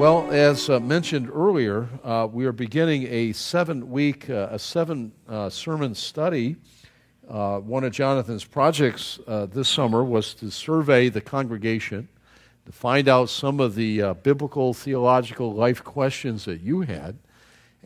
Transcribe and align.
Well, 0.00 0.30
as 0.30 0.70
uh, 0.70 0.80
mentioned 0.80 1.28
earlier, 1.30 1.86
uh, 2.02 2.26
we 2.32 2.46
are 2.46 2.52
beginning 2.52 3.06
a 3.08 3.34
seven-week, 3.34 4.30
uh, 4.30 4.48
a 4.50 4.58
seven-sermon 4.58 5.90
uh, 5.90 5.94
study. 5.94 6.56
Uh, 7.28 7.58
one 7.58 7.84
of 7.84 7.92
Jonathan's 7.92 8.46
projects 8.46 9.18
uh, 9.26 9.44
this 9.44 9.68
summer 9.68 10.02
was 10.02 10.32
to 10.32 10.50
survey 10.50 11.10
the 11.10 11.20
congregation 11.20 12.08
to 12.64 12.72
find 12.72 13.08
out 13.08 13.28
some 13.28 13.60
of 13.60 13.74
the 13.74 14.14
biblical, 14.22 14.72
theological 14.72 15.52
life 15.52 15.84
questions 15.84 16.46
that 16.46 16.62
you 16.62 16.80
had, 16.80 17.18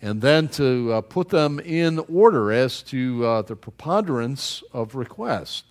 and 0.01 0.23
then 0.23 0.47
to 0.51 1.03
put 1.09 1.31
them 1.31 1.59
in 1.59 1.99
order 1.99 2.53
as 2.53 2.81
to 2.83 3.43
the 3.43 3.57
preponderance 3.57 4.63
of 4.73 4.95
requests. 4.95 5.65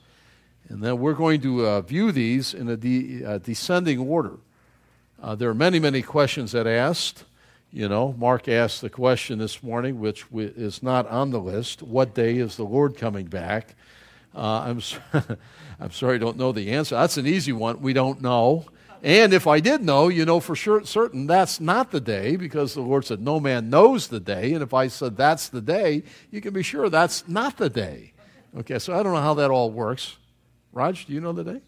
And 0.68 0.84
then 0.84 1.00
we're 1.00 1.14
going 1.14 1.40
to 1.40 1.82
view 1.84 2.12
these 2.12 2.54
in 2.54 2.68
a 2.68 2.76
de- 2.76 3.40
descending 3.40 4.00
order. 4.00 4.40
Uh, 5.24 5.36
there 5.36 5.50
are 5.50 5.56
many, 5.56 5.80
many 5.80 6.02
questions 6.02 6.52
that 6.52 6.68
asked. 6.68 7.24
You 7.72 7.88
know, 7.88 8.14
Mark 8.20 8.50
asked 8.50 8.82
the 8.82 8.90
question 8.90 9.40
this 9.40 9.64
morning, 9.64 10.02
which 10.02 10.26
is 10.34 10.84
not 10.84 11.08
on 11.08 11.32
the 11.32 11.40
list 11.40 11.82
What 11.82 12.14
day 12.14 12.38
is 12.38 12.58
the 12.58 12.66
Lord 12.66 12.98
coming 12.98 13.28
back? 13.28 13.76
Uh, 14.36 14.60
I'm, 14.68 14.82
I'm 15.80 15.92
sorry, 15.92 16.16
I 16.16 16.18
don't 16.18 16.36
know 16.36 16.52
the 16.52 16.72
answer. 16.74 16.96
That's 16.96 17.16
an 17.16 17.26
easy 17.26 17.54
one. 17.54 17.80
We 17.80 17.94
don't 17.94 18.22
know. 18.22 18.66
And 19.02 19.34
if 19.34 19.48
I 19.48 19.62
did 19.62 19.82
know, 19.82 20.10
you 20.10 20.26
know 20.26 20.42
for 20.42 20.58
sure, 20.58 20.84
certain 20.84 21.26
that's 21.26 21.62
not 21.62 21.92
the 21.92 22.02
day 22.02 22.36
because 22.36 22.74
the 22.74 22.82
Lord 22.82 23.06
said, 23.06 23.22
No 23.22 23.40
man 23.40 23.70
knows 23.70 24.10
the 24.10 24.20
day. 24.20 24.52
And 24.52 24.62
if 24.62 24.74
I 24.74 24.88
said 24.88 25.16
that's 25.16 25.48
the 25.48 25.62
day, 25.62 26.04
you 26.32 26.42
can 26.42 26.54
be 26.54 26.64
sure 26.64 26.90
that's 26.90 27.30
not 27.30 27.56
the 27.56 27.70
day. 27.70 28.12
Okay, 28.58 28.78
so 28.78 28.94
I 28.94 29.02
don't 29.02 29.14
know 29.14 29.22
how 29.22 29.36
that 29.36 29.52
all 29.52 29.72
works. 29.72 30.18
Raj, 30.74 31.06
do 31.06 31.14
you 31.14 31.22
know 31.22 31.32
the 31.32 31.46
day? 31.46 31.62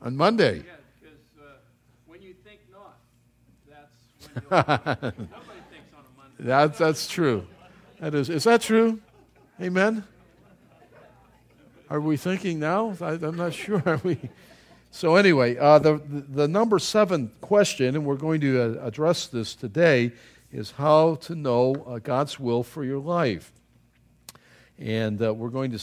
On 0.00 0.16
Monday. 0.16 0.58
Yeah, 0.58 0.72
because 1.00 1.18
uh, 1.40 1.44
when 2.06 2.22
you 2.22 2.34
think 2.44 2.60
not, 2.70 2.98
that's 3.68 3.90
when 4.48 5.28
nobody 5.30 5.60
thinks 5.70 5.92
on 5.92 6.04
a 6.04 6.20
Monday. 6.20 6.38
That's, 6.38 6.78
that's 6.78 7.08
true. 7.08 7.46
That 8.00 8.14
is, 8.14 8.30
is 8.30 8.44
that 8.44 8.60
true? 8.62 9.00
Amen? 9.60 10.04
Are 11.90 12.00
we 12.00 12.16
thinking 12.16 12.60
now? 12.60 12.94
I, 13.00 13.14
am 13.14 13.36
not 13.36 13.54
sure. 13.54 13.82
Are 13.86 14.00
we? 14.04 14.18
So, 14.90 15.16
anyway, 15.16 15.56
uh, 15.56 15.78
the, 15.78 16.00
the 16.06 16.46
number 16.46 16.78
seven 16.78 17.32
question, 17.40 17.96
and 17.96 18.04
we're 18.04 18.16
going 18.16 18.40
to 18.42 18.60
uh, 18.60 18.86
address 18.86 19.26
this 19.26 19.54
today, 19.54 20.12
is 20.52 20.72
how 20.72 21.16
to 21.16 21.34
know 21.34 21.74
uh, 21.86 21.98
God's 21.98 22.38
will 22.38 22.62
for 22.62 22.84
your 22.84 22.98
life. 22.98 23.52
And 24.78 25.20
uh, 25.20 25.34
we're 25.34 25.48
going 25.48 25.76
to, 25.76 25.80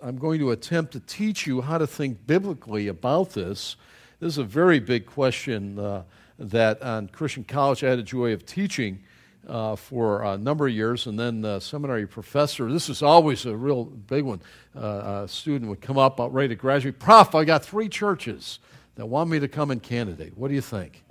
I'm 0.00 0.16
going 0.16 0.38
to 0.40 0.52
attempt 0.52 0.92
to 0.92 1.00
teach 1.00 1.46
you 1.46 1.60
how 1.60 1.76
to 1.76 1.86
think 1.86 2.26
biblically 2.26 2.88
about 2.88 3.30
this. 3.30 3.76
This 4.20 4.34
is 4.34 4.38
a 4.38 4.44
very 4.44 4.80
big 4.80 5.04
question 5.04 5.78
uh, 5.78 6.04
that 6.38 6.80
on 6.80 7.08
Christian 7.08 7.44
College 7.44 7.84
I 7.84 7.90
had 7.90 7.98
a 7.98 8.02
joy 8.02 8.32
of 8.32 8.46
teaching 8.46 9.00
uh, 9.46 9.76
for 9.76 10.22
a 10.22 10.38
number 10.38 10.66
of 10.66 10.72
years, 10.72 11.06
and 11.06 11.18
then 11.18 11.40
the 11.40 11.60
seminary 11.60 12.06
professor. 12.06 12.72
This 12.72 12.88
is 12.88 13.02
always 13.02 13.44
a 13.44 13.56
real 13.56 13.84
big 13.84 14.24
one. 14.24 14.40
Uh, 14.74 15.22
a 15.24 15.28
student 15.28 15.68
would 15.68 15.80
come 15.80 15.98
up, 15.98 16.18
ready 16.18 16.48
to 16.48 16.54
graduate. 16.54 16.98
Prof, 16.98 17.34
I 17.34 17.44
got 17.44 17.64
three 17.64 17.88
churches 17.88 18.60
that 18.94 19.06
want 19.06 19.30
me 19.30 19.40
to 19.40 19.48
come 19.48 19.70
and 19.70 19.82
candidate. 19.82 20.36
What 20.36 20.48
do 20.48 20.54
you 20.54 20.60
think? 20.60 21.02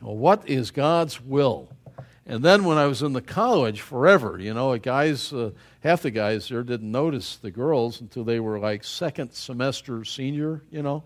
Well, 0.00 0.16
what 0.16 0.48
is 0.48 0.70
God's 0.70 1.20
will? 1.20 1.68
And 2.32 2.42
then 2.42 2.64
when 2.64 2.78
I 2.78 2.86
was 2.86 3.02
in 3.02 3.12
the 3.12 3.20
college, 3.20 3.82
forever, 3.82 4.38
you 4.40 4.54
know, 4.54 4.74
guys, 4.78 5.34
uh, 5.34 5.50
half 5.80 6.00
the 6.00 6.10
guys 6.10 6.48
there 6.48 6.62
didn't 6.62 6.90
notice 6.90 7.36
the 7.36 7.50
girls 7.50 8.00
until 8.00 8.24
they 8.24 8.40
were 8.40 8.58
like 8.58 8.84
second 8.84 9.34
semester 9.34 10.02
senior, 10.02 10.62
you 10.70 10.82
know. 10.82 11.04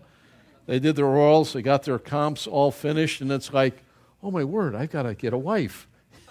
They 0.67 0.79
did 0.79 0.95
their 0.95 1.03
orals, 1.03 1.51
they 1.51 1.61
got 1.61 1.83
their 1.83 1.99
comps 1.99 2.47
all 2.47 2.71
finished, 2.71 3.19
and 3.19 3.29
it's 3.29 3.51
like, 3.51 3.83
oh 4.23 4.31
my 4.31 4.45
word, 4.45 4.73
I've 4.73 4.89
got 4.89 5.03
to 5.03 5.15
get 5.15 5.33
a 5.33 5.37
wife. 5.37 5.85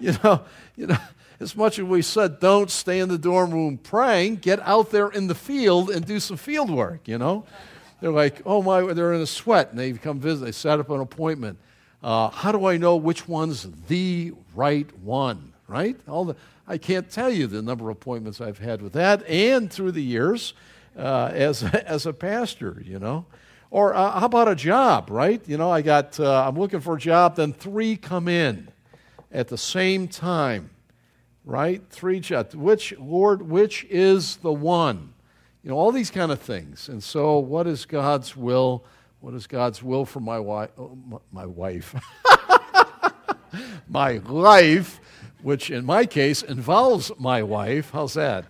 you 0.00 0.12
know, 0.24 0.42
you 0.74 0.88
know, 0.88 0.98
as 1.38 1.54
much 1.54 1.78
as 1.78 1.84
we 1.84 2.02
said, 2.02 2.40
don't 2.40 2.68
stay 2.68 2.98
in 2.98 3.08
the 3.08 3.16
dorm 3.16 3.52
room 3.52 3.78
praying, 3.78 4.38
get 4.38 4.58
out 4.62 4.90
there 4.90 5.08
in 5.08 5.28
the 5.28 5.36
field 5.36 5.88
and 5.88 6.04
do 6.04 6.18
some 6.18 6.36
field 6.36 6.68
work, 6.68 7.06
you 7.06 7.16
know. 7.16 7.44
They're 8.00 8.10
like, 8.10 8.42
oh 8.44 8.60
my, 8.60 8.92
they're 8.92 9.12
in 9.12 9.20
a 9.20 9.26
sweat, 9.26 9.70
and 9.70 9.78
they 9.78 9.92
come 9.92 10.18
visit, 10.18 10.46
they 10.46 10.50
set 10.50 10.80
up 10.80 10.90
an 10.90 10.98
appointment 10.98 11.60
uh, 12.02 12.30
how 12.30 12.52
do 12.52 12.66
I 12.66 12.76
know 12.76 12.96
which 12.96 13.28
one's 13.28 13.68
the 13.86 14.32
right 14.54 14.90
one? 14.98 15.52
Right? 15.68 15.98
All 16.08 16.24
the, 16.24 16.36
I 16.66 16.78
can't 16.78 17.10
tell 17.10 17.30
you 17.30 17.46
the 17.46 17.62
number 17.62 17.90
of 17.90 17.96
appointments 17.96 18.40
I've 18.40 18.58
had 18.58 18.82
with 18.82 18.92
that, 18.94 19.26
and 19.26 19.70
through 19.72 19.92
the 19.92 20.02
years 20.02 20.54
uh, 20.96 21.30
as 21.32 21.62
as 21.86 22.06
a 22.06 22.12
pastor, 22.12 22.82
you 22.84 22.98
know. 22.98 23.26
Or 23.70 23.94
uh, 23.94 24.20
how 24.20 24.26
about 24.26 24.48
a 24.48 24.54
job? 24.54 25.08
Right? 25.10 25.40
You 25.48 25.56
know, 25.56 25.70
I 25.70 25.82
got 25.82 26.18
uh, 26.20 26.46
I'm 26.46 26.58
looking 26.58 26.80
for 26.80 26.96
a 26.96 27.00
job, 27.00 27.36
then 27.36 27.52
three 27.52 27.96
come 27.96 28.28
in 28.28 28.68
at 29.30 29.48
the 29.48 29.58
same 29.58 30.08
time. 30.08 30.70
Right? 31.44 31.82
Three 31.90 32.20
jobs. 32.20 32.54
Which 32.54 32.94
Lord? 32.98 33.42
Which 33.42 33.84
is 33.84 34.36
the 34.36 34.52
one? 34.52 35.14
You 35.62 35.70
know, 35.70 35.76
all 35.76 35.92
these 35.92 36.10
kind 36.10 36.32
of 36.32 36.40
things. 36.40 36.88
And 36.88 37.02
so, 37.02 37.38
what 37.38 37.66
is 37.66 37.84
God's 37.84 38.36
will? 38.36 38.84
What 39.22 39.34
is 39.34 39.46
God's 39.46 39.84
will 39.84 40.04
for 40.04 40.18
my 40.18 40.40
wife? 40.40 40.70
Oh, 40.76 40.98
my 41.30 41.46
wife. 41.46 41.94
my 43.88 44.16
life, 44.16 45.00
which 45.42 45.70
in 45.70 45.86
my 45.86 46.06
case 46.06 46.42
involves 46.42 47.12
my 47.20 47.44
wife. 47.44 47.92
How's 47.92 48.14
that? 48.14 48.46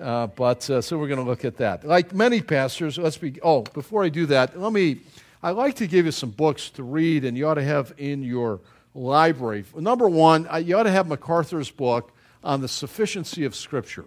Uh, 0.00 0.28
but 0.28 0.70
uh, 0.70 0.80
so 0.80 0.96
we're 0.96 1.08
going 1.08 1.18
to 1.18 1.28
look 1.28 1.44
at 1.44 1.56
that. 1.56 1.84
Like 1.84 2.14
many 2.14 2.40
pastors, 2.40 2.98
let's 2.98 3.16
be. 3.18 3.40
Oh, 3.42 3.62
before 3.62 4.04
I 4.04 4.10
do 4.10 4.26
that, 4.26 4.56
let 4.56 4.72
me. 4.72 5.00
I 5.42 5.50
like 5.50 5.74
to 5.76 5.88
give 5.88 6.06
you 6.06 6.12
some 6.12 6.30
books 6.30 6.70
to 6.70 6.84
read, 6.84 7.24
and 7.24 7.36
you 7.36 7.48
ought 7.48 7.54
to 7.54 7.64
have 7.64 7.92
in 7.98 8.22
your 8.22 8.60
library. 8.94 9.64
Number 9.74 10.08
one, 10.08 10.46
uh, 10.46 10.58
you 10.58 10.76
ought 10.76 10.84
to 10.84 10.92
have 10.92 11.08
MacArthur's 11.08 11.72
book 11.72 12.12
on 12.44 12.60
the 12.60 12.68
sufficiency 12.68 13.44
of 13.44 13.56
Scripture. 13.56 14.04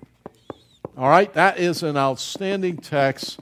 All 0.98 1.10
right, 1.10 1.34
that 1.34 1.60
is 1.60 1.84
an 1.84 1.98
outstanding 1.98 2.78
text 2.78 3.42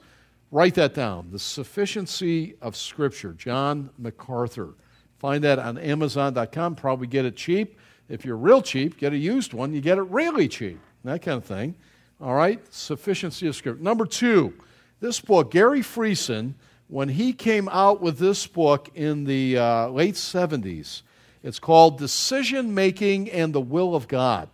Write 0.54 0.76
that 0.76 0.94
down. 0.94 1.32
The 1.32 1.40
Sufficiency 1.40 2.54
of 2.62 2.76
Scripture, 2.76 3.32
John 3.32 3.90
MacArthur. 3.98 4.74
Find 5.18 5.42
that 5.42 5.58
on 5.58 5.76
Amazon.com. 5.76 6.76
Probably 6.76 7.08
get 7.08 7.24
it 7.24 7.34
cheap. 7.34 7.76
If 8.08 8.24
you're 8.24 8.36
real 8.36 8.62
cheap, 8.62 8.96
get 8.96 9.12
a 9.12 9.16
used 9.16 9.52
one. 9.52 9.72
You 9.74 9.80
get 9.80 9.98
it 9.98 10.02
really 10.02 10.46
cheap. 10.46 10.78
That 11.02 11.22
kind 11.22 11.38
of 11.38 11.44
thing. 11.44 11.74
All 12.20 12.36
right? 12.36 12.64
Sufficiency 12.72 13.48
of 13.48 13.56
Scripture. 13.56 13.82
Number 13.82 14.06
two, 14.06 14.54
this 15.00 15.18
book, 15.18 15.50
Gary 15.50 15.80
Friesen, 15.80 16.54
when 16.86 17.08
he 17.08 17.32
came 17.32 17.68
out 17.70 18.00
with 18.00 18.20
this 18.20 18.46
book 18.46 18.88
in 18.94 19.24
the 19.24 19.58
uh, 19.58 19.88
late 19.88 20.14
70s, 20.14 21.02
it's 21.42 21.58
called 21.58 21.98
Decision 21.98 22.72
Making 22.74 23.28
and 23.28 23.52
the 23.52 23.60
Will 23.60 23.96
of 23.96 24.06
God. 24.06 24.48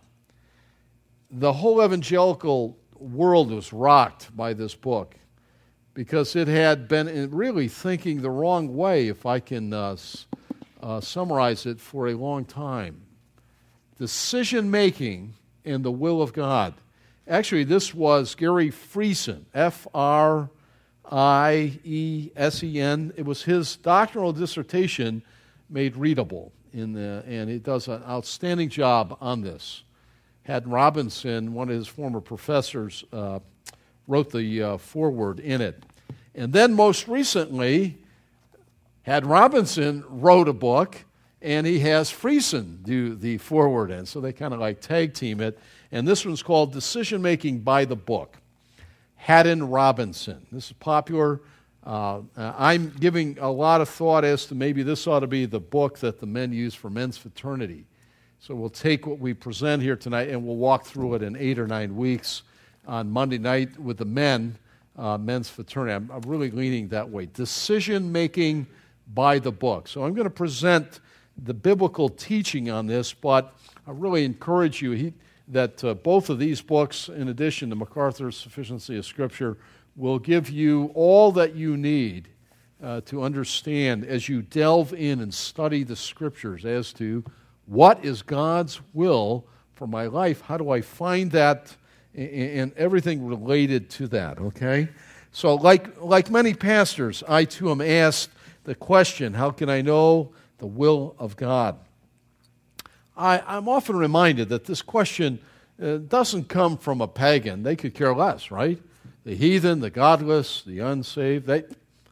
The 1.29 1.53
whole 1.53 1.85
evangelical 1.85 2.79
world 2.95 3.51
was 3.51 3.71
rocked 3.71 4.35
by 4.35 4.55
this 4.55 4.73
book 4.73 5.15
because 5.93 6.35
it 6.35 6.47
had 6.47 6.87
been 6.87 7.29
really 7.31 7.67
thinking 7.67 8.21
the 8.21 8.29
wrong 8.29 8.75
way, 8.75 9.07
if 9.07 9.25
I 9.25 9.39
can 9.39 9.73
uh, 9.73 9.97
uh, 10.81 11.01
summarize 11.01 11.65
it, 11.65 11.79
for 11.79 12.07
a 12.07 12.13
long 12.13 12.45
time. 12.45 13.01
Decision 13.97 14.71
making 14.71 15.33
in 15.63 15.81
the 15.81 15.91
will 15.91 16.21
of 16.21 16.33
God. 16.33 16.73
Actually, 17.27 17.65
this 17.65 17.93
was 17.93 18.35
Gary 18.35 18.71
Friesen, 18.71 19.45
F 19.53 19.87
R 19.93 20.49
I 21.09 21.79
E 21.83 22.31
S 22.35 22.63
E 22.63 22.79
N. 22.79 23.13
It 23.15 23.25
was 23.25 23.43
his 23.43 23.75
doctoral 23.75 24.33
dissertation 24.33 25.21
made 25.69 25.95
readable, 25.95 26.51
in 26.73 26.93
the, 26.93 27.23
and 27.27 27.49
he 27.49 27.59
does 27.59 27.87
an 27.87 28.03
outstanding 28.07 28.69
job 28.69 29.17
on 29.21 29.41
this. 29.41 29.83
Haddon 30.43 30.71
Robinson, 30.71 31.53
one 31.53 31.69
of 31.69 31.75
his 31.75 31.87
former 31.87 32.21
professors, 32.21 33.03
uh, 33.13 33.39
wrote 34.11 34.29
the 34.29 34.61
uh, 34.61 34.77
foreword 34.77 35.39
in 35.39 35.61
it. 35.61 35.83
And 36.35 36.51
then 36.51 36.73
most 36.73 37.07
recently, 37.07 37.97
Haddon 39.03 39.29
Robinson 39.29 40.03
wrote 40.09 40.49
a 40.49 40.53
book, 40.53 41.05
and 41.41 41.65
he 41.65 41.79
has 41.79 42.11
Friesen 42.11 42.83
do 42.83 43.15
the 43.15 43.37
foreword 43.37 43.89
in. 43.89 44.05
So 44.05 44.19
they 44.19 44.33
kind 44.33 44.53
of 44.53 44.59
like 44.59 44.81
tag 44.81 45.13
team 45.13 45.39
it. 45.39 45.57
And 45.91 46.07
this 46.07 46.25
one's 46.25 46.43
called 46.43 46.73
Decision 46.73 47.21
Making 47.21 47.59
by 47.59 47.85
the 47.85 47.95
Book. 47.95 48.37
Haddon 49.15 49.69
Robinson. 49.69 50.45
This 50.51 50.67
is 50.67 50.73
popular. 50.73 51.41
Uh, 51.83 52.21
I'm 52.37 52.89
giving 52.99 53.37
a 53.39 53.49
lot 53.49 53.81
of 53.81 53.89
thought 53.89 54.23
as 54.23 54.45
to 54.47 54.55
maybe 54.55 54.83
this 54.83 55.07
ought 55.07 55.21
to 55.21 55.27
be 55.27 55.45
the 55.45 55.59
book 55.59 55.99
that 55.99 56.19
the 56.19 56.25
men 56.27 56.51
use 56.51 56.75
for 56.75 56.89
men's 56.89 57.17
fraternity. 57.17 57.85
So 58.39 58.55
we'll 58.55 58.69
take 58.69 59.07
what 59.07 59.19
we 59.19 59.33
present 59.33 59.81
here 59.81 59.95
tonight 59.95 60.29
and 60.29 60.45
we'll 60.45 60.57
walk 60.57 60.85
through 60.85 61.15
it 61.15 61.23
in 61.23 61.35
eight 61.35 61.57
or 61.57 61.67
nine 61.67 61.95
weeks 61.95 62.43
on 62.91 63.09
Monday 63.09 63.37
night 63.37 63.79
with 63.79 63.97
the 63.97 64.05
men, 64.05 64.53
uh, 64.97 65.17
men's 65.17 65.49
fraternity. 65.49 65.93
I'm, 65.93 66.11
I'm 66.11 66.29
really 66.29 66.51
leaning 66.51 66.89
that 66.89 67.09
way. 67.09 67.25
Decision 67.25 68.11
making 68.11 68.67
by 69.13 69.39
the 69.39 69.51
book. 69.51 69.87
So 69.87 70.03
I'm 70.03 70.13
going 70.13 70.25
to 70.25 70.29
present 70.29 70.99
the 71.41 71.53
biblical 71.53 72.09
teaching 72.09 72.69
on 72.69 72.87
this, 72.87 73.13
but 73.13 73.55
I 73.87 73.91
really 73.91 74.25
encourage 74.25 74.81
you 74.81 74.91
he, 74.91 75.13
that 75.47 75.81
uh, 75.85 75.93
both 75.93 76.29
of 76.29 76.37
these 76.37 76.59
books, 76.61 77.07
in 77.07 77.29
addition 77.29 77.69
to 77.69 77.77
MacArthur's 77.77 78.35
Sufficiency 78.35 78.97
of 78.97 79.05
Scripture, 79.05 79.57
will 79.95 80.19
give 80.19 80.49
you 80.49 80.91
all 80.93 81.31
that 81.31 81.55
you 81.55 81.77
need 81.77 82.27
uh, 82.83 82.99
to 83.05 83.23
understand 83.23 84.03
as 84.03 84.27
you 84.27 84.41
delve 84.41 84.93
in 84.93 85.21
and 85.21 85.33
study 85.33 85.85
the 85.85 85.95
Scriptures 85.95 86.65
as 86.65 86.91
to 86.93 87.23
what 87.67 88.03
is 88.03 88.21
God's 88.21 88.81
will 88.93 89.45
for 89.75 89.87
my 89.87 90.07
life. 90.07 90.41
How 90.41 90.57
do 90.57 90.71
I 90.71 90.81
find 90.81 91.31
that 91.31 91.77
and 92.15 92.73
everything 92.73 93.25
related 93.25 93.89
to 93.91 94.07
that, 94.09 94.39
okay? 94.39 94.89
So, 95.31 95.55
like, 95.55 96.01
like 96.01 96.29
many 96.29 96.53
pastors, 96.53 97.23
I 97.27 97.45
too 97.45 97.71
am 97.71 97.81
asked 97.81 98.29
the 98.63 98.75
question 98.75 99.33
how 99.33 99.51
can 99.51 99.69
I 99.69 99.81
know 99.81 100.33
the 100.57 100.67
will 100.67 101.15
of 101.17 101.35
God? 101.35 101.77
I, 103.15 103.41
I'm 103.45 103.69
often 103.69 103.95
reminded 103.95 104.49
that 104.49 104.65
this 104.65 104.81
question 104.81 105.39
uh, 105.81 105.97
doesn't 105.97 106.49
come 106.49 106.77
from 106.77 107.01
a 107.01 107.07
pagan. 107.07 107.63
They 107.63 107.75
could 107.75 107.93
care 107.93 108.13
less, 108.13 108.51
right? 108.51 108.81
The 109.23 109.35
heathen, 109.35 109.79
the 109.79 109.89
godless, 109.89 110.63
the 110.63 110.79
unsaved, 110.79 111.45
they, 111.45 111.63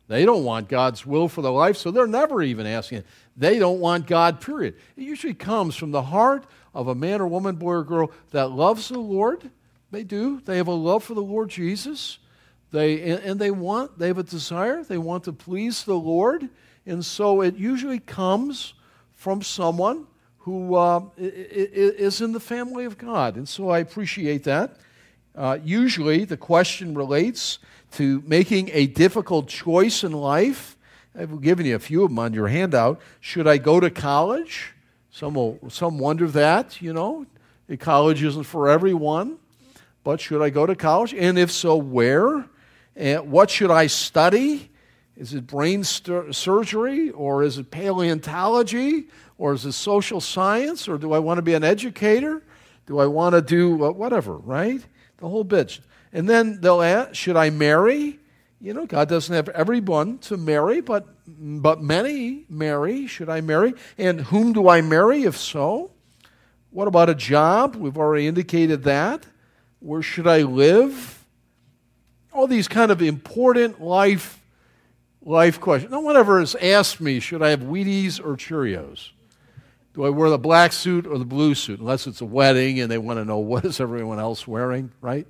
they 0.08 0.26
don't 0.26 0.44
want 0.44 0.70
God's 0.70 1.06
will 1.06 1.28
for 1.28 1.42
their 1.42 1.52
life, 1.52 1.78
so 1.78 1.92
they're 1.92 2.08
never 2.08 2.42
even 2.42 2.66
asking. 2.66 3.00
It. 3.00 3.06
They 3.38 3.60
don't 3.60 3.80
want 3.80 4.08
God, 4.08 4.42
period. 4.42 4.76
It 4.96 5.04
usually 5.04 5.34
comes 5.34 5.76
from 5.76 5.92
the 5.92 6.02
heart 6.02 6.46
of 6.74 6.88
a 6.88 6.96
man 6.96 7.22
or 7.22 7.28
woman, 7.28 7.56
boy 7.56 7.74
or 7.74 7.84
girl 7.84 8.12
that 8.32 8.52
loves 8.52 8.90
the 8.90 9.00
Lord. 9.00 9.50
They 9.92 10.04
do. 10.04 10.42
They 10.42 10.58
have 10.58 10.68
a 10.68 10.74
love 10.74 11.04
for 11.04 11.14
the 11.14 11.22
Lord 11.22 11.50
Jesus. 11.50 12.20
They, 12.72 13.02
and, 13.02 13.24
and 13.24 13.40
they 13.40 13.52
want, 13.52 13.98
they 13.98 14.08
have 14.08 14.20
a 14.20 14.24
desire, 14.24 14.84
they 14.84 15.00
want 15.00 15.24
to 15.24 15.34
please 15.34 15.84
the 15.84 15.98
Lord. 15.98 16.50
And 16.86 17.04
so 17.04 17.42
it 17.42 17.56
usually 17.56 18.00
comes 18.00 18.74
from 19.14 19.42
someone 19.42 20.06
who 20.40 20.76
uh, 20.76 21.02
is 21.18 22.22
in 22.22 22.32
the 22.32 22.40
family 22.40 22.86
of 22.86 22.98
God. 22.98 23.36
And 23.36 23.48
so 23.48 23.70
I 23.70 23.80
appreciate 23.80 24.44
that. 24.44 24.78
Uh, 25.36 25.58
usually 25.64 26.26
the 26.26 26.38
question 26.38 26.94
relates 26.96 27.60
to 27.94 28.24
making 28.26 28.70
a 28.74 28.88
difficult 28.88 29.48
choice 29.48 30.04
in 30.04 30.12
life. 30.12 30.78
I've 31.18 31.42
given 31.42 31.66
you 31.66 31.76
a 31.76 31.80
few 31.80 32.04
of 32.04 32.10
them 32.10 32.20
on 32.20 32.34
your 32.34 32.48
handout. 32.48 33.02
Should 33.20 33.48
I 33.48 33.58
go 33.58 33.80
to 33.80 33.90
college? 33.90 34.74
Some, 35.12 35.34
will, 35.34 35.60
some 35.70 35.98
wonder 35.98 36.28
that, 36.28 36.82
you 36.82 36.94
know. 36.94 37.26
College 37.80 38.24
isn't 38.24 38.44
for 38.44 38.70
everyone. 38.70 39.38
But 40.04 40.22
should 40.22 40.42
I 40.42 40.50
go 40.50 40.66
to 40.66 40.76
college? 40.76 41.14
And 41.14 41.38
if 41.38 41.52
so, 41.52 41.76
where? 41.76 42.46
And 42.96 43.32
what 43.32 43.50
should 43.50 43.72
I 43.72 43.88
study? 43.88 44.70
Is 45.16 45.34
it 45.34 45.46
brain 45.46 45.84
st- 45.84 46.34
surgery 46.34 47.10
or 47.10 47.44
is 47.44 47.58
it 47.58 47.72
paleontology 47.72 49.08
or 49.38 49.54
is 49.54 49.66
it 49.66 49.74
social 49.74 50.22
science 50.22 50.88
or 50.88 50.98
do 50.98 51.14
I 51.14 51.20
want 51.20 51.38
to 51.38 51.42
be 51.42 51.54
an 51.54 51.64
educator? 51.64 52.42
Do 52.86 53.00
I 53.00 53.06
want 53.06 53.36
to 53.36 53.42
do 53.42 53.86
uh, 53.86 53.92
whatever, 53.92 54.38
right? 54.38 54.82
The 55.18 55.28
whole 55.28 55.44
bitch. 55.44 55.80
And 56.14 56.28
then 56.28 56.62
they'll 56.62 56.82
ask, 56.82 57.16
should 57.16 57.36
I 57.36 57.50
marry? 57.50 58.20
You 58.62 58.74
know, 58.74 58.86
God 58.86 59.10
doesn't 59.10 59.34
have 59.34 59.50
everyone 59.50 60.18
to 60.20 60.38
marry, 60.38 60.82
but, 60.82 61.08
but 61.28 61.82
many 61.82 62.46
marry. 62.50 63.06
Should 63.08 63.30
I 63.30 63.42
marry? 63.42 63.74
And 63.98 64.22
whom 64.22 64.54
do 64.54 64.68
I 64.68 64.82
marry 64.82 65.24
if 65.24 65.38
so? 65.38 65.92
What 66.72 66.88
about 66.88 67.10
a 67.10 67.16
job? 67.16 67.76
We've 67.76 67.98
already 67.98 68.28
indicated 68.28 68.84
that. 68.84 69.26
Where 69.80 70.02
should 70.02 70.28
I 70.28 70.44
live? 70.44 71.24
All 72.34 72.48
these 72.48 72.68
kind 72.68 72.92
of 72.92 73.02
important 73.02 73.82
life, 73.82 74.42
life 75.22 75.60
questions. 75.60 75.92
No 75.92 76.02
one 76.02 76.18
ever 76.18 76.40
has 76.40 76.56
asked 76.56 77.02
me, 77.02 77.20
should 77.20 77.42
I 77.42 77.50
have 77.50 77.62
Wheaties 77.62 78.20
or 78.20 78.36
Cheerios? 78.36 79.12
Do 79.94 80.06
I 80.06 80.10
wear 80.10 80.30
the 80.30 80.38
black 80.38 80.72
suit 80.72 81.08
or 81.08 81.18
the 81.18 81.26
blue 81.26 81.56
suit? 81.56 81.80
Unless 81.80 82.08
it's 82.08 82.22
a 82.22 82.26
wedding 82.26 82.80
and 82.80 82.92
they 82.92 82.98
want 82.98 83.18
to 83.18 83.26
know 83.26 83.38
what 83.40 83.66
is 83.66 83.80
everyone 83.80 84.20
else 84.20 84.48
wearing, 84.48 84.92
right? 85.02 85.28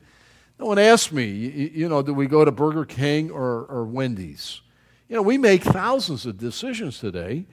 No 0.60 0.66
one 0.66 0.80
asked 0.80 1.14
me, 1.14 1.28
you 1.74 1.88
know, 1.88 2.02
do 2.02 2.14
we 2.14 2.28
go 2.28 2.44
to 2.44 2.52
Burger 2.52 2.84
King 2.84 3.32
or, 3.32 3.66
or 3.66 3.86
Wendy's? 3.86 4.62
You 5.08 5.16
know, 5.16 5.22
we 5.22 5.38
make 5.38 5.64
thousands 5.64 6.26
of 6.26 6.38
decisions 6.38 7.00
today, 7.00 7.46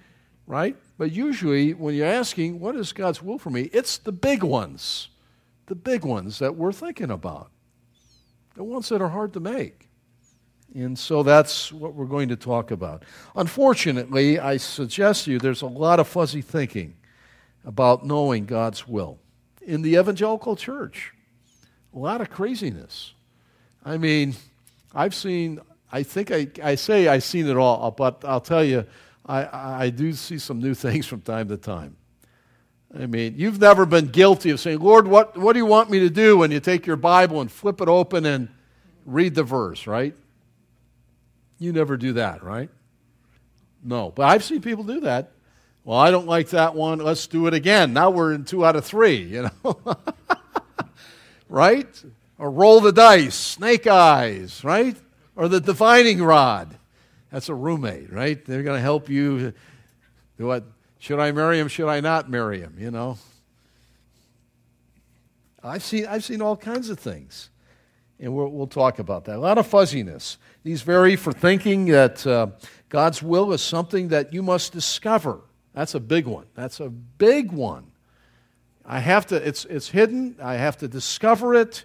right? 0.46 0.76
But 0.98 1.12
usually, 1.12 1.72
when 1.72 1.94
you're 1.94 2.06
asking, 2.06 2.58
what 2.58 2.74
is 2.74 2.92
God's 2.92 3.22
will 3.22 3.38
for 3.38 3.50
me? 3.50 3.70
It's 3.72 3.98
the 3.98 4.12
big 4.12 4.42
ones 4.42 5.08
the 5.66 5.74
big 5.74 6.04
ones 6.04 6.38
that 6.38 6.56
we're 6.56 6.72
thinking 6.72 7.10
about, 7.10 7.50
the 8.54 8.64
ones 8.64 8.88
that 8.88 9.02
are 9.02 9.08
hard 9.08 9.32
to 9.34 9.40
make. 9.40 9.88
And 10.74 10.98
so 10.98 11.22
that's 11.22 11.72
what 11.72 11.94
we're 11.94 12.06
going 12.06 12.28
to 12.28 12.36
talk 12.36 12.70
about. 12.70 13.02
Unfortunately, 13.34 14.38
I 14.38 14.58
suggest 14.58 15.24
to 15.24 15.32
you 15.32 15.38
there's 15.38 15.62
a 15.62 15.66
lot 15.66 16.00
of 16.00 16.08
fuzzy 16.08 16.42
thinking 16.42 16.96
about 17.64 18.04
knowing 18.04 18.44
God's 18.44 18.86
will 18.86 19.18
in 19.62 19.82
the 19.82 19.96
evangelical 19.96 20.54
church. 20.54 21.12
A 21.94 21.98
lot 21.98 22.20
of 22.20 22.30
craziness. 22.30 23.14
I 23.84 23.96
mean, 23.96 24.34
I've 24.94 25.14
seen, 25.14 25.60
I 25.90 26.02
think 26.02 26.30
I, 26.30 26.48
I 26.62 26.74
say 26.74 27.08
I've 27.08 27.24
seen 27.24 27.48
it 27.48 27.56
all, 27.56 27.90
but 27.90 28.24
I'll 28.24 28.40
tell 28.40 28.64
you, 28.64 28.84
I, 29.24 29.84
I 29.84 29.90
do 29.90 30.12
see 30.12 30.38
some 30.38 30.60
new 30.60 30.74
things 30.84 31.06
from 31.06 31.22
time 31.22 31.48
to 31.48 31.56
time. 31.56 31.96
I 32.98 33.06
mean, 33.06 33.34
you've 33.36 33.60
never 33.60 33.84
been 33.84 34.06
guilty 34.06 34.50
of 34.50 34.60
saying, 34.60 34.80
Lord, 34.80 35.06
what, 35.06 35.36
what 35.36 35.52
do 35.52 35.58
you 35.58 35.66
want 35.66 35.90
me 35.90 36.00
to 36.00 36.10
do? 36.10 36.38
when 36.38 36.50
you 36.50 36.60
take 36.60 36.86
your 36.86 36.96
Bible 36.96 37.40
and 37.40 37.50
flip 37.50 37.80
it 37.80 37.88
open 37.88 38.24
and 38.24 38.48
read 39.04 39.34
the 39.34 39.42
verse, 39.42 39.86
right? 39.86 40.14
You 41.58 41.72
never 41.72 41.96
do 41.96 42.14
that, 42.14 42.42
right? 42.42 42.70
No. 43.82 44.10
But 44.10 44.26
I've 44.26 44.44
seen 44.44 44.62
people 44.62 44.84
do 44.84 45.00
that. 45.00 45.32
Well, 45.84 45.98
I 45.98 46.10
don't 46.10 46.26
like 46.26 46.50
that 46.50 46.74
one. 46.74 46.98
Let's 46.98 47.26
do 47.26 47.46
it 47.46 47.54
again. 47.54 47.92
Now 47.92 48.10
we're 48.10 48.32
in 48.32 48.44
two 48.44 48.64
out 48.64 48.76
of 48.76 48.84
three, 48.84 49.16
you 49.18 49.48
know? 49.64 49.80
right? 51.48 52.04
Or 52.38 52.50
roll 52.50 52.80
the 52.80 52.92
dice, 52.92 53.34
snake 53.34 53.86
eyes, 53.86 54.64
right? 54.64 54.96
Or 55.36 55.48
the 55.48 55.60
divining 55.60 56.22
rod. 56.22 56.76
That's 57.30 57.48
a 57.48 57.54
roommate, 57.54 58.12
right? 58.12 58.42
They're 58.44 58.62
going 58.62 58.78
to 58.78 58.82
help 58.82 59.08
you 59.08 59.52
do 60.38 60.46
what? 60.46 60.64
Should 61.06 61.20
I 61.20 61.30
marry 61.30 61.60
him? 61.60 61.68
Should 61.68 61.88
I 61.88 62.00
not 62.00 62.28
marry 62.28 62.58
him? 62.58 62.74
You 62.80 62.90
know? 62.90 63.16
I've 65.62 65.84
seen, 65.84 66.04
I've 66.04 66.24
seen 66.24 66.42
all 66.42 66.56
kinds 66.56 66.90
of 66.90 66.98
things. 66.98 67.48
And 68.18 68.34
we'll, 68.34 68.48
we'll 68.48 68.66
talk 68.66 68.98
about 68.98 69.24
that. 69.26 69.36
A 69.36 69.38
lot 69.38 69.56
of 69.56 69.68
fuzziness. 69.68 70.36
These 70.64 70.82
vary 70.82 71.14
for 71.14 71.32
thinking 71.32 71.84
that 71.84 72.26
uh, 72.26 72.48
God's 72.88 73.22
will 73.22 73.52
is 73.52 73.62
something 73.62 74.08
that 74.08 74.32
you 74.32 74.42
must 74.42 74.72
discover. 74.72 75.42
That's 75.74 75.94
a 75.94 76.00
big 76.00 76.26
one. 76.26 76.46
That's 76.56 76.80
a 76.80 76.88
big 76.88 77.52
one. 77.52 77.92
I 78.84 78.98
have 78.98 79.26
to, 79.28 79.36
it's, 79.36 79.64
it's 79.66 79.90
hidden. 79.90 80.34
I 80.42 80.54
have 80.54 80.76
to 80.78 80.88
discover 80.88 81.54
it. 81.54 81.84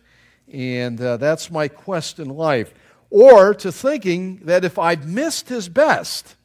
And 0.51 0.99
uh, 0.99 1.17
that's 1.17 1.51
my 1.51 1.67
quest 1.67 2.17
in 2.17 2.27
life. 2.27 2.73
Or 3.11 3.53
to 3.53 3.71
thinking 3.71 4.37
that 4.45 4.65
if 4.65 4.79
I've 4.79 5.07
missed 5.07 5.47
his 5.47 5.69
best, 5.69 6.37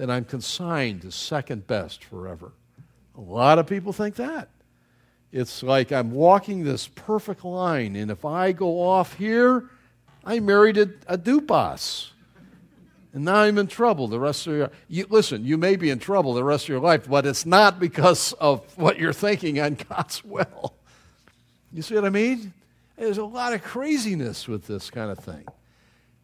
then 0.00 0.08
I'm 0.08 0.24
consigned 0.24 1.02
to 1.02 1.12
second 1.12 1.66
best 1.66 2.02
forever. 2.02 2.52
A 3.18 3.20
lot 3.20 3.58
of 3.58 3.66
people 3.66 3.92
think 3.92 4.14
that. 4.14 4.48
It's 5.30 5.62
like 5.62 5.92
I'm 5.92 6.12
walking 6.12 6.64
this 6.64 6.88
perfect 6.88 7.44
line, 7.44 7.96
and 7.96 8.10
if 8.10 8.24
I 8.24 8.52
go 8.52 8.80
off 8.80 9.16
here, 9.16 9.68
I 10.24 10.40
married 10.40 10.78
a, 10.78 10.88
a 11.06 11.18
Dupas. 11.18 12.08
And 13.12 13.26
now 13.26 13.42
I'm 13.42 13.58
in 13.58 13.66
trouble 13.66 14.08
the 14.08 14.18
rest 14.18 14.46
of 14.46 14.54
your 14.54 14.70
you, 14.88 15.06
Listen, 15.10 15.44
you 15.44 15.58
may 15.58 15.76
be 15.76 15.90
in 15.90 15.98
trouble 15.98 16.32
the 16.32 16.44
rest 16.44 16.64
of 16.64 16.70
your 16.70 16.80
life, 16.80 17.06
but 17.06 17.26
it's 17.26 17.44
not 17.44 17.78
because 17.78 18.32
of 18.34 18.64
what 18.78 18.98
you're 18.98 19.12
thinking 19.12 19.60
on 19.60 19.76
God's 19.90 20.24
will. 20.24 20.72
You 21.74 21.82
see 21.82 21.94
what 21.94 22.06
I 22.06 22.10
mean? 22.10 22.54
There's 22.96 23.18
a 23.18 23.24
lot 23.24 23.52
of 23.52 23.62
craziness 23.62 24.48
with 24.48 24.66
this 24.66 24.88
kind 24.88 25.10
of 25.10 25.18
thing 25.18 25.44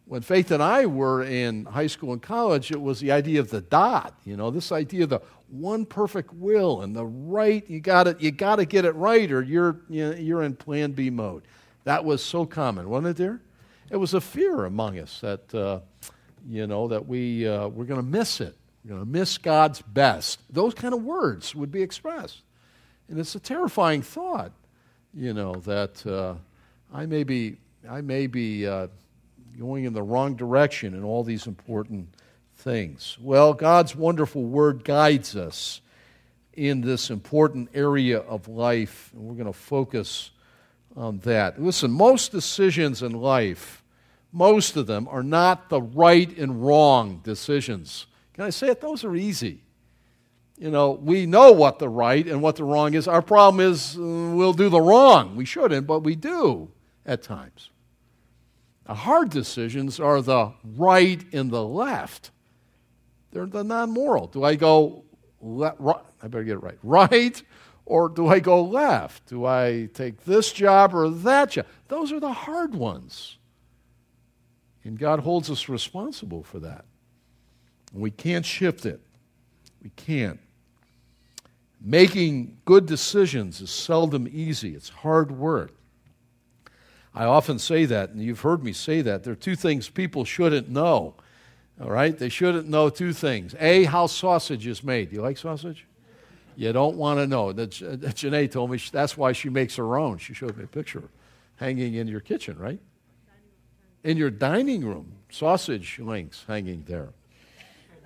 when 0.07 0.21
Faith 0.21 0.51
and 0.51 0.63
I 0.63 0.85
were 0.85 1.23
in 1.23 1.65
high 1.65 1.87
school 1.87 2.13
and 2.13 2.21
college, 2.21 2.71
it 2.71 2.79
was 2.79 2.99
the 2.99 3.11
idea 3.11 3.39
of 3.39 3.49
the 3.49 3.61
dot. 3.61 4.17
You 4.23 4.37
know, 4.37 4.49
this 4.51 4.71
idea 4.71 5.03
of 5.03 5.09
the 5.09 5.21
one 5.49 5.85
perfect 5.85 6.33
will 6.33 6.81
and 6.81 6.95
the 6.95 7.05
right. 7.05 7.69
You 7.69 7.79
got 7.79 8.07
it. 8.07 8.21
You 8.21 8.31
got 8.31 8.57
to 8.57 8.65
get 8.65 8.85
it 8.85 8.95
right, 8.95 9.31
or 9.31 9.41
you're 9.41 9.81
you're 9.89 10.43
in 10.43 10.55
Plan 10.55 10.93
B 10.93 11.09
mode. 11.09 11.43
That 11.83 12.05
was 12.05 12.23
so 12.23 12.45
common, 12.45 12.89
wasn't 12.89 13.07
it? 13.07 13.17
dear? 13.17 13.41
it 13.89 13.97
was 13.97 14.13
a 14.13 14.21
fear 14.21 14.65
among 14.65 14.99
us 14.99 15.21
that 15.21 15.53
uh, 15.53 15.79
you 16.47 16.67
know 16.67 16.87
that 16.87 17.07
we 17.07 17.47
uh, 17.47 17.67
we're 17.67 17.85
going 17.85 18.01
to 18.01 18.05
miss 18.05 18.41
it. 18.41 18.55
We're 18.83 18.95
going 18.95 19.05
to 19.05 19.11
miss 19.11 19.37
God's 19.37 19.81
best. 19.81 20.39
Those 20.49 20.73
kind 20.73 20.93
of 20.93 21.03
words 21.03 21.55
would 21.55 21.71
be 21.71 21.81
expressed, 21.81 22.41
and 23.09 23.19
it's 23.19 23.35
a 23.35 23.39
terrifying 23.39 24.01
thought. 24.01 24.51
You 25.13 25.33
know 25.33 25.55
that 25.55 26.05
uh, 26.05 26.35
I 26.93 27.05
may 27.05 27.23
be 27.23 27.57
I 27.89 28.01
may 28.01 28.27
be 28.27 28.67
uh, 28.67 28.87
going 29.57 29.85
in 29.85 29.93
the 29.93 30.03
wrong 30.03 30.35
direction 30.35 30.93
in 30.93 31.03
all 31.03 31.23
these 31.23 31.47
important 31.47 32.13
things? 32.55 33.17
Well, 33.19 33.53
God's 33.53 33.95
wonderful 33.95 34.43
word 34.43 34.83
guides 34.83 35.35
us 35.35 35.81
in 36.53 36.81
this 36.81 37.09
important 37.09 37.69
area 37.73 38.19
of 38.19 38.47
life, 38.47 39.11
and 39.13 39.23
we're 39.23 39.35
going 39.35 39.45
to 39.45 39.53
focus 39.53 40.31
on 40.95 41.19
that. 41.19 41.61
Listen, 41.61 41.91
most 41.91 42.31
decisions 42.31 43.03
in 43.03 43.11
life, 43.11 43.83
most 44.31 44.75
of 44.75 44.87
them, 44.87 45.07
are 45.07 45.23
not 45.23 45.69
the 45.69 45.81
right 45.81 46.35
and 46.37 46.65
wrong 46.65 47.21
decisions. 47.23 48.07
Can 48.33 48.43
I 48.45 48.49
say 48.49 48.69
it? 48.69 48.81
Those 48.81 49.03
are 49.03 49.15
easy. 49.15 49.61
You 50.57 50.71
know, 50.71 50.91
we 50.91 51.27
know 51.27 51.51
what 51.51 51.77
the 51.77 51.89
right 51.89 52.25
and 52.25 52.41
what 52.41 52.55
the 52.55 52.63
wrong 52.63 52.95
is. 52.95 53.07
Our 53.07 53.21
problem 53.21 53.59
is 53.59 53.95
uh, 53.95 54.01
we'll 54.01 54.53
do 54.53 54.69
the 54.69 54.81
wrong. 54.81 55.35
We 55.35 55.45
shouldn't, 55.45 55.85
but 55.85 55.99
we 55.99 56.15
do 56.15 56.71
at 57.05 57.21
times. 57.21 57.69
The 58.87 58.93
hard 58.93 59.29
decisions 59.29 59.99
are 59.99 60.21
the 60.21 60.53
right 60.63 61.21
and 61.33 61.51
the 61.51 61.63
left. 61.63 62.31
They're 63.31 63.45
the 63.45 63.63
non 63.63 63.91
moral. 63.91 64.27
Do 64.27 64.43
I 64.43 64.55
go 64.55 65.03
le- 65.41 65.75
right? 65.77 66.01
I 66.23 66.27
better 66.27 66.45
get 66.45 66.53
it 66.53 66.63
right. 66.63 66.79
Right 66.81 67.41
or 67.87 68.09
do 68.09 68.27
I 68.27 68.39
go 68.39 68.63
left? 68.63 69.27
Do 69.27 69.45
I 69.45 69.89
take 69.93 70.25
this 70.25 70.51
job 70.51 70.93
or 70.93 71.09
that 71.09 71.51
job? 71.51 71.65
Those 71.87 72.11
are 72.11 72.19
the 72.19 72.33
hard 72.33 72.75
ones. 72.75 73.37
And 74.83 74.99
God 74.99 75.21
holds 75.21 75.49
us 75.49 75.69
responsible 75.69 76.43
for 76.43 76.59
that. 76.59 76.85
we 77.93 78.11
can't 78.11 78.45
shift 78.45 78.85
it. 78.85 79.01
We 79.81 79.89
can't. 79.91 80.39
Making 81.79 82.57
good 82.65 82.85
decisions 82.85 83.61
is 83.61 83.69
seldom 83.69 84.27
easy, 84.31 84.75
it's 84.75 84.89
hard 84.89 85.31
work. 85.31 85.76
I 87.17 87.25
often 87.25 87.57
say 87.57 87.85
that, 87.85 88.11
and 88.11 88.21
you've 88.21 88.41
heard 88.41 88.63
me 88.63 88.73
say 88.73 89.01
that. 89.01 89.23
There 89.23 89.33
are 89.33 89.35
two 89.35 89.55
things 89.55 89.89
people 89.89 90.23
shouldn't 90.23 90.69
know. 90.69 91.15
All 91.81 91.89
right? 91.89 92.15
They 92.15 92.29
shouldn't 92.29 92.69
know 92.69 92.91
two 92.91 93.11
things. 93.11 93.55
A, 93.59 93.85
how 93.85 94.05
sausage 94.05 94.67
is 94.67 94.83
made. 94.83 95.09
Do 95.09 95.15
you 95.15 95.23
like 95.23 95.39
sausage? 95.39 95.87
You 96.55 96.71
don't 96.73 96.95
want 96.95 97.19
to 97.19 97.25
know. 97.25 97.53
That 97.53 97.71
Janae 97.71 98.51
told 98.51 98.69
me 98.69 98.79
that's 98.91 99.17
why 99.17 99.31
she 99.31 99.49
makes 99.49 99.77
her 99.77 99.97
own. 99.97 100.19
She 100.19 100.35
showed 100.35 100.55
me 100.57 100.65
a 100.65 100.67
picture 100.67 101.09
hanging 101.55 101.95
in 101.95 102.07
your 102.07 102.19
kitchen, 102.19 102.55
right? 102.59 102.79
In 104.03 104.15
your 104.15 104.29
dining 104.29 104.85
room, 104.85 105.13
sausage 105.31 105.97
links 105.97 106.45
hanging 106.47 106.83
there. 106.87 107.09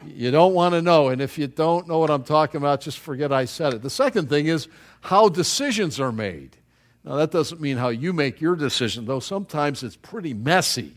You 0.06 0.32
don't 0.32 0.54
want 0.54 0.74
to 0.74 0.82
know. 0.82 1.10
And 1.10 1.22
if 1.22 1.38
you 1.38 1.48
don't 1.48 1.86
know 1.86 2.00
what 2.00 2.10
I'm 2.10 2.24
talking 2.24 2.60
about, 2.60 2.80
just 2.80 3.00
forget 3.00 3.34
I 3.34 3.44
said 3.44 3.74
it. 3.74 3.82
The 3.82 3.90
second 3.90 4.30
thing 4.30 4.48
is 4.48 4.70
how 5.02 5.28
decisions 5.28 6.00
are 6.00 6.14
made. 6.14 6.56
Now, 7.04 7.16
that 7.16 7.32
doesn't 7.32 7.60
mean 7.60 7.78
how 7.78 7.90
you 7.90 8.14
make 8.14 8.42
your 8.42 8.56
decision, 8.56 9.06
though 9.06 9.20
sometimes 9.20 9.82
it's 9.84 9.96
pretty 9.96 10.34
messy. 10.34 10.94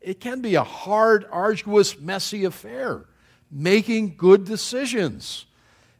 It 0.00 0.20
can 0.20 0.40
be 0.40 0.54
a 0.54 0.62
hard, 0.62 1.26
arduous, 1.30 1.98
messy 1.98 2.44
affair, 2.44 3.06
making 3.50 4.16
good 4.16 4.44
decisions. 4.44 5.46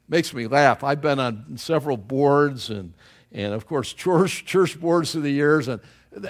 Makes 0.08 0.32
me 0.32 0.46
laugh. 0.46 0.84
I've 0.84 1.00
been 1.00 1.18
on 1.18 1.58
several 1.58 1.96
boards 1.96 2.70
and, 2.70 2.94
and 3.32 3.52
of 3.52 3.66
course, 3.66 3.92
church, 3.94 4.44
church 4.44 4.80
boards 4.80 5.12
through 5.12 5.22
the 5.22 5.30
years, 5.30 5.66
and 5.66 5.80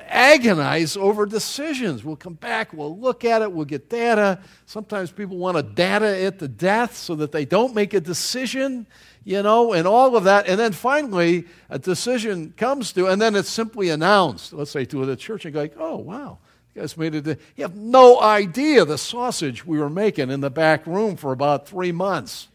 agonize 0.07 0.97
over 0.97 1.25
decisions. 1.27 2.05
We'll 2.05 2.17
come 2.17 2.35
back, 2.35 2.73
we'll 2.73 2.99
look 2.99 3.25
at 3.25 3.43
it, 3.43 3.53
we'll 3.53 3.65
get 3.65 3.89
data. 3.89 4.41
Sometimes 4.67 5.11
people 5.11 5.37
want 5.37 5.57
to 5.57 5.63
data 5.63 6.07
it 6.07 6.39
to 6.41 6.49
death 6.49 6.97
so 6.97 7.15
that 7.17 7.33
they 7.33 7.45
don't 7.45 7.75
make 7.75 7.95
a 7.95 8.01
decision 8.01 8.87
you 9.29 9.43
know, 9.43 9.75
and 9.75 9.87
all 9.87 10.17
of 10.17 10.25
that. 10.25 10.49
And 10.49 10.59
then 10.59 10.73
finally, 10.73 11.45
a 11.69 11.79
decision 11.79 12.55
comes 12.57 12.95
to, 12.95 13.09
and 13.09 13.21
then 13.21 13.37
it's 13.37 13.51
simply 13.51 13.91
announced, 13.91 14.55
let's 14.55 14.71
say 14.71 14.87
to 14.87 15.05
the 15.05 15.17
church, 15.17 15.45
and 15.45 15.53
go 15.53 15.61
like, 15.61 15.75
oh, 15.79 15.97
wow, 15.97 16.39
you 16.75 16.81
guys 16.81 16.97
made 16.97 17.15
it. 17.15 17.39
You 17.55 17.65
have 17.65 17.77
no 17.77 18.23
idea 18.23 18.87
the 18.87 18.97
sausage 18.97 19.67
we 19.67 19.79
were 19.79 19.91
making 19.91 20.31
in 20.31 20.41
the 20.41 20.49
back 20.49 20.87
room 20.87 21.15
for 21.17 21.33
about 21.33 21.69
three 21.69 21.93
months, 21.93 22.49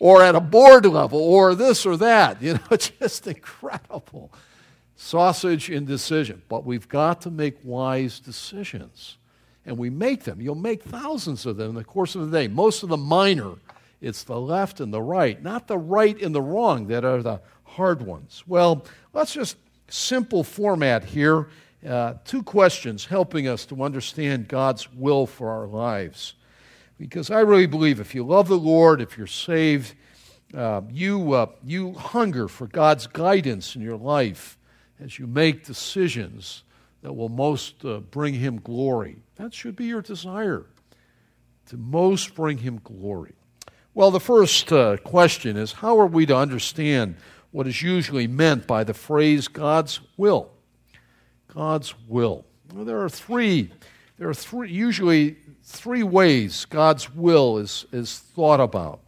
or 0.00 0.24
at 0.24 0.34
a 0.34 0.40
board 0.40 0.86
level, 0.86 1.20
or 1.20 1.54
this 1.54 1.86
or 1.86 1.96
that. 1.98 2.42
You 2.42 2.54
know, 2.54 2.76
just 2.76 3.28
incredible. 3.28 4.32
Sausage 5.00 5.70
indecision. 5.70 6.42
But 6.48 6.64
we've 6.64 6.88
got 6.88 7.22
to 7.22 7.30
make 7.30 7.56
wise 7.62 8.20
decisions. 8.20 9.16
And 9.64 9.78
we 9.78 9.90
make 9.90 10.24
them. 10.24 10.40
You'll 10.40 10.54
make 10.54 10.82
thousands 10.82 11.46
of 11.46 11.56
them 11.56 11.70
in 11.70 11.74
the 11.74 11.84
course 11.84 12.14
of 12.14 12.30
the 12.30 12.38
day, 12.38 12.48
most 12.48 12.82
of 12.82 12.88
them 12.88 13.00
minor 13.00 13.54
it's 14.00 14.22
the 14.22 14.40
left 14.40 14.80
and 14.80 14.92
the 14.92 15.02
right, 15.02 15.42
not 15.42 15.66
the 15.66 15.78
right 15.78 16.20
and 16.22 16.34
the 16.34 16.42
wrong 16.42 16.86
that 16.88 17.04
are 17.04 17.22
the 17.22 17.40
hard 17.64 18.02
ones. 18.02 18.44
Well, 18.46 18.84
let's 19.12 19.32
just 19.32 19.56
simple 19.88 20.44
format 20.44 21.04
here. 21.04 21.48
Uh, 21.86 22.14
two 22.24 22.42
questions 22.42 23.04
helping 23.04 23.48
us 23.48 23.64
to 23.66 23.82
understand 23.82 24.48
God's 24.48 24.92
will 24.92 25.26
for 25.26 25.50
our 25.50 25.66
lives. 25.66 26.34
Because 26.98 27.30
I 27.30 27.40
really 27.40 27.66
believe 27.66 28.00
if 28.00 28.14
you 28.14 28.24
love 28.24 28.48
the 28.48 28.58
Lord, 28.58 29.00
if 29.00 29.16
you're 29.16 29.26
saved, 29.26 29.94
uh, 30.54 30.82
you, 30.90 31.32
uh, 31.32 31.46
you 31.64 31.92
hunger 31.92 32.48
for 32.48 32.66
God's 32.66 33.06
guidance 33.06 33.76
in 33.76 33.82
your 33.82 33.96
life 33.96 34.57
as 35.00 35.18
you 35.18 35.26
make 35.26 35.64
decisions 35.64 36.64
that 37.02 37.12
will 37.12 37.28
most 37.28 37.84
uh, 37.84 37.98
bring 37.98 38.34
Him 38.34 38.60
glory. 38.60 39.16
That 39.36 39.54
should 39.54 39.76
be 39.76 39.86
your 39.86 40.02
desire, 40.02 40.66
to 41.66 41.76
most 41.76 42.34
bring 42.34 42.58
Him 42.58 42.80
glory. 42.82 43.34
Well, 43.94 44.10
the 44.10 44.20
first 44.20 44.72
uh, 44.72 44.96
question 44.98 45.56
is 45.56 45.72
how 45.72 45.98
are 45.98 46.06
we 46.06 46.26
to 46.26 46.36
understand 46.36 47.16
what 47.50 47.66
is 47.66 47.82
usually 47.82 48.26
meant 48.26 48.66
by 48.66 48.84
the 48.84 48.94
phrase 48.94 49.48
God's 49.48 50.00
will? 50.16 50.50
God's 51.52 51.94
will. 52.06 52.44
Well, 52.74 52.84
there 52.84 53.02
are 53.02 53.08
three. 53.08 53.70
There 54.18 54.28
are 54.28 54.34
three, 54.34 54.70
usually 54.70 55.36
three 55.62 56.02
ways 56.02 56.64
God's 56.64 57.12
will 57.14 57.58
is, 57.58 57.86
is 57.92 58.18
thought 58.18 58.60
about. 58.60 59.00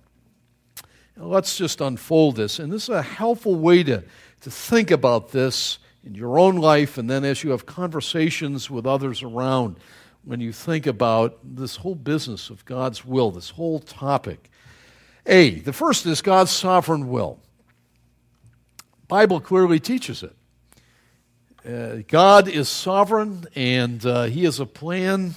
Now, 1.16 1.24
let's 1.24 1.56
just 1.56 1.80
unfold 1.80 2.36
this. 2.36 2.58
And 2.58 2.72
this 2.72 2.84
is 2.84 2.88
a 2.88 3.02
helpful 3.02 3.56
way 3.56 3.82
to, 3.84 4.02
to 4.40 4.50
think 4.50 4.90
about 4.90 5.30
this 5.30 5.78
in 6.04 6.14
your 6.14 6.38
own 6.38 6.56
life 6.56 6.98
and 6.98 7.08
then 7.10 7.24
as 7.24 7.44
you 7.44 7.50
have 7.50 7.66
conversations 7.66 8.70
with 8.70 8.86
others 8.86 9.22
around 9.22 9.76
when 10.24 10.40
you 10.40 10.52
think 10.52 10.86
about 10.86 11.38
this 11.42 11.76
whole 11.76 11.94
business 11.94 12.50
of 12.50 12.64
God's 12.64 13.04
will, 13.04 13.30
this 13.30 13.50
whole 13.50 13.80
topic. 13.80 14.50
A, 15.26 15.60
the 15.60 15.72
first 15.72 16.06
is 16.06 16.22
God's 16.22 16.50
sovereign 16.50 17.08
will. 17.10 17.38
Bible 19.08 19.40
clearly 19.40 19.80
teaches 19.80 20.22
it. 20.22 20.36
Uh, 21.66 22.02
God 22.08 22.48
is 22.48 22.68
sovereign 22.68 23.44
and 23.54 24.04
uh, 24.06 24.24
he 24.24 24.44
has 24.44 24.60
a 24.60 24.66
plan 24.66 25.34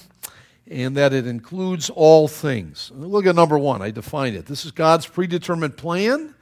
and 0.66 0.96
that 0.96 1.12
it 1.12 1.26
includes 1.26 1.90
all 1.90 2.26
things. 2.28 2.90
Look 2.94 3.26
at 3.26 3.34
number 3.34 3.58
1. 3.58 3.82
I 3.82 3.90
define 3.90 4.34
it. 4.34 4.46
This 4.46 4.64
is 4.64 4.70
God's 4.70 5.06
predetermined 5.06 5.76
plan. 5.76 6.33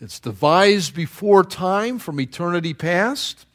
It's 0.00 0.20
devised 0.20 0.94
before 0.94 1.42
time 1.44 1.98
from 1.98 2.20
eternity 2.20 2.74
past 2.74 3.46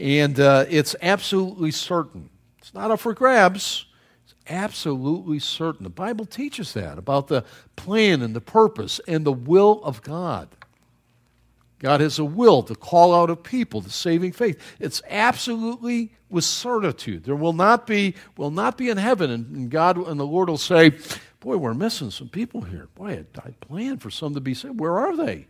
and 0.00 0.40
uh, 0.40 0.64
it's 0.68 0.96
absolutely 1.02 1.70
certain. 1.70 2.30
It's 2.58 2.72
not 2.72 2.90
up 2.90 3.00
for 3.00 3.12
grabs 3.12 3.84
It's 4.24 4.34
absolutely 4.48 5.38
certain. 5.38 5.84
The 5.84 5.90
Bible 5.90 6.24
teaches 6.24 6.72
that 6.72 6.98
about 6.98 7.28
the 7.28 7.44
plan 7.76 8.22
and 8.22 8.34
the 8.34 8.40
purpose 8.40 9.00
and 9.06 9.26
the 9.26 9.32
will 9.32 9.82
of 9.84 10.02
God. 10.02 10.48
God 11.78 12.00
has 12.00 12.18
a 12.18 12.24
will 12.24 12.62
to 12.64 12.74
call 12.74 13.14
out 13.14 13.30
a 13.30 13.36
people 13.36 13.82
to 13.82 13.90
saving 13.90 14.32
faith. 14.32 14.60
It's 14.78 15.02
absolutely 15.08 16.12
with 16.28 16.44
certitude. 16.44 17.24
There 17.24 17.36
will 17.36 17.54
not 17.54 17.86
be 17.86 18.14
will 18.36 18.50
not 18.50 18.76
be 18.76 18.90
in 18.90 18.98
heaven, 18.98 19.30
and 19.30 19.70
God 19.70 19.96
and 19.96 20.20
the 20.20 20.26
Lord 20.26 20.48
will 20.50 20.58
say, 20.58 20.90
"Boy, 21.40 21.56
we're 21.56 21.74
missing 21.74 22.10
some 22.10 22.28
people 22.28 22.60
here. 22.60 22.88
Boy, 22.94 23.24
I, 23.36 23.48
I 23.48 23.50
planned 23.62 24.02
for 24.02 24.10
some 24.10 24.34
to 24.34 24.40
be 24.40 24.54
saved. 24.54 24.78
Where 24.78 24.98
are 24.98 25.16
they?" 25.16 25.46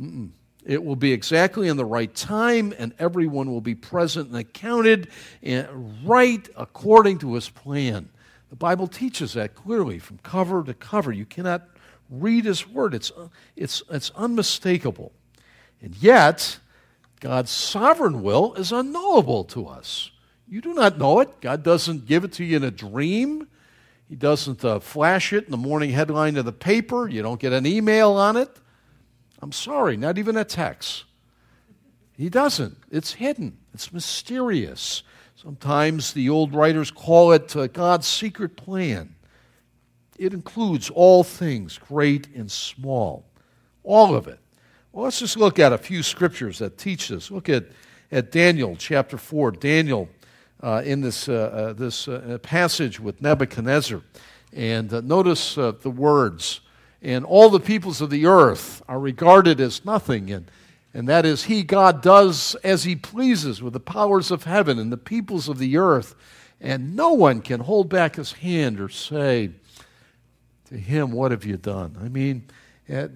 Mm-mm. 0.00 0.30
It 0.64 0.84
will 0.84 0.96
be 0.96 1.12
exactly 1.12 1.68
in 1.68 1.76
the 1.76 1.84
right 1.84 2.12
time, 2.12 2.74
and 2.76 2.92
everyone 2.98 3.52
will 3.52 3.60
be 3.60 3.76
present 3.76 4.28
and 4.30 4.36
accounted 4.36 5.08
and 5.42 5.68
right 6.04 6.46
according 6.56 7.18
to 7.18 7.34
his 7.34 7.48
plan. 7.48 8.08
The 8.50 8.56
Bible 8.56 8.88
teaches 8.88 9.34
that 9.34 9.54
clearly 9.54 10.00
from 10.00 10.18
cover 10.18 10.64
to 10.64 10.74
cover. 10.74 11.12
You 11.12 11.24
cannot 11.24 11.62
read 12.10 12.44
his 12.44 12.68
word, 12.68 12.94
it's, 12.94 13.12
it's, 13.56 13.82
it's 13.90 14.10
unmistakable. 14.16 15.12
And 15.80 15.94
yet, 15.96 16.58
God's 17.20 17.50
sovereign 17.50 18.22
will 18.22 18.54
is 18.54 18.72
unknowable 18.72 19.44
to 19.44 19.66
us. 19.66 20.10
You 20.48 20.60
do 20.60 20.74
not 20.74 20.98
know 20.98 21.20
it. 21.20 21.40
God 21.40 21.62
doesn't 21.62 22.06
give 22.06 22.24
it 22.24 22.32
to 22.34 22.44
you 22.44 22.56
in 22.56 22.64
a 22.64 22.70
dream. 22.70 23.48
He 24.08 24.14
doesn't 24.14 24.64
uh, 24.64 24.78
flash 24.78 25.32
it 25.32 25.44
in 25.44 25.50
the 25.50 25.56
morning 25.56 25.90
headline 25.90 26.36
of 26.36 26.44
the 26.44 26.52
paper. 26.52 27.08
You 27.08 27.22
don't 27.22 27.40
get 27.40 27.52
an 27.52 27.66
email 27.66 28.12
on 28.12 28.36
it. 28.36 28.56
I'm 29.40 29.52
sorry, 29.52 29.96
not 29.96 30.18
even 30.18 30.36
a 30.36 30.44
text. 30.44 31.04
He 32.16 32.28
doesn't. 32.28 32.78
It's 32.90 33.14
hidden, 33.14 33.58
it's 33.74 33.92
mysterious. 33.92 35.02
Sometimes 35.34 36.14
the 36.14 36.30
old 36.30 36.54
writers 36.54 36.90
call 36.90 37.32
it 37.32 37.54
uh, 37.54 37.66
God's 37.66 38.06
secret 38.06 38.56
plan. 38.56 39.14
It 40.18 40.32
includes 40.32 40.88
all 40.88 41.22
things, 41.22 41.78
great 41.78 42.28
and 42.34 42.50
small, 42.50 43.26
all 43.84 44.14
of 44.16 44.26
it. 44.28 44.40
Well, 44.92 45.04
let's 45.04 45.20
just 45.20 45.36
look 45.36 45.58
at 45.58 45.74
a 45.74 45.78
few 45.78 46.02
scriptures 46.02 46.58
that 46.60 46.78
teach 46.78 47.08
this. 47.08 47.30
Look 47.30 47.50
at, 47.50 47.66
at 48.10 48.32
Daniel 48.32 48.76
chapter 48.76 49.18
4. 49.18 49.52
Daniel 49.52 50.08
uh, 50.62 50.82
in 50.84 51.02
this, 51.02 51.28
uh, 51.28 51.32
uh, 51.32 51.72
this 51.74 52.08
uh, 52.08 52.38
passage 52.42 52.98
with 52.98 53.20
Nebuchadnezzar. 53.20 54.00
And 54.54 54.90
notice 55.06 55.54
the 55.56 55.92
words. 55.94 56.60
And 57.02 57.24
all 57.24 57.50
the 57.50 57.60
peoples 57.60 58.00
of 58.00 58.10
the 58.10 58.26
earth 58.26 58.82
are 58.88 58.98
regarded 58.98 59.60
as 59.60 59.84
nothing. 59.84 60.30
And, 60.30 60.50
and 60.94 61.08
that 61.08 61.26
is, 61.26 61.44
He, 61.44 61.62
God, 61.62 62.02
does 62.02 62.54
as 62.64 62.84
He 62.84 62.96
pleases 62.96 63.62
with 63.62 63.74
the 63.74 63.80
powers 63.80 64.30
of 64.30 64.44
heaven 64.44 64.78
and 64.78 64.90
the 64.90 64.96
peoples 64.96 65.48
of 65.48 65.58
the 65.58 65.76
earth. 65.76 66.14
And 66.60 66.96
no 66.96 67.12
one 67.12 67.42
can 67.42 67.60
hold 67.60 67.88
back 67.88 68.16
his 68.16 68.32
hand 68.32 68.80
or 68.80 68.88
say 68.88 69.50
to 70.66 70.76
him, 70.76 71.12
What 71.12 71.30
have 71.30 71.44
you 71.44 71.56
done? 71.56 71.96
I 72.00 72.08
mean, 72.08 72.46
uh, 72.92 73.08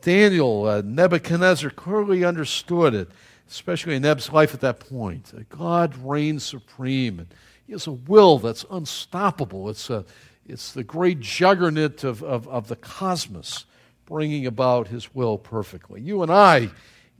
Daniel, 0.00 0.66
uh, 0.66 0.82
Nebuchadnezzar 0.84 1.70
clearly 1.70 2.24
understood 2.24 2.94
it, 2.94 3.10
especially 3.48 3.96
in 3.96 4.02
Neb's 4.02 4.30
life 4.30 4.54
at 4.54 4.60
that 4.60 4.80
point. 4.80 5.32
Uh, 5.36 5.40
God 5.48 5.96
reigns 5.96 6.44
supreme. 6.44 7.18
And 7.18 7.28
he 7.66 7.72
has 7.72 7.86
a 7.86 7.92
will 7.92 8.38
that's 8.38 8.64
unstoppable. 8.70 9.70
It's, 9.70 9.90
a, 9.90 10.04
it's 10.46 10.72
the 10.72 10.84
great 10.84 11.20
juggernaut 11.20 12.04
of, 12.04 12.22
of, 12.22 12.46
of 12.48 12.68
the 12.68 12.76
cosmos 12.76 13.64
bringing 14.06 14.46
about 14.46 14.88
his 14.88 15.14
will 15.14 15.38
perfectly. 15.38 16.00
You 16.00 16.22
and 16.22 16.30
I, 16.30 16.70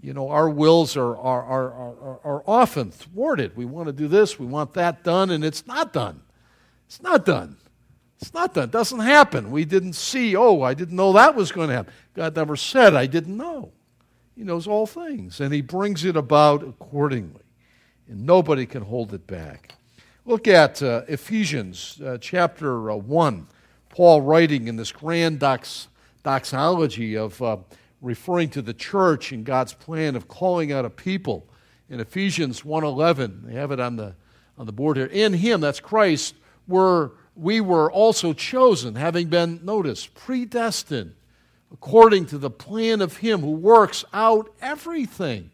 you 0.00 0.12
know, 0.12 0.28
our 0.28 0.50
wills 0.50 0.96
are, 0.96 1.16
are, 1.16 1.42
are, 1.42 1.72
are, 1.72 2.20
are 2.24 2.44
often 2.46 2.90
thwarted. 2.90 3.56
We 3.56 3.64
want 3.64 3.86
to 3.86 3.92
do 3.92 4.08
this, 4.08 4.38
we 4.38 4.46
want 4.46 4.74
that 4.74 5.02
done, 5.02 5.30
and 5.30 5.44
it's 5.44 5.66
not 5.66 5.92
done. 5.92 6.20
It's 6.86 7.02
not 7.02 7.24
done. 7.24 7.56
It's 8.20 8.34
not 8.34 8.54
done. 8.54 8.64
It 8.64 8.70
doesn't 8.70 9.00
happen. 9.00 9.50
We 9.50 9.64
didn't 9.64 9.94
see, 9.94 10.36
oh, 10.36 10.62
I 10.62 10.74
didn't 10.74 10.96
know 10.96 11.14
that 11.14 11.34
was 11.34 11.52
going 11.52 11.68
to 11.68 11.74
happen. 11.74 11.92
God 12.14 12.36
never 12.36 12.56
said, 12.56 12.94
I 12.94 13.06
didn't 13.06 13.36
know. 13.36 13.72
He 14.36 14.44
knows 14.44 14.66
all 14.66 14.86
things, 14.86 15.40
and 15.40 15.52
He 15.54 15.62
brings 15.62 16.04
it 16.04 16.16
about 16.16 16.62
accordingly. 16.62 17.42
And 18.08 18.26
nobody 18.26 18.66
can 18.66 18.82
hold 18.82 19.14
it 19.14 19.26
back. 19.26 19.76
Look 20.26 20.48
at 20.48 20.82
uh, 20.82 21.02
Ephesians 21.06 22.00
uh, 22.00 22.16
chapter 22.18 22.90
uh, 22.90 22.96
1. 22.96 23.46
Paul 23.90 24.22
writing 24.22 24.68
in 24.68 24.76
this 24.76 24.90
grand 24.90 25.38
dox- 25.38 25.88
doxology 26.22 27.14
of 27.14 27.42
uh, 27.42 27.58
referring 28.00 28.48
to 28.50 28.62
the 28.62 28.72
church 28.72 29.32
and 29.32 29.44
God's 29.44 29.74
plan 29.74 30.16
of 30.16 30.26
calling 30.26 30.72
out 30.72 30.86
a 30.86 30.90
people. 30.90 31.46
In 31.90 32.00
Ephesians 32.00 32.62
1:11, 32.62 33.44
they 33.44 33.52
have 33.52 33.70
it 33.70 33.78
on 33.78 33.96
the 33.96 34.14
on 34.56 34.64
the 34.64 34.72
board 34.72 34.96
here. 34.96 35.06
In 35.06 35.34
him, 35.34 35.60
that's 35.60 35.80
Christ, 35.80 36.34
were 36.66 37.12
we 37.36 37.60
were 37.60 37.92
also 37.92 38.32
chosen, 38.32 38.94
having 38.94 39.28
been 39.28 39.60
notice 39.62 40.06
predestined 40.06 41.14
according 41.70 42.24
to 42.26 42.38
the 42.38 42.50
plan 42.50 43.02
of 43.02 43.18
him 43.18 43.40
who 43.42 43.50
works 43.50 44.06
out 44.14 44.54
everything 44.62 45.50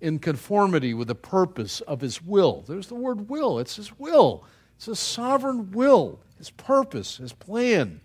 in 0.00 0.18
conformity 0.18 0.94
with 0.94 1.08
the 1.08 1.14
purpose 1.14 1.80
of 1.82 2.00
his 2.00 2.22
will. 2.22 2.64
There's 2.66 2.88
the 2.88 2.94
word 2.94 3.28
will. 3.28 3.58
It's 3.58 3.76
his 3.76 3.98
will. 3.98 4.44
It's 4.76 4.88
a 4.88 4.96
sovereign 4.96 5.70
will, 5.72 6.20
his 6.36 6.50
purpose, 6.50 7.16
his 7.16 7.32
plan. 7.32 8.00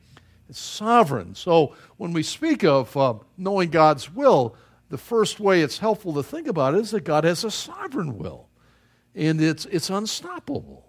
It's 0.49 0.59
sovereign. 0.59 1.35
So 1.35 1.75
when 1.97 2.13
we 2.13 2.23
speak 2.23 2.63
of 2.63 2.95
uh, 2.95 3.15
knowing 3.37 3.69
God's 3.69 4.13
will, 4.13 4.55
the 4.89 4.97
first 4.97 5.39
way 5.39 5.61
it's 5.61 5.79
helpful 5.79 6.13
to 6.13 6.23
think 6.23 6.47
about 6.47 6.73
it 6.75 6.81
is 6.81 6.91
that 6.91 7.03
God 7.03 7.23
has 7.23 7.43
a 7.43 7.51
sovereign 7.51 8.17
will, 8.17 8.49
and 9.15 9.41
it's, 9.41 9.65
it's 9.65 9.89
unstoppable. 9.89 10.85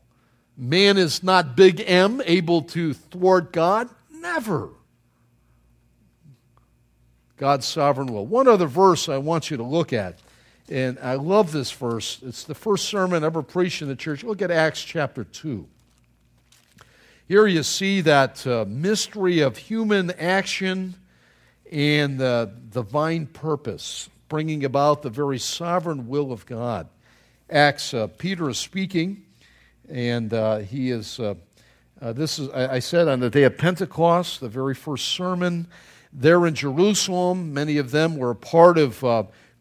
Man 0.56 0.98
is 0.98 1.22
not 1.22 1.56
big 1.56 1.82
M, 1.86 2.20
able 2.26 2.62
to 2.62 2.94
thwart 2.94 3.52
God. 3.52 3.88
Never. 4.10 4.70
God's 7.36 7.66
sovereign 7.66 8.12
will. 8.12 8.26
One 8.26 8.46
other 8.46 8.66
verse 8.66 9.08
I 9.08 9.18
want 9.18 9.50
you 9.50 9.56
to 9.56 9.62
look 9.62 9.92
at, 9.92 10.18
and 10.72 10.98
I 11.02 11.14
love 11.14 11.52
this 11.52 11.70
verse. 11.70 12.18
It's 12.22 12.44
the 12.44 12.54
first 12.54 12.86
sermon 12.86 13.22
ever 13.24 13.42
preached 13.42 13.82
in 13.82 13.88
the 13.88 13.96
church. 13.96 14.24
Look 14.24 14.40
at 14.40 14.50
Acts 14.50 14.82
chapter 14.82 15.22
2. 15.22 15.66
Here 17.28 17.46
you 17.46 17.62
see 17.62 18.00
that 18.00 18.46
uh, 18.46 18.64
mystery 18.66 19.40
of 19.40 19.58
human 19.58 20.12
action 20.12 20.94
and 21.70 22.18
the 22.18 22.50
divine 22.70 23.26
purpose, 23.26 24.08
bringing 24.30 24.64
about 24.64 25.02
the 25.02 25.10
very 25.10 25.38
sovereign 25.38 26.08
will 26.08 26.32
of 26.32 26.46
God. 26.46 26.88
Acts, 27.50 27.92
uh, 27.92 28.06
Peter 28.06 28.48
is 28.48 28.56
speaking, 28.56 29.24
and 29.90 30.32
uh, 30.32 30.58
he 30.58 30.90
is, 30.90 31.20
uh, 31.20 31.34
uh, 32.00 32.14
this 32.14 32.38
is, 32.38 32.48
I, 32.48 32.76
I 32.76 32.78
said, 32.78 33.08
on 33.08 33.20
the 33.20 33.28
day 33.28 33.42
of 33.42 33.58
Pentecost, 33.58 34.40
the 34.40 34.48
very 34.48 34.74
first 34.74 35.08
sermon 35.08 35.66
there 36.14 36.46
in 36.46 36.54
Jerusalem. 36.54 37.52
Many 37.52 37.76
of 37.76 37.90
them 37.90 38.16
were 38.16 38.30
a 38.30 38.36
part 38.36 38.78
of 38.78 39.04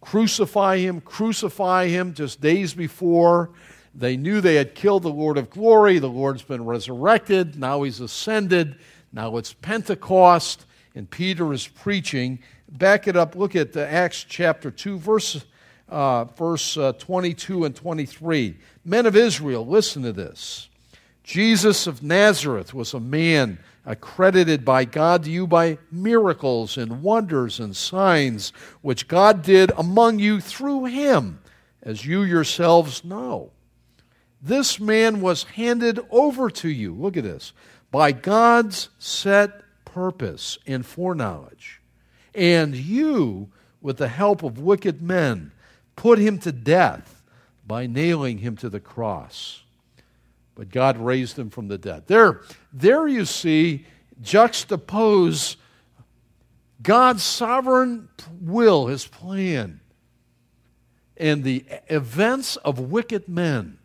crucify 0.01 0.77
him, 0.77 0.99
crucify 0.99 1.87
him 1.87 2.13
just 2.13 2.41
days 2.41 2.73
before. 2.73 3.51
They 3.93 4.17
knew 4.17 4.41
they 4.41 4.55
had 4.55 4.75
killed 4.75 5.03
the 5.03 5.09
Lord 5.09 5.37
of 5.37 5.49
glory. 5.49 5.99
The 5.99 6.07
Lord's 6.07 6.43
been 6.43 6.65
resurrected. 6.65 7.57
Now 7.57 7.83
he's 7.83 7.99
ascended. 7.99 8.77
Now 9.13 9.37
it's 9.37 9.53
Pentecost, 9.53 10.65
and 10.95 11.09
Peter 11.09 11.53
is 11.53 11.67
preaching. 11.67 12.39
Back 12.69 13.07
it 13.07 13.17
up. 13.17 13.35
Look 13.35 13.55
at 13.55 13.73
the 13.73 13.87
Acts 13.87 14.25
chapter 14.27 14.71
2, 14.71 14.97
verse, 14.97 15.43
uh, 15.89 16.23
verse 16.25 16.77
uh, 16.77 16.93
22 16.93 17.65
and 17.65 17.75
23. 17.75 18.57
Men 18.85 19.05
of 19.05 19.15
Israel, 19.15 19.67
listen 19.67 20.03
to 20.03 20.13
this. 20.13 20.69
Jesus 21.23 21.85
of 21.85 22.01
Nazareth 22.01 22.73
was 22.73 22.93
a 22.93 22.99
man 22.99 23.59
accredited 23.85 24.63
by 24.63 24.85
God 24.85 25.23
to 25.23 25.31
you 25.31 25.47
by 25.47 25.77
miracles 25.91 26.77
and 26.77 27.01
wonders 27.01 27.59
and 27.59 27.75
signs 27.75 28.51
which 28.81 29.07
God 29.07 29.41
did 29.41 29.71
among 29.77 30.19
you 30.19 30.39
through 30.39 30.85
him, 30.85 31.39
as 31.81 32.05
you 32.05 32.21
yourselves 32.21 33.03
know. 33.03 33.51
This 34.41 34.79
man 34.79 35.21
was 35.21 35.43
handed 35.43 35.99
over 36.09 36.49
to 36.49 36.69
you, 36.69 36.93
look 36.93 37.17
at 37.17 37.23
this, 37.23 37.53
by 37.91 38.11
God's 38.11 38.89
set 38.97 39.61
purpose 39.85 40.57
and 40.65 40.85
foreknowledge. 40.85 41.81
And 42.33 42.75
you, 42.75 43.49
with 43.81 43.97
the 43.97 44.07
help 44.07 44.43
of 44.43 44.59
wicked 44.59 45.01
men, 45.01 45.51
put 45.95 46.17
him 46.17 46.39
to 46.39 46.51
death 46.51 47.23
by 47.67 47.87
nailing 47.87 48.39
him 48.39 48.55
to 48.57 48.69
the 48.69 48.79
cross. 48.79 49.63
But 50.55 50.69
God 50.69 50.97
raised 50.97 51.39
him 51.39 51.49
from 51.49 51.67
the 51.67 51.77
dead. 51.77 52.07
There, 52.07 52.41
there 52.73 53.07
you 53.07 53.25
see, 53.25 53.85
juxtapose 54.21 55.55
God's 56.81 57.23
sovereign 57.23 58.09
will, 58.39 58.87
his 58.87 59.05
plan, 59.05 59.81
and 61.15 61.43
the 61.43 61.63
events 61.89 62.55
of 62.57 62.79
wicked 62.79 63.27
men 63.27 63.77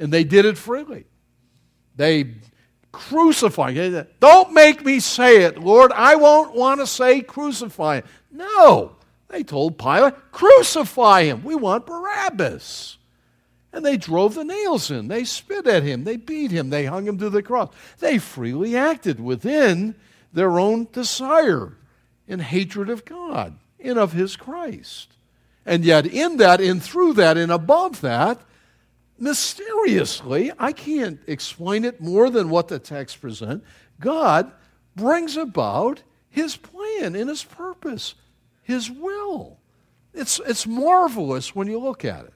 and 0.00 0.10
they 0.10 0.24
did 0.24 0.46
it 0.46 0.58
freely. 0.58 1.04
They 1.94 2.34
crucify. 2.90 4.02
Don't 4.18 4.52
make 4.52 4.84
me 4.84 4.98
say 4.98 5.42
it, 5.42 5.58
Lord. 5.58 5.92
I 5.92 6.16
won't 6.16 6.56
want 6.56 6.80
to 6.80 6.86
say 6.86 7.20
crucify. 7.20 8.00
No. 8.32 8.96
They 9.28 9.44
told 9.44 9.78
Pilate, 9.78 10.14
crucify 10.32 11.24
him. 11.24 11.44
We 11.44 11.54
want 11.54 11.86
Barabbas. 11.86 12.96
And 13.72 13.84
they 13.84 13.96
drove 13.96 14.34
the 14.34 14.44
nails 14.44 14.90
in. 14.90 15.08
They 15.08 15.24
spit 15.24 15.66
at 15.66 15.84
him. 15.84 16.04
They 16.04 16.16
beat 16.16 16.50
him. 16.50 16.70
They 16.70 16.86
hung 16.86 17.06
him 17.06 17.18
to 17.18 17.30
the 17.30 17.42
cross. 17.42 17.72
They 17.98 18.18
freely 18.18 18.76
acted 18.76 19.20
within 19.20 19.94
their 20.32 20.58
own 20.58 20.88
desire 20.92 21.76
and 22.26 22.42
hatred 22.42 22.90
of 22.90 23.04
God 23.04 23.56
and 23.78 23.98
of 23.98 24.12
his 24.12 24.36
Christ. 24.36 25.16
And 25.64 25.84
yet, 25.84 26.06
in 26.06 26.38
that 26.38 26.60
and 26.60 26.82
through 26.82 27.14
that 27.14 27.36
and 27.36 27.52
above 27.52 28.00
that, 28.00 28.40
mysteriously, 29.18 30.50
I 30.58 30.72
can't 30.72 31.20
explain 31.26 31.84
it 31.84 32.00
more 32.00 32.30
than 32.30 32.50
what 32.50 32.68
the 32.68 32.78
text 32.78 33.20
present. 33.20 33.62
God 34.00 34.50
brings 34.96 35.36
about 35.36 36.02
his 36.28 36.56
plan 36.56 37.14
and 37.14 37.28
his 37.28 37.44
purpose, 37.44 38.14
his 38.62 38.90
will. 38.90 39.58
It's, 40.14 40.40
it's 40.44 40.66
marvelous 40.66 41.54
when 41.54 41.68
you 41.68 41.78
look 41.78 42.04
at 42.04 42.24
it. 42.24 42.34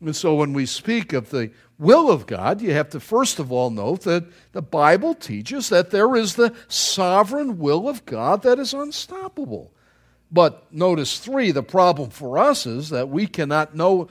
And 0.00 0.14
so 0.14 0.34
when 0.34 0.52
we 0.52 0.66
speak 0.66 1.12
of 1.12 1.30
the 1.30 1.50
will 1.78 2.10
of 2.10 2.26
God, 2.26 2.60
you 2.60 2.72
have 2.72 2.90
to 2.90 3.00
first 3.00 3.38
of 3.38 3.50
all 3.50 3.70
note 3.70 4.02
that 4.02 4.24
the 4.52 4.62
Bible 4.62 5.14
teaches 5.14 5.68
that 5.68 5.90
there 5.90 6.14
is 6.14 6.36
the 6.36 6.54
sovereign 6.68 7.58
will 7.58 7.88
of 7.88 8.04
God 8.06 8.42
that 8.42 8.58
is 8.58 8.74
unstoppable. 8.74 9.72
But 10.30 10.72
notice 10.72 11.18
three, 11.18 11.52
the 11.52 11.62
problem 11.62 12.10
for 12.10 12.38
us 12.38 12.66
is 12.66 12.90
that 12.90 13.08
we 13.08 13.26
cannot 13.26 13.74
know 13.74 14.08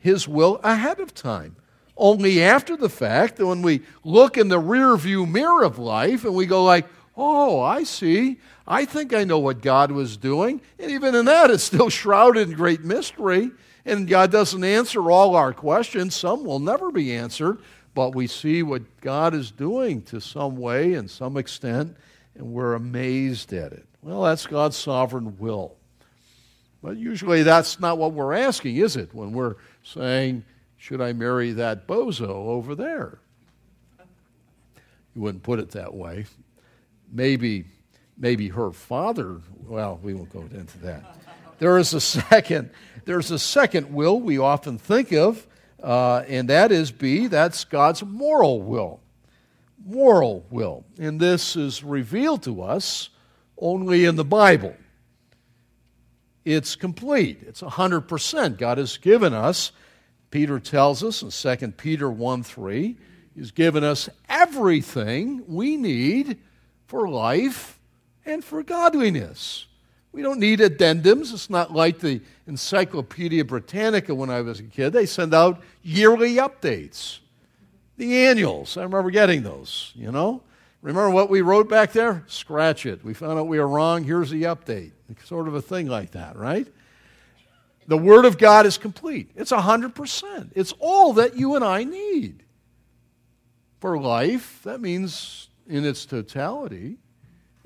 His 0.00 0.28
will 0.28 0.60
ahead 0.62 1.00
of 1.00 1.12
time. 1.12 1.56
Only 1.96 2.42
after 2.42 2.76
the 2.76 2.90
fact, 2.90 3.38
when 3.38 3.62
we 3.62 3.82
look 4.04 4.36
in 4.36 4.48
the 4.48 4.58
rear 4.58 4.96
view 4.96 5.26
mirror 5.26 5.64
of 5.64 5.78
life 5.78 6.24
and 6.24 6.34
we 6.34 6.46
go 6.46 6.62
like, 6.62 6.86
oh, 7.16 7.60
I 7.60 7.84
see. 7.84 8.38
I 8.68 8.84
think 8.84 9.14
I 9.14 9.24
know 9.24 9.38
what 9.38 9.62
God 9.62 9.90
was 9.90 10.16
doing. 10.16 10.60
And 10.78 10.90
even 10.90 11.14
in 11.14 11.24
that, 11.24 11.50
it's 11.50 11.64
still 11.64 11.88
shrouded 11.90 12.48
in 12.48 12.54
great 12.54 12.84
mystery. 12.84 13.50
And 13.86 14.08
God 14.08 14.32
doesn't 14.32 14.64
answer 14.64 15.10
all 15.10 15.36
our 15.36 15.52
questions. 15.52 16.14
Some 16.14 16.44
will 16.44 16.58
never 16.58 16.90
be 16.90 17.14
answered. 17.14 17.58
But 17.94 18.14
we 18.14 18.26
see 18.26 18.62
what 18.62 18.82
God 19.00 19.32
is 19.32 19.50
doing 19.50 20.02
to 20.02 20.20
some 20.20 20.58
way 20.58 20.92
and 20.94 21.10
some 21.10 21.38
extent, 21.38 21.96
and 22.34 22.52
we're 22.52 22.74
amazed 22.74 23.54
at 23.54 23.72
it. 23.72 23.86
Well, 24.02 24.22
that's 24.24 24.46
God's 24.46 24.76
sovereign 24.76 25.38
will. 25.38 25.76
But 26.82 26.98
usually 26.98 27.42
that's 27.42 27.80
not 27.80 27.96
what 27.96 28.12
we're 28.12 28.34
asking, 28.34 28.76
is 28.76 28.96
it? 28.96 29.14
When 29.14 29.32
we're 29.32 29.54
saying, 29.82 30.44
should 30.76 31.00
I 31.00 31.14
marry 31.14 31.52
that 31.52 31.86
bozo 31.86 32.28
over 32.28 32.74
there? 32.74 33.18
You 35.14 35.22
wouldn't 35.22 35.42
put 35.42 35.58
it 35.58 35.70
that 35.70 35.94
way. 35.94 36.26
Maybe, 37.10 37.64
maybe 38.18 38.48
her 38.48 38.72
father. 38.72 39.40
Well, 39.66 39.98
we 40.02 40.12
won't 40.12 40.30
go 40.30 40.40
into 40.40 40.78
that. 40.80 41.16
There 41.58 41.78
is 41.78 41.94
a 41.94 42.00
second. 42.02 42.70
There's 43.06 43.30
a 43.30 43.38
second 43.38 43.94
will 43.94 44.20
we 44.20 44.36
often 44.36 44.78
think 44.78 45.12
of, 45.12 45.46
uh, 45.82 46.24
and 46.26 46.50
that 46.50 46.72
is 46.72 46.90
B. 46.90 47.28
That's 47.28 47.64
God's 47.64 48.04
moral 48.04 48.60
will. 48.60 49.00
Moral 49.84 50.44
will, 50.50 50.84
and 50.98 51.20
this 51.20 51.54
is 51.54 51.84
revealed 51.84 52.42
to 52.42 52.62
us 52.62 53.10
only 53.56 54.04
in 54.04 54.16
the 54.16 54.24
Bible. 54.24 54.74
It's 56.44 56.74
complete. 56.74 57.38
It's 57.42 57.62
100%. 57.62 58.58
God 58.58 58.78
has 58.78 58.96
given 58.96 59.32
us, 59.32 59.70
Peter 60.32 60.58
tells 60.58 61.04
us 61.04 61.22
in 61.22 61.58
2 61.58 61.68
Peter 61.72 62.10
1 62.10 62.42
3, 62.42 62.96
He's 63.36 63.52
given 63.52 63.84
us 63.84 64.08
everything 64.28 65.44
we 65.46 65.76
need 65.76 66.38
for 66.86 67.08
life 67.08 67.78
and 68.24 68.42
for 68.42 68.64
godliness. 68.64 69.65
We 70.16 70.22
don't 70.22 70.40
need 70.40 70.60
addendums. 70.60 71.34
It's 71.34 71.50
not 71.50 71.74
like 71.74 71.98
the 71.98 72.22
Encyclopedia 72.46 73.44
Britannica 73.44 74.14
when 74.14 74.30
I 74.30 74.40
was 74.40 74.60
a 74.60 74.62
kid. 74.62 74.94
They 74.94 75.04
send 75.04 75.34
out 75.34 75.60
yearly 75.82 76.36
updates, 76.36 77.18
the 77.98 78.24
annuals. 78.24 78.78
I 78.78 78.84
remember 78.84 79.10
getting 79.10 79.42
those, 79.42 79.92
you 79.94 80.10
know. 80.10 80.40
Remember 80.80 81.10
what 81.10 81.28
we 81.28 81.42
wrote 81.42 81.68
back 81.68 81.92
there? 81.92 82.24
Scratch 82.28 82.86
it. 82.86 83.04
We 83.04 83.12
found 83.12 83.38
out 83.38 83.46
we 83.46 83.58
were 83.58 83.68
wrong. 83.68 84.04
Here's 84.04 84.30
the 84.30 84.44
update. 84.44 84.92
Sort 85.26 85.48
of 85.48 85.54
a 85.54 85.60
thing 85.60 85.86
like 85.86 86.12
that, 86.12 86.34
right? 86.36 86.66
The 87.86 87.98
Word 87.98 88.24
of 88.24 88.38
God 88.38 88.64
is 88.64 88.78
complete. 88.78 89.30
It's 89.36 89.52
100%. 89.52 90.50
It's 90.54 90.72
all 90.78 91.12
that 91.12 91.36
you 91.36 91.56
and 91.56 91.64
I 91.64 91.84
need 91.84 92.42
for 93.80 93.98
life. 93.98 94.62
That 94.62 94.80
means 94.80 95.50
in 95.68 95.84
its 95.84 96.06
totality. 96.06 96.96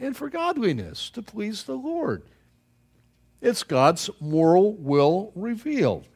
And 0.00 0.16
for 0.16 0.28
godliness, 0.28 1.10
to 1.10 1.22
please 1.22 1.62
the 1.62 1.76
Lord. 1.76 2.24
It's 3.40 3.62
God's 3.62 4.10
moral 4.20 4.74
will 4.74 5.32
revealed. 5.34 6.06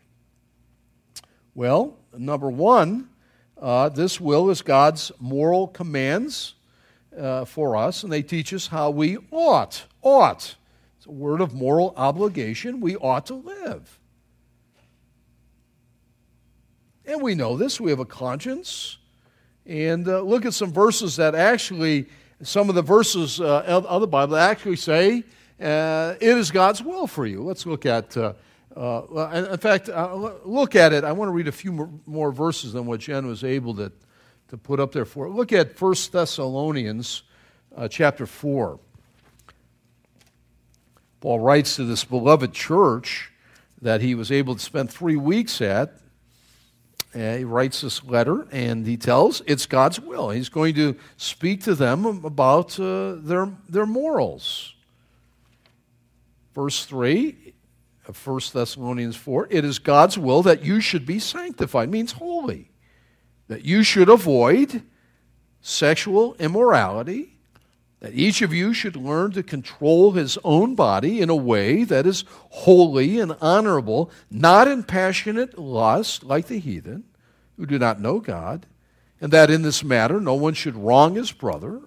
Well, 1.55 1.97
number 2.17 2.51
one, 2.51 3.09
uh, 3.61 3.89
this 3.89 4.21
will 4.21 4.51
is 4.51 4.61
God's 4.61 5.11
moral 5.19 5.69
commands 5.69 6.55
uh, 7.19 7.45
for 7.45 7.77
us, 7.77 8.03
and 8.03 8.13
they 8.13 8.23
teach 8.23 8.53
us 8.53 8.67
how 8.67 8.91
we 8.91 9.19
ought, 9.31 9.85
ought. 10.03 10.57
It's 10.99 11.07
a 11.07 11.11
word 11.11 11.41
of 11.41 11.55
moral 11.55 11.95
obligation. 11.97 12.81
We 12.81 12.97
ought 12.97 13.27
to 13.27 13.35
live. 13.35 13.99
And 17.07 17.23
we 17.23 17.35
know 17.35 17.57
this. 17.57 17.81
We 17.81 17.91
have 17.91 18.01
a 18.01 18.05
conscience. 18.05 18.99
And 19.67 20.09
uh, 20.09 20.21
look 20.21 20.45
at 20.45 20.55
some 20.55 20.73
verses 20.73 21.17
that 21.17 21.35
actually, 21.35 22.09
some 22.43 22.69
of 22.69 22.75
the 22.75 22.83
verses 22.83 23.41
uh, 23.41 23.83
of 23.87 24.01
the 24.01 24.07
Bible 24.07 24.37
actually 24.37 24.77
say 24.77 25.25
uh, 25.61 26.15
it 26.21 26.37
is 26.37 26.51
God's 26.51 26.83
will 26.83 27.07
for 27.07 27.27
you. 27.27 27.43
Let's 27.43 27.65
look 27.67 27.87
at, 27.87 28.17
uh, 28.17 28.33
uh, 28.77 29.47
in 29.53 29.59
fact, 29.59 29.89
uh, 29.89 30.33
look 30.45 30.75
at 30.75 30.93
it. 30.93 31.05
I 31.05 31.13
want 31.13 31.29
to 31.29 31.33
read 31.33 31.49
a 31.49 31.53
few 31.53 32.01
more 32.07 32.33
verses 32.33 32.73
than 32.73 32.87
what 32.87 33.01
Jen 33.01 33.27
was 33.27 33.45
able 33.45 33.75
to, 33.77 33.93
to 34.49 34.57
put 34.57 34.81
up 34.81 34.93
there 34.93 35.05
for. 35.05 35.29
Look 35.29 35.53
at 35.53 35.81
1 35.81 35.95
Thessalonians 36.11 37.23
uh, 37.77 37.89
chapter 37.89 38.27
4. 38.27 38.79
Paul 41.21 41.41
writes 41.41 41.77
to 41.77 41.85
this 41.85 42.05
beloved 42.05 42.53
church 42.53 43.33
that 43.81 44.01
he 44.01 44.15
was 44.15 44.33
able 44.33 44.55
to 44.55 44.61
spend 44.61 44.91
three 44.91 45.17
weeks 45.17 45.61
at. 45.61 45.95
Uh, 47.15 47.37
he 47.37 47.45
writes 47.45 47.81
this 47.81 48.03
letter 48.03 48.47
and 48.51 48.87
he 48.87 48.97
tells 48.97 49.41
it's 49.47 49.67
God's 49.67 50.01
will. 50.01 50.31
He's 50.31 50.49
going 50.49 50.75
to 50.75 50.97
speak 51.17 51.63
to 51.63 51.75
them 51.75 52.05
about 52.07 52.79
uh, 52.81 53.15
their, 53.15 53.51
their 53.69 53.87
morals. 53.87 54.74
Verse 56.55 56.85
3 56.85 57.55
of 58.07 58.27
1 58.27 58.41
Thessalonians 58.53 59.17
4 59.17 59.49
it 59.51 59.65
is 59.65 59.79
God's 59.79 60.19
will 60.19 60.43
that 60.43 60.65
you 60.65 60.81
should 60.81 61.05
be 61.05 61.19
sanctified, 61.19 61.91
means 61.91 62.13
holy, 62.13 62.71
that 63.49 63.65
you 63.65 63.83
should 63.83 64.09
avoid 64.09 64.83
sexual 65.61 66.35
immorality, 66.39 67.39
that 68.01 68.15
each 68.15 68.43
of 68.43 68.53
you 68.53 68.75
should 68.75 68.97
learn 68.97 69.33
to 69.33 69.43
control 69.43 70.13
his 70.13 70.39
own 70.45 70.75
body 70.75 71.21
in 71.21 71.31
a 71.31 71.35
way 71.35 71.85
that 71.85 72.07
is 72.07 72.25
holy 72.29 73.19
and 73.19 73.35
honorable, 73.41 74.11
not 74.31 74.69
in 74.69 74.83
passionate 74.83 75.59
lust 75.59 76.23
like 76.23 76.47
the 76.47 76.59
heathen 76.59 77.05
who 77.57 77.65
do 77.65 77.79
not 77.79 78.01
know 78.01 78.21
God, 78.21 78.67
and 79.21 79.33
that 79.33 79.51
in 79.51 79.63
this 79.63 79.83
matter 79.83 80.21
no 80.21 80.35
one 80.35 80.55
should 80.55 80.77
wrong 80.77 81.15
his 81.15 81.33
brother 81.33 81.81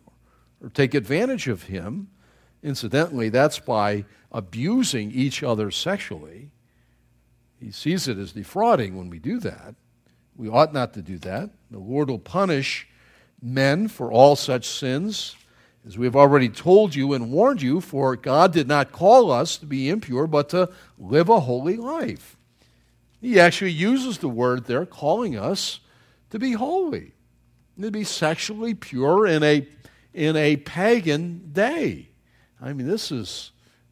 or 0.62 0.70
take 0.74 0.94
advantage 0.94 1.48
of 1.48 1.64
him. 1.64 2.10
Incidentally, 2.64 3.30
that's 3.30 3.60
by 3.60 4.06
abusing 4.32 5.12
each 5.12 5.44
other 5.44 5.72
sexually. 5.72 6.52
He 7.60 7.72
sees 7.72 8.08
it 8.08 8.18
as 8.18 8.34
defrauding 8.34 8.98
when 8.98 9.10
we 9.10 9.20
do 9.20 9.40
that. 9.40 9.76
We 10.36 10.50
ought 10.50 10.74
not 10.74 10.94
to 10.94 11.02
do 11.02 11.18
that. 11.20 11.50
The 11.72 11.80
Lord 11.80 12.10
will 12.10 12.20
punish 12.20 12.88
men 13.42 13.88
for 13.88 14.12
all 14.12 14.36
such 14.36 14.68
sins, 14.68 15.36
as 15.86 15.98
we 15.98 16.06
have 16.06 16.16
already 16.16 16.50
told 16.50 16.96
you 16.96 17.14
and 17.14 17.32
warned 17.32 17.62
you, 17.62 17.82
for 17.82 18.16
God 18.16 18.52
did 18.52 18.68
not 18.68 18.92
call 18.92 19.32
us 19.32 19.58
to 19.58 19.66
be 19.66 19.90
impure, 19.90 20.28
but 20.28 20.50
to 20.50 20.70
live 21.00 21.30
a 21.30 21.40
holy 21.40 21.78
life. 21.78 22.38
He 23.22 23.40
actually 23.40 23.72
uses 23.72 24.18
the 24.18 24.30
word 24.30 24.66
there, 24.66 24.86
calling 24.86 25.38
us 25.38 25.80
to 26.30 26.40
be 26.40 26.52
holy, 26.54 27.14
to 27.80 27.90
be 27.90 28.04
sexually 28.04 28.74
pure 28.74 29.26
in 29.26 29.44
a, 29.44 29.68
in 30.14 30.36
a 30.36 30.58
pagan 30.58 31.50
day. 31.52 32.07
I 32.62 32.74
mean, 32.74 32.88
this 32.88 33.12
is 33.12 33.52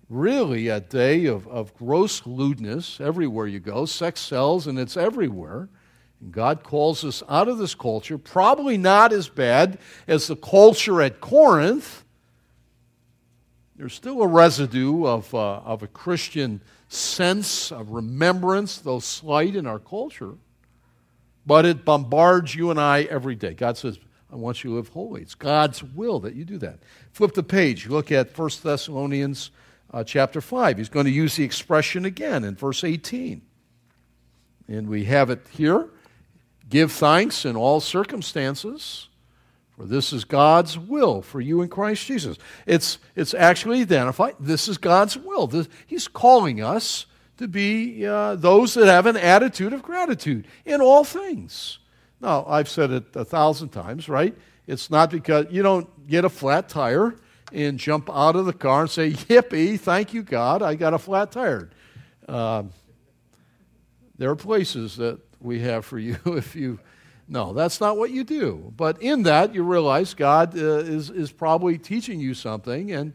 really 0.09 0.67
a 0.67 0.79
day 0.79 1.25
of, 1.25 1.47
of 1.47 1.73
gross 1.75 2.25
lewdness 2.25 2.99
everywhere 2.99 3.47
you 3.47 3.59
go. 3.59 3.85
Sex 3.85 4.21
sells 4.21 4.67
and 4.67 4.79
it's 4.79 4.97
everywhere. 4.97 5.69
And 6.21 6.31
God 6.31 6.63
calls 6.63 7.03
us 7.03 7.21
out 7.29 7.47
of 7.47 7.57
this 7.57 7.75
culture, 7.75 8.17
probably 8.17 8.77
not 8.77 9.13
as 9.13 9.29
bad 9.29 9.79
as 10.07 10.27
the 10.27 10.35
culture 10.35 11.01
at 11.01 11.21
Corinth. 11.21 12.03
There's 13.75 13.93
still 13.93 14.21
a 14.21 14.27
residue 14.27 15.05
of, 15.05 15.33
uh, 15.33 15.57
of 15.57 15.83
a 15.83 15.87
Christian 15.87 16.61
sense 16.87 17.71
of 17.71 17.89
remembrance, 17.89 18.77
though 18.77 18.99
slight 18.99 19.55
in 19.55 19.67
our 19.67 19.79
culture. 19.79 20.35
But 21.45 21.65
it 21.65 21.85
bombards 21.85 22.55
you 22.55 22.71
and 22.71 22.79
I 22.79 23.03
every 23.03 23.35
day. 23.35 23.53
God 23.53 23.77
says, 23.77 23.99
I 24.31 24.35
want 24.37 24.63
you 24.63 24.71
to 24.71 24.75
live 24.77 24.89
holy. 24.89 25.21
It's 25.21 25.35
God's 25.35 25.83
will 25.83 26.19
that 26.21 26.35
you 26.35 26.45
do 26.45 26.57
that. 26.59 26.79
Flip 27.15 27.33
the 27.33 27.43
page. 27.43 27.87
Look 27.87 28.11
at 28.11 28.37
1 28.37 28.49
Thessalonians 28.61 29.49
uh, 29.93 30.03
chapter 30.03 30.41
5. 30.41 30.77
He's 30.77 30.89
going 30.89 31.05
to 31.05 31.11
use 31.13 31.37
the 31.37 31.45
expression 31.45 32.03
again 32.03 32.43
in 32.43 32.57
verse 32.57 32.83
18. 32.83 33.41
And 34.67 34.89
we 34.89 35.05
have 35.05 35.29
it 35.29 35.39
here 35.49 35.87
Give 36.69 36.91
thanks 36.91 37.45
in 37.45 37.55
all 37.55 37.79
circumstances, 37.79 39.07
for 39.77 39.85
this 39.85 40.11
is 40.11 40.25
God's 40.25 40.77
will 40.77 41.21
for 41.21 41.39
you 41.39 41.61
in 41.61 41.69
Christ 41.69 42.05
Jesus. 42.05 42.37
It's, 42.65 42.97
it's 43.15 43.33
actually 43.33 43.79
identified. 43.79 44.35
This 44.37 44.67
is 44.67 44.77
God's 44.77 45.15
will. 45.15 45.47
This, 45.47 45.69
he's 45.87 46.09
calling 46.09 46.61
us 46.61 47.05
to 47.37 47.47
be 47.47 48.05
uh, 48.05 48.35
those 48.35 48.73
that 48.73 48.87
have 48.87 49.05
an 49.05 49.15
attitude 49.15 49.71
of 49.71 49.83
gratitude 49.83 50.47
in 50.65 50.81
all 50.81 51.05
things. 51.05 51.79
Now, 52.19 52.45
I've 52.45 52.67
said 52.67 52.91
it 52.91 53.15
a 53.15 53.23
thousand 53.23 53.69
times, 53.69 54.09
right? 54.09 54.35
It's 54.67 54.89
not 54.89 55.11
because 55.11 55.47
you 55.49 55.61
don't 55.61 56.07
get 56.07 56.25
a 56.25 56.29
flat 56.29 56.69
tire 56.69 57.15
and 57.53 57.77
jump 57.77 58.09
out 58.09 58.35
of 58.35 58.45
the 58.45 58.53
car 58.53 58.81
and 58.81 58.89
say, 58.89 59.11
Yippee, 59.11 59.79
thank 59.79 60.13
you, 60.13 60.23
God, 60.23 60.61
I 60.61 60.75
got 60.75 60.93
a 60.93 60.97
flat 60.97 61.31
tire. 61.31 61.69
Uh, 62.27 62.63
there 64.17 64.29
are 64.29 64.35
places 64.35 64.97
that 64.97 65.19
we 65.41 65.59
have 65.61 65.85
for 65.85 65.99
you 65.99 66.17
if 66.25 66.55
you. 66.55 66.79
No, 67.27 67.53
that's 67.53 67.81
not 67.81 67.97
what 67.97 68.11
you 68.11 68.23
do. 68.23 68.71
But 68.77 69.01
in 69.01 69.23
that, 69.23 69.55
you 69.55 69.63
realize 69.63 70.13
God 70.13 70.55
uh, 70.55 70.77
is, 70.77 71.09
is 71.09 71.31
probably 71.31 71.79
teaching 71.79 72.19
you 72.19 72.35
something, 72.35 72.91
and 72.91 73.13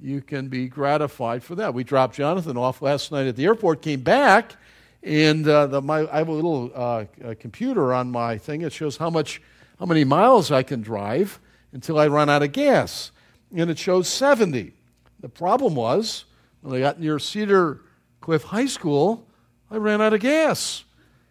you 0.00 0.20
can 0.20 0.48
be 0.48 0.66
gratified 0.66 1.44
for 1.44 1.54
that. 1.54 1.72
We 1.72 1.84
dropped 1.84 2.16
Jonathan 2.16 2.56
off 2.56 2.82
last 2.82 3.12
night 3.12 3.28
at 3.28 3.36
the 3.36 3.44
airport, 3.44 3.80
came 3.80 4.00
back, 4.00 4.56
and 5.02 5.46
uh, 5.46 5.68
the, 5.68 5.80
my, 5.80 6.10
I 6.12 6.18
have 6.18 6.28
a 6.28 6.32
little 6.32 6.72
uh, 6.74 7.04
computer 7.38 7.92
on 7.92 8.10
my 8.10 8.36
thing. 8.36 8.62
It 8.62 8.72
shows 8.72 8.96
how 8.96 9.10
much, 9.10 9.40
how 9.82 9.86
many 9.86 10.04
miles 10.04 10.52
I 10.52 10.62
can 10.62 10.80
drive 10.80 11.40
until 11.72 11.98
I 11.98 12.06
run 12.06 12.30
out 12.30 12.44
of 12.44 12.52
gas 12.52 13.10
and 13.52 13.68
it 13.68 13.80
shows 13.80 14.06
70. 14.06 14.72
The 15.18 15.28
problem 15.28 15.74
was, 15.74 16.24
when 16.60 16.76
I 16.76 16.78
got 16.78 17.00
near 17.00 17.18
Cedar 17.18 17.80
Cliff 18.20 18.44
High 18.44 18.66
School, 18.66 19.26
I 19.72 19.78
ran 19.78 20.00
out 20.00 20.14
of 20.14 20.20
gas. 20.20 20.84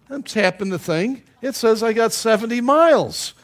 I'm 0.09 0.21
tapping 0.21 0.67
the 0.67 0.77
thing. 0.77 1.23
It 1.41 1.55
says 1.55 1.81
I 1.81 1.93
got 1.93 2.11
70 2.11 2.59
miles. 2.59 3.35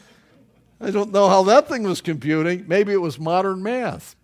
I 0.78 0.90
don't 0.90 1.10
know 1.10 1.30
how 1.30 1.42
that 1.44 1.68
thing 1.68 1.84
was 1.84 2.02
computing. 2.02 2.66
Maybe 2.68 2.92
it 2.92 3.00
was 3.00 3.18
modern 3.18 3.62
math. 3.62 4.14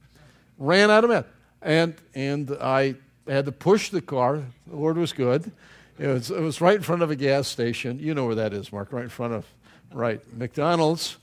Ran 0.59 0.91
out 0.91 1.03
of 1.05 1.09
math. 1.09 1.27
And, 1.63 1.95
and 2.15 2.55
I 2.61 2.97
had 3.27 3.47
to 3.47 3.53
push 3.53 3.89
the 3.89 4.03
car. 4.03 4.43
The 4.67 4.77
Lord 4.77 4.99
was 4.99 5.15
good. 5.15 5.51
it, 5.99 6.09
was, 6.09 6.31
it 6.31 6.43
was 6.43 6.61
right 6.61 6.77
in 6.77 6.83
front 6.83 7.01
of 7.01 7.11
a 7.11 7.17
gas 7.17 7.49
station. 7.49 7.99
You 7.99 8.13
know 8.13 8.27
where 8.27 8.35
that 8.35 8.53
is, 8.53 8.71
Mark, 8.71 8.93
right 8.93 9.05
in 9.05 9.09
front 9.09 9.33
of, 9.33 9.47
right, 9.95 10.21
McDonald's. 10.37 11.17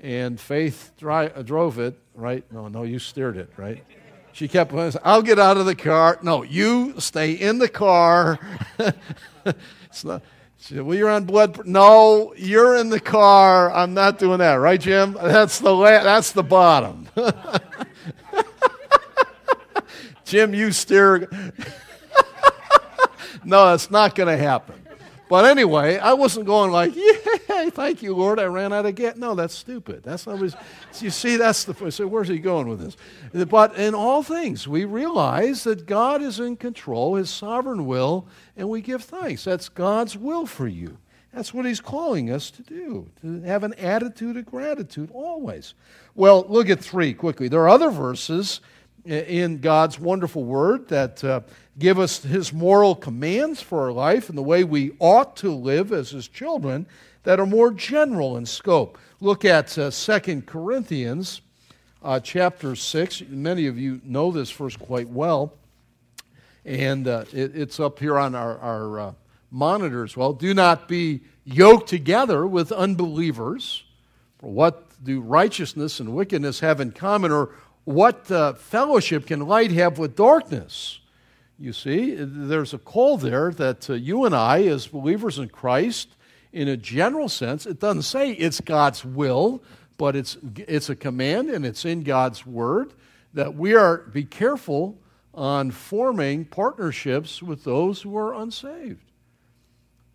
And 0.00 0.38
Faith 0.38 0.92
uh, 1.04 1.42
drove 1.42 1.80
it, 1.80 1.98
right? 2.14 2.44
No, 2.52 2.68
no, 2.68 2.84
you 2.84 3.00
steered 3.00 3.36
it, 3.36 3.50
right? 3.56 3.82
She 4.32 4.46
kept 4.46 4.72
I'll 5.02 5.22
get 5.22 5.40
out 5.40 5.56
of 5.56 5.66
the 5.66 5.74
car. 5.74 6.20
No, 6.22 6.44
you 6.44 7.00
stay 7.00 7.32
in 7.32 7.58
the 7.58 7.68
car. 7.68 8.38
it's 9.44 10.04
not, 10.04 10.22
she 10.58 10.74
said, 10.74 10.84
Well, 10.84 10.96
you're 10.96 11.10
on 11.10 11.24
blood. 11.24 11.66
No, 11.66 12.32
you're 12.36 12.76
in 12.76 12.90
the 12.90 13.00
car. 13.00 13.72
I'm 13.72 13.94
not 13.94 14.20
doing 14.20 14.38
that, 14.38 14.54
right, 14.54 14.80
Jim? 14.80 15.16
That's 15.20 15.58
the, 15.58 15.74
la- 15.74 16.04
that's 16.04 16.30
the 16.30 16.44
bottom. 16.44 17.08
Jim, 20.24 20.54
you 20.54 20.70
steer. 20.70 21.28
no, 23.44 23.74
it's 23.74 23.90
not 23.90 24.14
going 24.14 24.28
to 24.28 24.36
happen. 24.36 24.77
But 25.28 25.44
anyway, 25.44 25.98
I 25.98 26.14
wasn't 26.14 26.46
going 26.46 26.70
like, 26.70 26.94
"Yay, 27.48 27.70
thank 27.70 28.02
you, 28.02 28.14
Lord, 28.14 28.38
I 28.38 28.44
ran 28.44 28.72
out 28.72 28.86
of 28.86 28.94
gas." 28.94 29.16
No, 29.16 29.34
that's 29.34 29.54
stupid. 29.54 30.02
That's 30.02 30.26
not. 30.26 30.38
What 30.38 30.54
you 31.00 31.10
see, 31.10 31.36
that's 31.36 31.64
the. 31.64 31.90
So 31.90 32.06
where's 32.06 32.28
he 32.28 32.38
going 32.38 32.68
with 32.68 32.80
this? 32.80 33.46
But 33.46 33.76
in 33.76 33.94
all 33.94 34.22
things, 34.22 34.66
we 34.66 34.84
realize 34.84 35.64
that 35.64 35.86
God 35.86 36.22
is 36.22 36.40
in 36.40 36.56
control, 36.56 37.16
His 37.16 37.30
sovereign 37.30 37.86
will, 37.86 38.26
and 38.56 38.68
we 38.68 38.80
give 38.80 39.04
thanks. 39.04 39.44
That's 39.44 39.68
God's 39.68 40.16
will 40.16 40.46
for 40.46 40.66
you. 40.66 40.98
That's 41.32 41.52
what 41.52 41.66
He's 41.66 41.80
calling 41.80 42.30
us 42.30 42.50
to 42.52 42.62
do. 42.62 43.10
To 43.20 43.42
have 43.42 43.64
an 43.64 43.74
attitude 43.74 44.36
of 44.36 44.46
gratitude 44.46 45.10
always. 45.12 45.74
Well, 46.14 46.46
look 46.48 46.70
at 46.70 46.80
three 46.80 47.12
quickly. 47.12 47.48
There 47.48 47.60
are 47.60 47.68
other 47.68 47.90
verses 47.90 48.60
in 49.08 49.58
God's 49.60 49.98
wonderful 49.98 50.44
word 50.44 50.88
that 50.88 51.24
uh, 51.24 51.40
give 51.78 51.98
us 51.98 52.22
his 52.22 52.52
moral 52.52 52.94
commands 52.94 53.62
for 53.62 53.86
our 53.86 53.92
life 53.92 54.28
and 54.28 54.36
the 54.36 54.42
way 54.42 54.64
we 54.64 54.92
ought 54.98 55.36
to 55.36 55.50
live 55.50 55.92
as 55.92 56.10
his 56.10 56.28
children 56.28 56.86
that 57.22 57.40
are 57.40 57.46
more 57.46 57.70
general 57.70 58.36
in 58.36 58.44
scope. 58.46 58.98
Look 59.20 59.44
at 59.44 59.76
uh, 59.78 59.90
2 59.90 60.42
Corinthians 60.42 61.40
uh, 62.02 62.20
chapter 62.20 62.76
6. 62.76 63.22
Many 63.28 63.66
of 63.66 63.78
you 63.78 64.00
know 64.04 64.30
this 64.30 64.50
verse 64.50 64.76
quite 64.76 65.08
well, 65.08 65.54
and 66.64 67.08
uh, 67.08 67.24
it, 67.32 67.56
it's 67.56 67.80
up 67.80 67.98
here 67.98 68.18
on 68.18 68.34
our, 68.34 68.58
our 68.58 69.00
uh, 69.00 69.12
monitors. 69.50 70.16
Well, 70.16 70.34
do 70.34 70.52
not 70.52 70.86
be 70.86 71.22
yoked 71.44 71.88
together 71.88 72.46
with 72.46 72.72
unbelievers. 72.72 73.84
For 74.38 74.50
what 74.50 74.84
do 75.02 75.20
righteousness 75.20 76.00
and 76.00 76.14
wickedness 76.14 76.60
have 76.60 76.80
in 76.80 76.92
common, 76.92 77.32
or 77.32 77.50
what 77.88 78.30
uh, 78.30 78.52
fellowship 78.52 79.26
can 79.26 79.40
light 79.40 79.70
have 79.70 79.98
with 79.98 80.14
darkness? 80.14 81.00
You 81.58 81.72
see, 81.72 82.14
there's 82.14 82.74
a 82.74 82.78
call 82.78 83.16
there 83.16 83.50
that 83.52 83.88
uh, 83.88 83.94
you 83.94 84.26
and 84.26 84.34
I, 84.36 84.64
as 84.64 84.86
believers 84.86 85.38
in 85.38 85.48
Christ, 85.48 86.14
in 86.52 86.68
a 86.68 86.76
general 86.76 87.30
sense, 87.30 87.64
it 87.64 87.80
doesn't 87.80 88.02
say 88.02 88.32
it's 88.32 88.60
God's 88.60 89.06
will, 89.06 89.62
but 89.96 90.16
it's, 90.16 90.36
it's 90.54 90.90
a 90.90 90.96
command 90.96 91.48
and 91.48 91.64
it's 91.64 91.86
in 91.86 92.02
God's 92.02 92.44
word 92.44 92.92
that 93.32 93.54
we 93.54 93.74
are 93.74 93.98
be 93.98 94.24
careful 94.24 94.98
on 95.32 95.70
forming 95.70 96.44
partnerships 96.44 97.42
with 97.42 97.64
those 97.64 98.02
who 98.02 98.14
are 98.18 98.34
unsaved. 98.34 99.10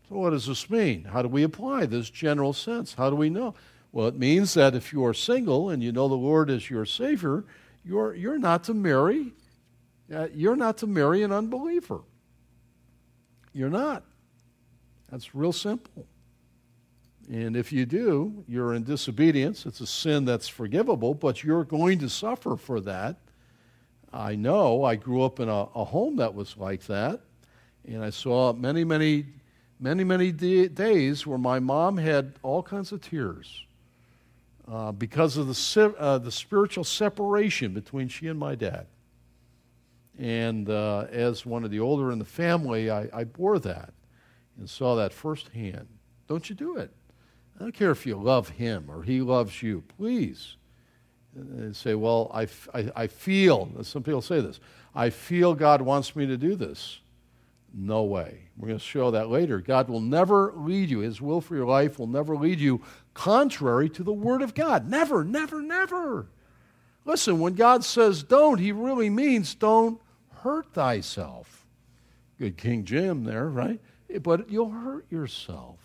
So, 0.09 0.17
what 0.17 0.29
does 0.29 0.45
this 0.45 0.69
mean? 0.69 1.05
How 1.05 1.23
do 1.23 1.27
we 1.27 1.41
apply 1.41 1.87
this 1.87 2.11
general 2.11 2.53
sense? 2.53 2.93
How 2.93 3.09
do 3.09 3.15
we 3.15 3.31
know? 3.31 3.55
Well, 3.91 4.07
it 4.07 4.15
means 4.17 4.53
that 4.53 4.75
if 4.75 4.93
you 4.93 5.03
are 5.05 5.13
single 5.13 5.69
and 5.71 5.81
you 5.81 5.91
know 5.91 6.07
the 6.07 6.13
Lord 6.13 6.51
is 6.51 6.69
your 6.69 6.85
Savior, 6.85 7.45
you're, 7.83 8.13
you're 8.15 8.39
not 8.39 8.63
to 8.65 8.73
marry. 8.73 9.33
Uh, 10.13 10.27
you're 10.33 10.55
not 10.55 10.77
to 10.79 10.87
marry 10.87 11.23
an 11.23 11.31
unbeliever. 11.31 12.01
You're 13.53 13.69
not. 13.69 14.03
That's 15.09 15.35
real 15.35 15.53
simple. 15.53 16.07
And 17.29 17.55
if 17.55 17.71
you 17.71 17.85
do, 17.85 18.43
you're 18.47 18.73
in 18.73 18.83
disobedience. 18.83 19.65
It's 19.65 19.79
a 19.79 19.87
sin 19.87 20.25
that's 20.25 20.47
forgivable, 20.47 21.13
but 21.13 21.43
you're 21.43 21.63
going 21.63 21.99
to 21.99 22.09
suffer 22.09 22.57
for 22.57 22.81
that. 22.81 23.17
I 24.11 24.35
know. 24.35 24.83
I 24.83 24.95
grew 24.95 25.23
up 25.23 25.39
in 25.39 25.49
a, 25.49 25.67
a 25.75 25.83
home 25.83 26.17
that 26.17 26.33
was 26.33 26.57
like 26.57 26.83
that. 26.87 27.21
And 27.87 28.03
I 28.03 28.09
saw 28.09 28.53
many, 28.53 28.83
many, 28.83 29.25
many, 29.79 30.03
many 30.03 30.31
days 30.31 31.25
where 31.25 31.37
my 31.37 31.59
mom 31.59 31.97
had 31.97 32.33
all 32.43 32.61
kinds 32.63 32.91
of 32.91 33.01
tears 33.01 33.65
uh, 34.71 34.91
because 34.91 35.37
of 35.37 35.47
the, 35.47 35.95
uh, 35.99 36.17
the 36.17 36.31
spiritual 36.31 36.83
separation 36.83 37.73
between 37.73 38.07
she 38.07 38.27
and 38.27 38.39
my 38.39 38.55
dad. 38.55 38.87
And 40.17 40.69
uh, 40.69 41.07
as 41.11 41.45
one 41.45 41.63
of 41.63 41.71
the 41.71 41.79
older 41.79 42.11
in 42.11 42.19
the 42.19 42.25
family, 42.25 42.89
I, 42.89 43.09
I, 43.11 43.23
bore 43.23 43.59
that 43.59 43.93
and 44.57 44.69
saw 44.69 44.95
that 44.95 45.11
firsthand. 45.11 45.87
Don't 46.27 46.49
you 46.49 46.55
do 46.55 46.77
it. 46.77 46.91
I 47.55 47.63
don't 47.63 47.73
care 47.73 47.91
if 47.91 48.05
you 48.05 48.15
love 48.15 48.49
him 48.49 48.89
or 48.89 49.03
he 49.03 49.21
loves 49.21 49.63
you. 49.63 49.83
Please. 49.97 50.55
And 51.35 51.75
say, 51.75 51.95
well, 51.95 52.29
I, 52.33 52.47
I, 52.75 52.91
I 52.95 53.07
feel, 53.07 53.69
some 53.81 54.03
people 54.03 54.21
say 54.21 54.39
this, 54.39 54.59
I 54.93 55.09
feel 55.09 55.55
God 55.55 55.81
wants 55.81 56.15
me 56.15 56.27
to 56.27 56.37
do 56.37 56.55
this. 56.55 56.99
No 57.73 58.03
way. 58.03 58.43
We're 58.55 58.67
going 58.67 58.79
to 58.79 58.85
show 58.85 59.09
that 59.11 59.29
later. 59.29 59.59
God 59.59 59.89
will 59.89 59.99
never 59.99 60.53
lead 60.55 60.91
you. 60.91 60.99
His 60.99 61.19
will 61.19 61.41
for 61.41 61.55
your 61.55 61.65
life 61.65 61.97
will 61.97 62.07
never 62.07 62.37
lead 62.37 62.59
you 62.59 62.81
contrary 63.13 63.89
to 63.89 64.03
the 64.03 64.13
Word 64.13 64.41
of 64.41 64.53
God. 64.53 64.89
Never, 64.89 65.23
never, 65.23 65.61
never. 65.61 66.27
Listen, 67.05 67.39
when 67.39 67.53
God 67.53 67.83
says 67.83 68.23
don't, 68.23 68.59
He 68.59 68.71
really 68.71 69.09
means 69.09 69.55
don't 69.55 69.99
hurt 70.41 70.73
thyself. 70.73 71.65
Good 72.39 72.57
King 72.57 72.85
Jim 72.85 73.23
there, 73.23 73.47
right? 73.47 73.79
But 74.21 74.49
you'll 74.49 74.69
hurt 74.69 75.05
yourself. 75.11 75.79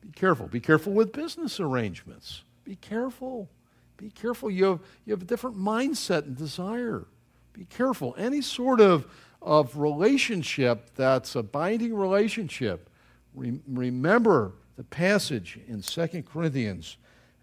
Be 0.00 0.10
careful. 0.12 0.46
Be 0.46 0.60
careful 0.60 0.92
with 0.92 1.12
business 1.12 1.60
arrangements. 1.60 2.42
Be 2.64 2.76
careful. 2.76 3.48
Be 3.96 4.10
careful. 4.10 4.50
You 4.50 4.64
have, 4.64 4.80
you 5.04 5.12
have 5.12 5.22
a 5.22 5.26
different 5.26 5.58
mindset 5.58 6.24
and 6.24 6.36
desire. 6.36 7.06
Be 7.52 7.64
careful. 7.64 8.14
Any 8.16 8.40
sort 8.40 8.80
of 8.80 9.06
of 9.42 9.76
relationship 9.78 10.90
that's 10.94 11.34
a 11.34 11.42
binding 11.42 11.94
relationship. 11.94 12.90
Re- 13.34 13.60
remember 13.66 14.52
the 14.76 14.84
passage 14.84 15.58
in 15.68 15.82
2 15.82 16.22
Corinthians 16.22 16.96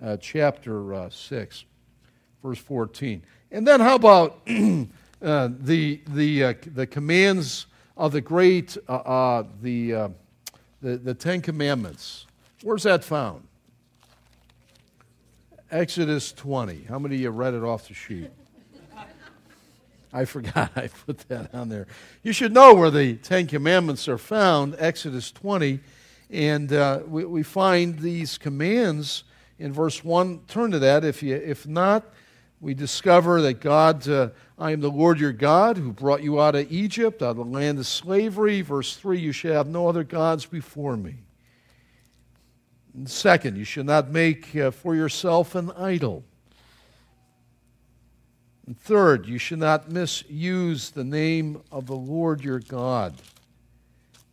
uh, 0.04 0.18
chapter 0.18 0.94
uh, 0.94 1.10
6, 1.10 1.66
verse 2.44 2.60
14. 2.60 3.24
And 3.52 3.68
then 3.68 3.80
how 3.80 3.96
about 3.96 4.42
uh, 4.48 5.50
the, 5.60 6.02
the, 6.08 6.44
uh, 6.44 6.54
the 6.74 6.88
commands 6.88 7.68
of 7.96 8.12
the 8.12 8.22
great, 8.22 8.78
uh, 8.88 8.94
uh, 8.94 9.44
the, 9.62 10.12
the, 10.82 10.98
the 10.98 11.14
Ten 11.14 11.42
Commandments? 11.42 12.26
Where's 12.64 12.84
that 12.84 13.04
found? 13.04 13.48
Exodus 15.70 16.32
20. 16.32 16.86
How 16.88 16.98
many 16.98 17.16
of 17.16 17.22
you 17.22 17.30
read 17.30 17.54
it 17.54 17.64
off 17.64 17.88
the 17.88 17.94
sheet? 17.94 18.32
I 20.14 20.26
forgot 20.26 20.72
I 20.76 20.88
put 21.06 21.20
that 21.28 21.54
on 21.54 21.70
there. 21.70 21.88
You 22.24 22.32
should 22.32 22.54
know 22.54 22.74
where 22.74 22.90
the 22.90 23.16
Ten 23.16 23.46
Commandments 23.48 24.08
are 24.08 24.18
found, 24.18 24.76
Exodus 24.80 25.32
20. 25.32 25.80
And 26.30 26.74
uh, 26.74 27.02
we, 27.08 27.26
we 27.26 27.44
find 27.44 28.00
these 28.00 28.38
commands 28.38 29.24
in 29.60 29.72
verse 29.72 30.04
1. 30.04 30.42
Turn 30.48 30.72
to 30.72 30.80
that. 30.80 31.06
If, 31.06 31.24
you, 31.24 31.36
if 31.36 31.66
not, 31.68 32.06
we 32.60 32.74
discover 32.74 33.42
that 33.44 33.62
God, 33.62 34.08
uh, 34.10 34.30
I 34.58 34.72
am 34.72 34.82
the 34.82 34.90
Lord 34.90 35.20
your 35.20 35.32
God 35.32 35.78
who 35.78 35.92
brought 35.92 36.24
you 36.24 36.42
out 36.42 36.56
of 36.56 36.72
Egypt, 36.72 37.22
out 37.22 37.32
of 37.32 37.38
the 37.38 37.44
land 37.46 37.80
of 37.80 37.88
slavery. 37.88 38.62
Verse 38.62 38.96
3, 38.96 39.20
you 39.20 39.32
shall 39.32 39.54
have 39.54 39.68
no 39.68 39.88
other 39.88 40.04
gods 40.04 40.46
before 40.46 40.98
me. 40.98 41.16
And 42.94 43.10
second, 43.10 43.58
you 43.58 43.64
shall 43.64 43.84
not 43.84 44.10
make 44.10 44.56
uh, 44.56 44.72
for 44.72 44.96
yourself 44.96 45.54
an 45.56 45.72
idol. 45.72 46.24
And 48.66 48.78
third, 48.78 49.28
you 49.28 49.38
should 49.38 49.60
not 49.60 49.92
misuse 49.92 50.90
the 50.90 51.04
name 51.04 51.62
of 51.72 51.86
the 51.86 51.96
Lord 51.96 52.44
your 52.44 52.60
God. 52.60 53.14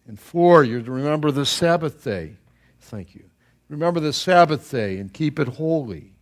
And 0.07 0.19
four, 0.19 0.65
you're 0.65 0.83
to 0.83 0.91
remember 0.91 1.31
the 1.31 1.47
Sabbath 1.47 2.05
day. 2.05 2.37
Thank 2.81 3.15
you. 3.15 3.25
Remember 3.69 4.01
the 4.01 4.13
Sabbath 4.13 4.71
day 4.71 4.99
and 4.99 5.13
keep 5.13 5.39
it 5.39 5.49
holy. 5.49 6.13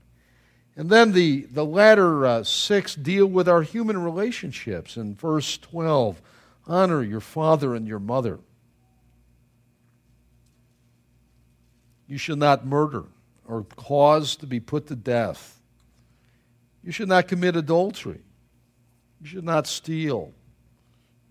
And 0.77 0.89
then 0.89 1.13
the, 1.13 1.43
the 1.51 1.65
latter 1.65 2.25
uh, 2.25 2.45
six 2.45 2.95
deal 2.95 3.27
with 3.27 3.49
our 3.49 3.63
human 3.63 4.03
relationships. 4.03 4.97
In 4.97 5.15
verse 5.15 5.59
12, 5.59 6.23
honor 6.67 7.03
your 7.03 7.21
father 7.21 7.75
and 7.75 7.87
your 7.87 7.99
mother. 7.99 8.39
You 12.07 12.19
shall 12.19 12.37
not 12.37 12.65
murder 12.67 13.05
or 13.47 13.65
cause 13.77 14.37
to 14.37 14.47
be 14.47 14.61
put 14.61 14.87
to 14.87 14.97
death. 14.97 15.61
You 16.83 16.93
should 16.93 17.09
not 17.09 17.29
commit 17.29 17.57
adultery. 17.57 18.21
You 19.21 19.27
should 19.27 19.45
not 19.45 19.67
steal. 19.67 20.33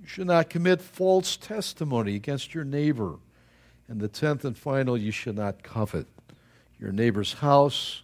You 0.01 0.07
should 0.07 0.27
not 0.27 0.49
commit 0.49 0.81
false 0.81 1.37
testimony 1.37 2.15
against 2.15 2.53
your 2.53 2.63
neighbor. 2.63 3.19
And 3.87 3.99
the 3.99 4.07
tenth 4.07 4.43
and 4.43 4.57
final, 4.57 4.97
you 4.97 5.11
should 5.11 5.35
not 5.35 5.63
covet 5.63 6.07
your 6.79 6.91
neighbor's 6.91 7.33
house. 7.33 8.01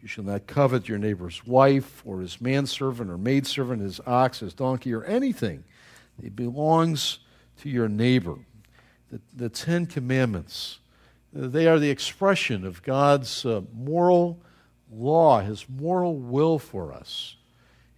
You 0.00 0.08
shall 0.08 0.24
not 0.24 0.46
covet 0.46 0.88
your 0.88 0.98
neighbor's 0.98 1.44
wife 1.46 2.02
or 2.06 2.20
his 2.20 2.40
manservant 2.40 3.10
or 3.10 3.18
maidservant, 3.18 3.82
his 3.82 4.00
ox, 4.06 4.40
his 4.40 4.54
donkey, 4.54 4.94
or 4.94 5.04
anything 5.04 5.64
that 6.20 6.36
belongs 6.36 7.18
to 7.60 7.68
your 7.68 7.88
neighbor. 7.88 8.36
the, 9.10 9.20
the 9.34 9.48
Ten 9.48 9.86
Commandments. 9.86 10.78
They 11.32 11.66
are 11.66 11.78
the 11.78 11.90
expression 11.90 12.64
of 12.64 12.82
God's 12.82 13.44
uh, 13.44 13.62
moral 13.74 14.40
law, 14.90 15.40
His 15.40 15.68
moral 15.68 16.16
will 16.16 16.58
for 16.58 16.92
us. 16.92 17.36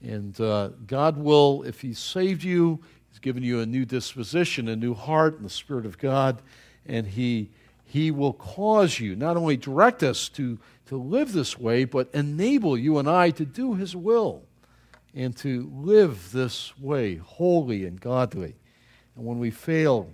And 0.02 0.38
uh, 0.40 0.70
God 0.86 1.16
will, 1.16 1.62
if 1.62 1.80
He 1.80 1.94
saved 1.94 2.42
you, 2.42 2.80
He's 3.12 3.18
given 3.18 3.42
you 3.42 3.60
a 3.60 3.66
new 3.66 3.84
disposition, 3.84 4.68
a 4.68 4.74
new 4.74 4.94
heart, 4.94 5.36
and 5.36 5.44
the 5.44 5.50
Spirit 5.50 5.84
of 5.84 5.98
God, 5.98 6.40
and 6.86 7.06
He, 7.06 7.50
he 7.84 8.10
will 8.10 8.32
cause 8.32 8.98
you, 8.98 9.14
not 9.14 9.36
only 9.36 9.58
direct 9.58 10.02
us 10.02 10.30
to, 10.30 10.58
to 10.86 10.96
live 10.96 11.34
this 11.34 11.58
way, 11.58 11.84
but 11.84 12.08
enable 12.14 12.76
you 12.76 12.96
and 12.96 13.06
I 13.06 13.28
to 13.32 13.44
do 13.44 13.74
His 13.74 13.94
will 13.94 14.44
and 15.14 15.36
to 15.36 15.70
live 15.74 16.32
this 16.32 16.78
way, 16.78 17.16
holy 17.16 17.84
and 17.84 18.00
godly. 18.00 18.56
And 19.14 19.26
when 19.26 19.38
we 19.38 19.50
fail, 19.50 20.08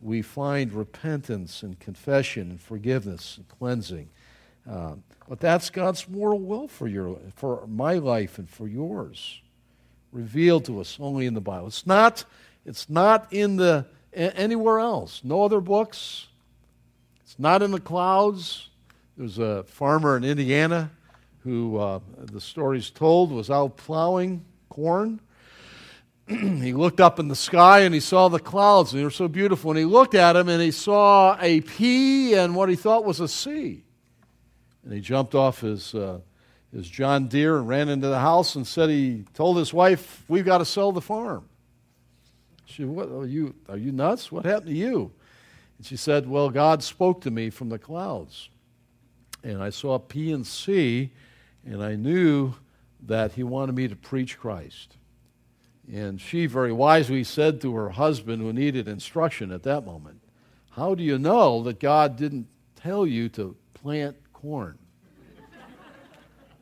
we 0.00 0.22
find 0.22 0.72
repentance 0.72 1.64
and 1.64 1.80
confession 1.80 2.50
and 2.50 2.60
forgiveness 2.60 3.36
and 3.38 3.48
cleansing. 3.48 4.10
Uh, 4.70 4.94
but 5.28 5.40
that's 5.40 5.70
God's 5.70 6.08
moral 6.08 6.38
will 6.38 6.68
for, 6.68 6.86
your, 6.86 7.18
for 7.34 7.66
my 7.66 7.94
life 7.94 8.38
and 8.38 8.48
for 8.48 8.68
yours, 8.68 9.40
revealed 10.12 10.64
to 10.66 10.80
us 10.80 10.96
only 11.00 11.26
in 11.26 11.34
the 11.34 11.40
Bible. 11.40 11.68
It's 11.68 11.86
not, 11.86 12.24
it's 12.64 12.88
not 12.88 13.32
in 13.32 13.56
the, 13.56 13.86
anywhere 14.12 14.78
else. 14.78 15.20
No 15.24 15.42
other 15.42 15.60
books. 15.60 16.26
It's 17.22 17.38
not 17.38 17.62
in 17.62 17.70
the 17.70 17.80
clouds. 17.80 18.68
There's 19.16 19.38
a 19.38 19.64
farmer 19.64 20.16
in 20.16 20.24
Indiana 20.24 20.90
who, 21.40 21.76
uh, 21.76 22.00
the 22.20 22.40
story's 22.40 22.90
told, 22.90 23.32
was 23.32 23.50
out 23.50 23.76
plowing 23.76 24.44
corn 24.68 25.20
he 26.28 26.74
looked 26.74 27.00
up 27.00 27.18
in 27.18 27.28
the 27.28 27.36
sky 27.36 27.80
and 27.80 27.94
he 27.94 28.00
saw 28.00 28.28
the 28.28 28.38
clouds, 28.38 28.92
and 28.92 29.00
they 29.00 29.04
were 29.04 29.10
so 29.10 29.28
beautiful. 29.28 29.70
And 29.70 29.78
he 29.78 29.86
looked 29.86 30.14
at 30.14 30.34
them 30.34 30.48
and 30.48 30.60
he 30.60 30.70
saw 30.70 31.38
a 31.40 31.62
P 31.62 32.34
and 32.34 32.54
what 32.54 32.68
he 32.68 32.76
thought 32.76 33.04
was 33.04 33.20
a 33.20 33.28
C. 33.28 33.82
And 34.84 34.92
he 34.92 35.00
jumped 35.00 35.34
off 35.34 35.60
his, 35.60 35.94
uh, 35.94 36.20
his 36.72 36.88
John 36.88 37.28
Deere 37.28 37.58
and 37.58 37.68
ran 37.68 37.88
into 37.88 38.08
the 38.08 38.18
house 38.18 38.54
and 38.54 38.66
said 38.66 38.90
he 38.90 39.24
told 39.34 39.56
his 39.56 39.72
wife, 39.72 40.22
We've 40.28 40.44
got 40.44 40.58
to 40.58 40.64
sell 40.64 40.92
the 40.92 41.00
farm. 41.00 41.48
She 42.66 42.84
What 42.84 43.08
are 43.08 43.26
you 43.26 43.54
are 43.68 43.78
you 43.78 43.92
nuts? 43.92 44.30
What 44.30 44.44
happened 44.44 44.68
to 44.68 44.74
you? 44.74 45.12
And 45.78 45.86
she 45.86 45.96
said, 45.96 46.28
Well, 46.28 46.50
God 46.50 46.82
spoke 46.82 47.22
to 47.22 47.30
me 47.30 47.50
from 47.50 47.70
the 47.70 47.78
clouds. 47.78 48.50
And 49.42 49.62
I 49.62 49.70
saw 49.70 49.98
P 49.98 50.32
and 50.32 50.46
C, 50.46 51.12
and 51.64 51.82
I 51.82 51.94
knew 51.94 52.54
that 53.06 53.32
he 53.32 53.42
wanted 53.44 53.74
me 53.74 53.88
to 53.88 53.96
preach 53.96 54.38
Christ. 54.38 54.96
And 55.90 56.20
she 56.20 56.46
very 56.46 56.72
wisely 56.72 57.24
said 57.24 57.60
to 57.62 57.74
her 57.76 57.90
husband, 57.90 58.42
who 58.42 58.52
needed 58.52 58.88
instruction 58.88 59.50
at 59.52 59.62
that 59.62 59.86
moment, 59.86 60.20
How 60.70 60.94
do 60.94 61.02
you 61.02 61.18
know 61.18 61.62
that 61.62 61.80
God 61.80 62.16
didn't 62.16 62.48
tell 62.76 63.06
you 63.06 63.28
to 63.30 63.56
plant 63.72 64.16
corn? 64.32 64.78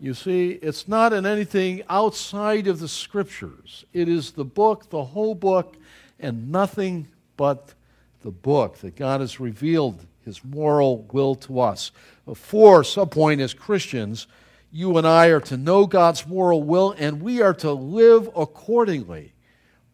You 0.06 0.14
see, 0.14 0.50
it's 0.62 0.86
not 0.86 1.12
in 1.12 1.26
anything 1.26 1.82
outside 1.88 2.68
of 2.68 2.78
the 2.78 2.86
scriptures. 2.86 3.84
It 3.92 4.08
is 4.08 4.30
the 4.30 4.44
book, 4.44 4.88
the 4.88 5.02
whole 5.02 5.34
book, 5.34 5.76
and 6.20 6.52
nothing 6.52 7.08
but 7.36 7.74
the 8.22 8.30
book 8.30 8.78
that 8.78 8.94
God 8.94 9.20
has 9.20 9.40
revealed 9.40 10.06
his 10.24 10.44
moral 10.44 11.08
will 11.10 11.34
to 11.34 11.58
us. 11.58 11.90
Four 12.36 12.82
subpoint 12.82 13.40
as 13.40 13.52
Christians, 13.52 14.28
you 14.70 14.96
and 14.96 15.08
I 15.08 15.26
are 15.26 15.40
to 15.40 15.56
know 15.56 15.86
God's 15.88 16.24
moral 16.24 16.62
will, 16.62 16.94
and 16.96 17.20
we 17.20 17.42
are 17.42 17.54
to 17.54 17.72
live 17.72 18.30
accordingly. 18.36 19.32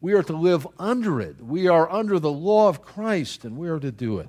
We 0.03 0.13
are 0.13 0.23
to 0.25 0.37
live 0.37 0.69
under 0.79 1.23
it. 1.23 1.41
We 1.41 1.69
are 1.69 1.91
under 1.91 2.19
the 2.19 2.31
law 2.31 2.69
of 2.69 2.83
Christ, 2.83 3.47
and 3.47 3.57
we 3.57 3.71
are 3.71 3.81
to 3.81 3.91
do 3.91 4.19
it. 4.19 4.29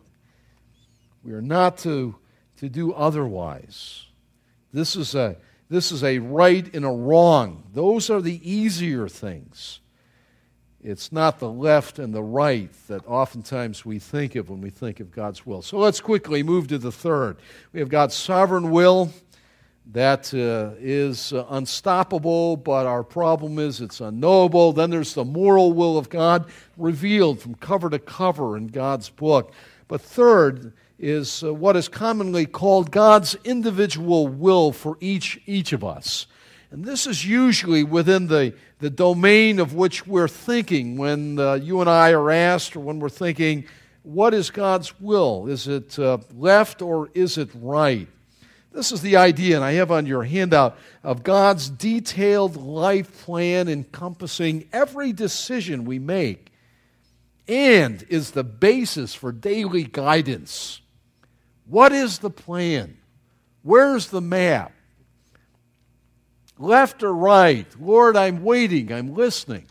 We 1.25 1.33
are 1.33 1.41
not 1.41 1.77
to, 1.79 2.15
to 2.59 2.69
do 2.69 2.93
otherwise. 2.93 4.05
This 4.71 4.95
is, 4.95 5.13
a, 5.13 5.35
this 5.73 5.91
is 5.91 6.03
a 6.03 6.19
right 6.19 6.73
and 6.75 6.85
a 6.85 6.89
wrong. 6.89 7.63
Those 7.73 8.09
are 8.09 8.21
the 8.21 8.39
easier 8.49 9.07
things. 9.07 9.79
It's 10.83 11.11
not 11.11 11.39
the 11.39 11.49
left 11.49 11.97
and 11.97 12.13
the 12.13 12.21
right 12.21 12.69
that 12.87 13.07
oftentimes 13.07 13.85
we 13.85 13.99
think 13.99 14.35
of 14.35 14.49
when 14.49 14.59
we 14.59 14.69
think 14.69 14.99
of 14.99 15.11
God's 15.11 15.45
will. 15.45 15.61
So 15.61 15.77
let's 15.77 16.01
quickly 16.01 16.43
move 16.43 16.67
to 16.67 16.77
the 16.77 16.91
third. 16.91 17.37
We 17.71 17.79
have 17.79 17.89
God's 17.89 18.15
sovereign 18.15 18.69
will 18.69 19.11
that 19.91 20.33
uh, 20.33 20.75
is 20.79 21.33
uh, 21.33 21.45
unstoppable, 21.49 22.57
but 22.57 22.85
our 22.85 23.03
problem 23.03 23.59
is 23.59 23.81
it's 23.81 23.99
unknowable. 23.99 24.73
Then 24.73 24.89
there's 24.89 25.13
the 25.13 25.25
moral 25.25 25.73
will 25.73 25.97
of 25.97 26.09
God 26.09 26.49
revealed 26.77 27.41
from 27.41 27.55
cover 27.55 27.89
to 27.89 27.99
cover 27.99 28.57
in 28.57 28.67
God's 28.67 29.09
book. 29.09 29.53
But 29.87 30.01
third 30.01 30.73
is 30.99 31.43
uh, 31.43 31.53
what 31.53 31.75
is 31.75 31.87
commonly 31.87 32.45
called 32.45 32.91
God's 32.91 33.35
individual 33.43 34.27
will 34.27 34.71
for 34.71 34.97
each, 34.99 35.41
each 35.45 35.73
of 35.73 35.83
us. 35.83 36.27
And 36.71 36.85
this 36.85 37.05
is 37.05 37.25
usually 37.25 37.83
within 37.83 38.27
the, 38.27 38.55
the 38.79 38.89
domain 38.89 39.59
of 39.59 39.73
which 39.73 40.07
we're 40.07 40.27
thinking 40.27 40.97
when 40.97 41.37
uh, 41.37 41.53
you 41.55 41.81
and 41.81 41.89
I 41.89 42.11
are 42.13 42.31
asked, 42.31 42.75
or 42.75 42.79
when 42.79 42.99
we're 42.99 43.09
thinking, 43.09 43.65
what 44.03 44.33
is 44.33 44.49
God's 44.49 44.99
will? 44.99 45.47
Is 45.47 45.67
it 45.67 45.97
uh, 45.99 46.17
left 46.35 46.81
or 46.81 47.09
is 47.13 47.37
it 47.37 47.49
right? 47.53 48.07
This 48.71 48.91
is 48.91 49.01
the 49.01 49.17
idea, 49.17 49.55
and 49.55 49.63
I 49.63 49.73
have 49.73 49.91
on 49.91 50.07
your 50.07 50.23
handout 50.23 50.79
of 51.03 51.21
God's 51.21 51.69
detailed 51.69 52.55
life 52.55 53.23
plan 53.23 53.67
encompassing 53.67 54.67
every 54.73 55.13
decision 55.13 55.85
we 55.85 55.99
make 55.99 56.51
and 57.47 58.03
is 58.09 58.31
the 58.31 58.43
basis 58.43 59.13
for 59.13 59.31
daily 59.31 59.83
guidance. 59.83 60.81
What 61.65 61.91
is 61.91 62.19
the 62.19 62.29
plan? 62.29 62.97
Where's 63.61 64.07
the 64.07 64.21
map? 64.21 64.71
Left 66.57 67.03
or 67.03 67.13
right? 67.13 67.67
Lord, 67.79 68.15
I'm 68.15 68.43
waiting, 68.43 68.91
I'm 68.91 69.13
listening. 69.15 69.65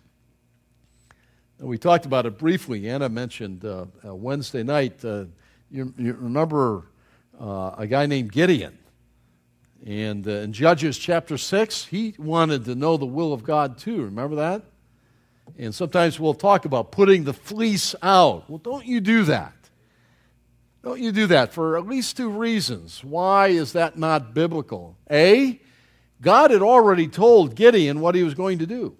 And 1.58 1.68
we 1.68 1.78
talked 1.78 2.06
about 2.06 2.26
it 2.26 2.38
briefly. 2.38 2.88
Anna 2.88 3.08
mentioned 3.08 3.64
uh, 3.64 3.86
uh, 4.04 4.14
Wednesday 4.14 4.62
night. 4.62 5.04
Uh, 5.04 5.26
you, 5.70 5.94
you, 5.96 6.14
remember 6.14 6.88
uh, 7.40 7.72
a 7.78 7.86
guy 7.86 8.06
named 8.06 8.32
Gideon 8.32 8.78
and 9.84 10.26
uh, 10.28 10.30
in 10.30 10.52
Judges 10.52 10.96
chapter 10.96 11.36
6, 11.36 11.86
he 11.86 12.14
wanted 12.18 12.64
to 12.66 12.74
know 12.74 12.96
the 12.96 13.06
will 13.06 13.32
of 13.32 13.42
God 13.42 13.78
too. 13.78 14.04
Remember 14.04 14.36
that? 14.36 14.62
And 15.58 15.74
sometimes 15.74 16.20
we'll 16.20 16.34
talk 16.34 16.64
about 16.64 16.92
putting 16.92 17.24
the 17.24 17.32
fleece 17.32 17.94
out. 18.00 18.48
Well, 18.48 18.58
don't 18.58 18.86
you 18.86 19.00
do 19.00 19.24
that. 19.24 19.52
Don't 20.82 21.00
you 21.00 21.12
do 21.12 21.28
that 21.28 21.52
for 21.52 21.76
at 21.76 21.86
least 21.86 22.16
two 22.16 22.28
reasons. 22.28 23.04
Why 23.04 23.48
is 23.48 23.72
that 23.72 23.96
not 23.96 24.34
biblical? 24.34 24.96
A, 25.10 25.60
God 26.20 26.50
had 26.50 26.62
already 26.62 27.06
told 27.06 27.54
Gideon 27.54 28.00
what 28.00 28.14
he 28.14 28.22
was 28.22 28.34
going 28.34 28.58
to 28.58 28.66
do. 28.66 28.96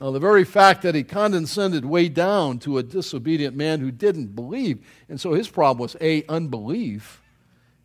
Now, 0.00 0.10
the 0.10 0.20
very 0.20 0.44
fact 0.44 0.82
that 0.82 0.94
he 0.94 1.04
condescended 1.04 1.84
way 1.84 2.08
down 2.08 2.58
to 2.60 2.76
a 2.76 2.82
disobedient 2.82 3.56
man 3.56 3.80
who 3.80 3.90
didn't 3.90 4.34
believe, 4.34 4.84
and 5.08 5.18
so 5.18 5.32
his 5.32 5.48
problem 5.48 5.78
was 5.78 5.96
A, 6.00 6.24
unbelief. 6.26 7.22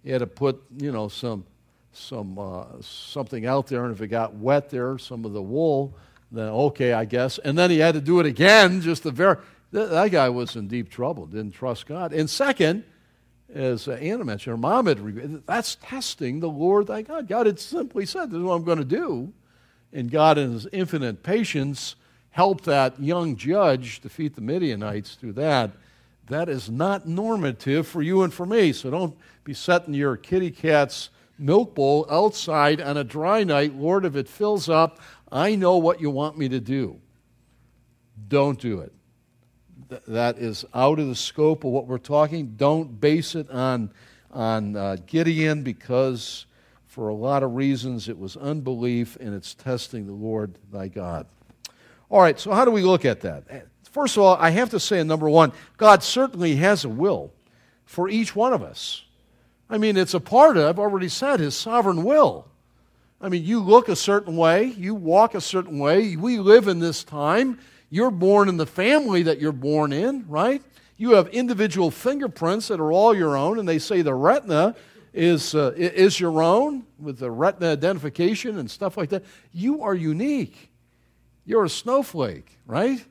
He 0.04 0.10
had 0.10 0.20
to 0.20 0.28
put, 0.28 0.62
you 0.78 0.92
know, 0.92 1.08
some 1.08 1.46
some 1.94 2.38
uh, 2.40 2.66
something 2.82 3.46
out 3.46 3.68
there, 3.68 3.86
and 3.86 3.94
if 3.94 4.02
it 4.02 4.08
got 4.08 4.34
wet 4.34 4.70
there, 4.70 4.98
some 4.98 5.26
of 5.26 5.34
the 5.34 5.42
wool, 5.42 5.96
then 6.32 6.50
okay, 6.50 6.92
I 6.94 7.06
guess. 7.06 7.38
And 7.38 7.58
then 7.58 7.70
he 7.70 7.80
had 7.80 7.94
to 7.94 8.02
do 8.02 8.20
it 8.20 8.26
again. 8.26 8.82
Just 8.82 9.04
the 9.04 9.12
very 9.12 9.38
that, 9.72 9.90
that 9.90 10.12
guy 10.12 10.30
was 10.30 10.56
in 10.58 10.68
deep 10.68 10.90
trouble. 10.90 11.28
Didn't 11.28 11.52
trust 11.52 11.86
God. 11.86 12.12
And 12.12 12.30
second, 12.30 12.84
as 13.54 13.88
uh, 13.88 13.94
Anna 13.94 14.24
mentioned, 14.24 14.52
her 14.52 14.58
mom 14.58 14.88
had 14.88 15.46
that's 15.46 15.76
testing 15.76 16.40
the 16.40 16.50
Lord 16.50 16.88
thy 16.88 17.02
God. 17.02 17.28
God 17.28 17.46
had 17.46 17.60
simply 17.60 18.06
said, 18.06 18.32
"This 18.32 18.38
is 18.38 18.44
what 18.44 18.56
I'm 18.56 18.64
going 18.64 18.78
to 18.78 18.86
do," 18.86 19.34
and 19.94 20.10
God, 20.10 20.38
in 20.38 20.54
His 20.54 20.68
infinite 20.72 21.24
patience, 21.24 21.96
helped 22.32 22.66
that 22.66 23.00
young 23.02 23.36
judge 23.36 24.02
defeat 24.02 24.36
the 24.36 24.42
Midianites 24.42 25.16
through 25.16 25.34
that. 25.34 25.72
That 26.28 26.48
is 26.48 26.70
not 26.70 27.08
normative 27.08 27.88
for 27.88 28.02
you 28.02 28.24
and 28.24 28.34
for 28.34 28.46
me. 28.46 28.72
So 28.72 28.90
don't 28.90 29.18
be 29.44 29.54
setting 29.54 29.94
your 29.94 30.16
kitty 30.16 30.52
cats 30.52 31.10
milk 31.38 31.76
bowl 31.76 32.06
outside 32.10 32.80
on 32.80 32.98
a 32.98 33.04
dry 33.04 33.44
night. 33.44 33.76
Lord, 33.76 34.06
if 34.06 34.16
it 34.16 34.30
fills 34.30 34.70
up, 34.70 35.00
I 35.32 35.56
know 35.56 35.78
what 35.78 36.00
you 36.00 36.10
want 36.10 36.38
me 36.38 36.48
to 36.50 36.60
do. 36.60 37.00
Don't 38.28 38.60
do 38.60 38.80
it. 38.80 38.94
Th- 39.92 40.02
that 40.08 40.38
is 40.38 40.64
out 40.74 41.00
of 41.00 41.08
the 41.10 41.16
scope 41.16 41.66
of 41.66 41.72
what 41.72 41.86
we're 41.86 41.98
talking. 41.98 42.54
Don't 42.56 43.02
base 43.02 43.36
it 43.36 43.50
on, 43.52 43.92
on 44.32 44.78
uh, 44.78 44.96
Gideon 45.06 45.64
because, 45.64 46.46
for 46.88 47.10
a 47.10 47.14
lot 47.14 47.44
of 47.44 47.56
reasons, 47.56 48.08
it 48.08 48.18
was 48.18 48.38
unbelief 48.38 49.18
and 49.20 49.36
it's 49.36 49.54
testing 49.54 50.08
the 50.08 50.14
Lord 50.14 50.58
thy 50.72 50.88
God. 50.88 51.26
All 52.10 52.22
right, 52.22 52.40
so 52.40 52.54
how 52.54 52.64
do 52.64 52.72
we 52.72 52.84
look 52.84 53.04
at 53.04 53.20
that? 53.20 53.68
First 53.92 54.16
of 54.16 54.24
all, 54.24 54.38
I 54.38 54.52
have 54.52 54.70
to 54.70 54.80
say, 54.80 55.04
number 55.04 55.30
one, 55.30 55.52
God 55.76 56.04
certainly 56.04 56.56
has 56.56 56.86
a 56.86 56.90
will 56.90 57.34
for 57.84 58.08
each 58.08 58.34
one 58.34 58.54
of 58.54 58.64
us. 58.64 59.04
I 59.70 59.78
mean, 59.78 59.98
it's 59.98 60.14
a 60.14 60.22
part 60.22 60.56
of, 60.56 60.70
I've 60.70 60.80
already 60.80 61.10
said, 61.10 61.42
his 61.42 61.58
sovereign 61.58 62.06
will. 62.06 62.48
I 63.20 63.28
mean, 63.28 63.44
you 63.44 63.60
look 63.60 63.90
a 63.90 63.98
certain 63.98 64.38
way, 64.38 64.68
you 64.68 64.96
walk 64.96 65.36
a 65.36 65.42
certain 65.42 65.80
way. 65.80 66.16
We 66.16 66.40
live 66.40 66.70
in 66.70 66.80
this 66.80 67.04
time. 67.04 67.60
You're 67.92 68.10
born 68.10 68.48
in 68.48 68.56
the 68.56 68.66
family 68.66 69.24
that 69.24 69.40
you're 69.40 69.52
born 69.52 69.92
in, 69.92 70.26
right? 70.30 70.64
You 70.96 71.12
have 71.12 71.28
individual 71.28 71.92
fingerprints 71.92 72.70
that 72.70 72.80
are 72.80 72.92
all 72.92 73.14
your 73.14 73.36
own, 73.36 73.60
and 73.60 73.68
they 73.68 73.80
say 73.80 74.02
the 74.02 74.14
retina 74.14 74.76
is, 75.14 75.54
uh, 75.54 75.74
is 75.76 76.18
your 76.18 76.42
own 76.42 76.86
with 76.98 77.20
the 77.20 77.30
retina 77.30 77.74
identification 77.74 78.58
and 78.58 78.72
stuff 78.72 78.96
like 78.96 79.10
that. 79.10 79.26
You 79.52 79.84
are 79.84 79.94
unique. 79.94 80.72
You're 81.46 81.66
a 81.66 81.70
snowflake, 81.70 82.58
right? 82.66 83.04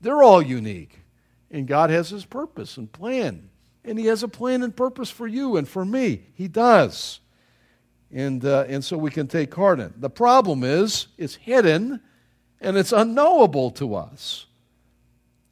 They're 0.00 0.22
all 0.22 0.40
unique. 0.40 1.00
And 1.50 1.66
God 1.66 1.90
has 1.90 2.10
His 2.10 2.24
purpose 2.24 2.76
and 2.76 2.92
plan. 2.92 3.50
And 3.84 3.98
He 3.98 4.06
has 4.06 4.22
a 4.22 4.28
plan 4.28 4.62
and 4.62 4.76
purpose 4.76 5.10
for 5.10 5.26
you 5.26 5.56
and 5.56 5.66
for 5.66 5.84
me. 5.84 6.26
He 6.34 6.46
does. 6.46 7.18
And, 8.12 8.44
uh, 8.44 8.66
and 8.68 8.84
so 8.84 8.96
we 8.96 9.10
can 9.10 9.26
take 9.26 9.52
heart 9.52 9.80
in. 9.80 9.94
The 9.96 10.10
problem 10.10 10.62
is, 10.62 11.08
it's 11.16 11.34
hidden 11.34 12.00
and 12.60 12.76
it's 12.76 12.92
unknowable 12.92 13.70
to 13.72 13.94
us. 13.94 14.46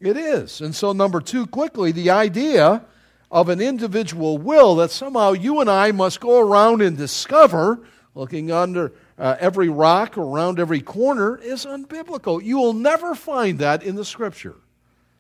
It 0.01 0.17
is. 0.17 0.61
And 0.61 0.75
so, 0.75 0.93
number 0.93 1.21
two, 1.21 1.47
quickly, 1.47 1.93
the 1.93 2.11
idea 2.11 2.85
of 3.31 3.49
an 3.49 3.61
individual 3.61 4.39
will 4.39 4.77
that 4.77 4.91
somehow 4.91 5.33
you 5.33 5.61
and 5.61 5.71
I 5.71 5.93
must 5.93 6.21
go 6.21 6.39
around 6.39 6.83
and 6.83 6.97
discover, 6.97 7.81
looking 8.15 8.51
under 8.51 8.93
uh, 9.19 9.37
every 9.41 9.69
rock, 9.69 10.19
around 10.19 10.61
every 10.61 10.81
corner, 10.81 11.39
is 11.39 11.65
unbiblical. 11.65 12.43
You 12.43 12.59
will 12.59 12.75
never 12.75 13.15
find 13.15 13.59
that 13.59 13.83
in 13.83 13.97
the 13.97 14.05
Scripture. 14.05 14.57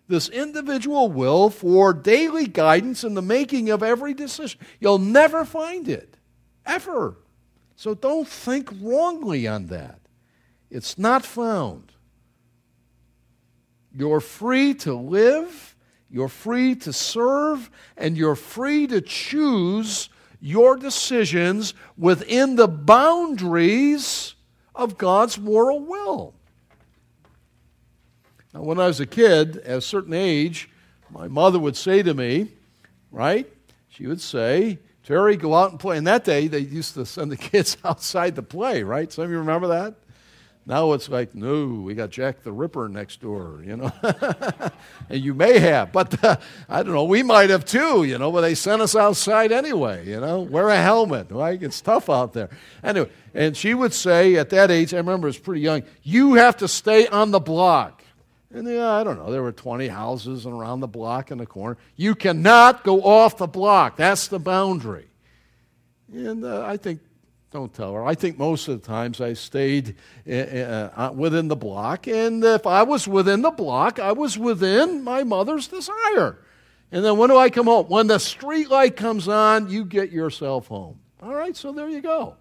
This 0.08 0.28
individual 0.28 1.10
will 1.10 1.50
for 1.50 1.92
daily 1.92 2.46
guidance 2.46 3.02
in 3.02 3.14
the 3.14 3.22
making 3.22 3.70
of 3.70 3.82
every 3.82 4.14
decision. 4.14 4.60
You'll 4.78 4.98
never 4.98 5.44
find 5.44 5.88
it, 5.88 6.16
ever. 6.64 7.16
So 7.74 7.94
don't 7.94 8.28
think 8.28 8.70
wrongly 8.80 9.48
on 9.48 9.66
that. 9.66 9.98
It's 10.70 10.98
not 10.98 11.24
found. 11.24 11.92
You're 13.92 14.20
free 14.20 14.74
to 14.74 14.94
live, 14.94 15.74
you're 16.10 16.28
free 16.28 16.74
to 16.76 16.92
serve, 16.92 17.70
and 17.96 18.16
you're 18.16 18.34
free 18.34 18.86
to 18.88 19.00
choose 19.00 20.10
your 20.40 20.76
decisions 20.76 21.72
within 21.96 22.56
the 22.56 22.68
boundaries 22.68 24.34
of 24.74 24.98
God's 24.98 25.38
moral 25.38 25.80
will. 25.80 26.34
Now, 28.52 28.62
when 28.62 28.78
I 28.78 28.86
was 28.86 29.00
a 29.00 29.06
kid, 29.06 29.58
at 29.58 29.78
a 29.78 29.80
certain 29.80 30.12
age, 30.12 30.68
my 31.10 31.28
mother 31.28 31.58
would 31.58 31.76
say 31.76 32.02
to 32.02 32.14
me, 32.14 32.48
right? 33.10 33.50
She 33.88 34.06
would 34.06 34.20
say, 34.20 34.78
Terry, 35.02 35.36
go 35.36 35.54
out 35.54 35.70
and 35.70 35.80
play. 35.80 35.96
And 35.96 36.06
that 36.06 36.24
day, 36.24 36.48
they 36.48 36.58
used 36.58 36.94
to 36.94 37.06
send 37.06 37.32
the 37.32 37.36
kids 37.50 37.76
outside 37.84 38.34
to 38.36 38.42
play, 38.42 38.82
right? 38.82 39.10
Some 39.10 39.24
of 39.24 39.30
you 39.30 39.38
remember 39.38 39.68
that? 39.68 39.94
Now 40.68 40.94
it's 40.94 41.08
like, 41.08 41.32
no, 41.32 41.66
we 41.66 41.94
got 41.94 42.10
Jack 42.10 42.42
the 42.42 42.50
Ripper 42.50 42.88
next 42.88 43.20
door, 43.20 43.62
you 43.64 43.76
know. 43.76 43.92
and 45.08 45.22
you 45.22 45.32
may 45.32 45.60
have, 45.60 45.92
but 45.92 46.24
uh, 46.24 46.38
I 46.68 46.82
don't 46.82 46.92
know, 46.92 47.04
we 47.04 47.22
might 47.22 47.50
have 47.50 47.64
too, 47.64 48.02
you 48.02 48.18
know, 48.18 48.32
but 48.32 48.40
they 48.40 48.56
sent 48.56 48.82
us 48.82 48.96
outside 48.96 49.52
anyway, 49.52 50.08
you 50.08 50.20
know. 50.20 50.40
Wear 50.40 50.68
a 50.70 50.76
helmet, 50.76 51.30
right? 51.30 51.62
It's 51.62 51.80
tough 51.80 52.10
out 52.10 52.32
there. 52.32 52.50
Anyway, 52.82 53.08
and 53.32 53.56
she 53.56 53.74
would 53.74 53.94
say 53.94 54.34
at 54.34 54.50
that 54.50 54.72
age, 54.72 54.92
I 54.92 54.96
remember 54.96 55.28
I 55.28 55.30
was 55.30 55.38
pretty 55.38 55.60
young, 55.60 55.84
you 56.02 56.34
have 56.34 56.56
to 56.56 56.66
stay 56.66 57.06
on 57.06 57.30
the 57.30 57.40
block. 57.40 58.02
And 58.52 58.66
yeah, 58.66 58.90
I 58.90 59.04
don't 59.04 59.18
know, 59.18 59.30
there 59.30 59.44
were 59.44 59.52
20 59.52 59.86
houses 59.86 60.46
around 60.46 60.80
the 60.80 60.88
block 60.88 61.30
in 61.30 61.38
the 61.38 61.46
corner. 61.46 61.78
You 61.94 62.16
cannot 62.16 62.82
go 62.82 63.02
off 63.04 63.36
the 63.36 63.46
block. 63.46 63.96
That's 63.96 64.26
the 64.26 64.40
boundary. 64.40 65.06
And 66.12 66.44
uh, 66.44 66.64
I 66.66 66.76
think 66.76 67.00
don't 67.56 67.72
tell 67.72 67.94
her. 67.94 68.04
I 68.04 68.14
think 68.14 68.38
most 68.38 68.68
of 68.68 68.82
the 68.82 68.86
times 68.86 69.20
I 69.20 69.32
stayed 69.32 69.96
uh, 70.28 70.32
uh, 70.32 71.12
within 71.14 71.48
the 71.48 71.56
block, 71.56 72.06
and 72.06 72.44
if 72.44 72.66
I 72.66 72.82
was 72.82 73.08
within 73.08 73.40
the 73.40 73.50
block, 73.50 73.98
I 73.98 74.12
was 74.12 74.38
within 74.38 75.02
my 75.02 75.24
mother's 75.24 75.66
desire. 75.66 76.38
And 76.92 77.02
then 77.02 77.16
when 77.16 77.30
do 77.30 77.38
I 77.38 77.48
come 77.48 77.66
home? 77.66 77.86
When 77.86 78.08
the 78.08 78.18
street 78.18 78.68
light 78.68 78.94
comes 78.94 79.26
on, 79.26 79.70
you 79.70 79.86
get 79.86 80.12
yourself 80.12 80.66
home. 80.66 81.00
All 81.22 81.34
right, 81.34 81.56
so 81.56 81.72
there 81.72 81.88
you 81.88 82.02
go. 82.02 82.36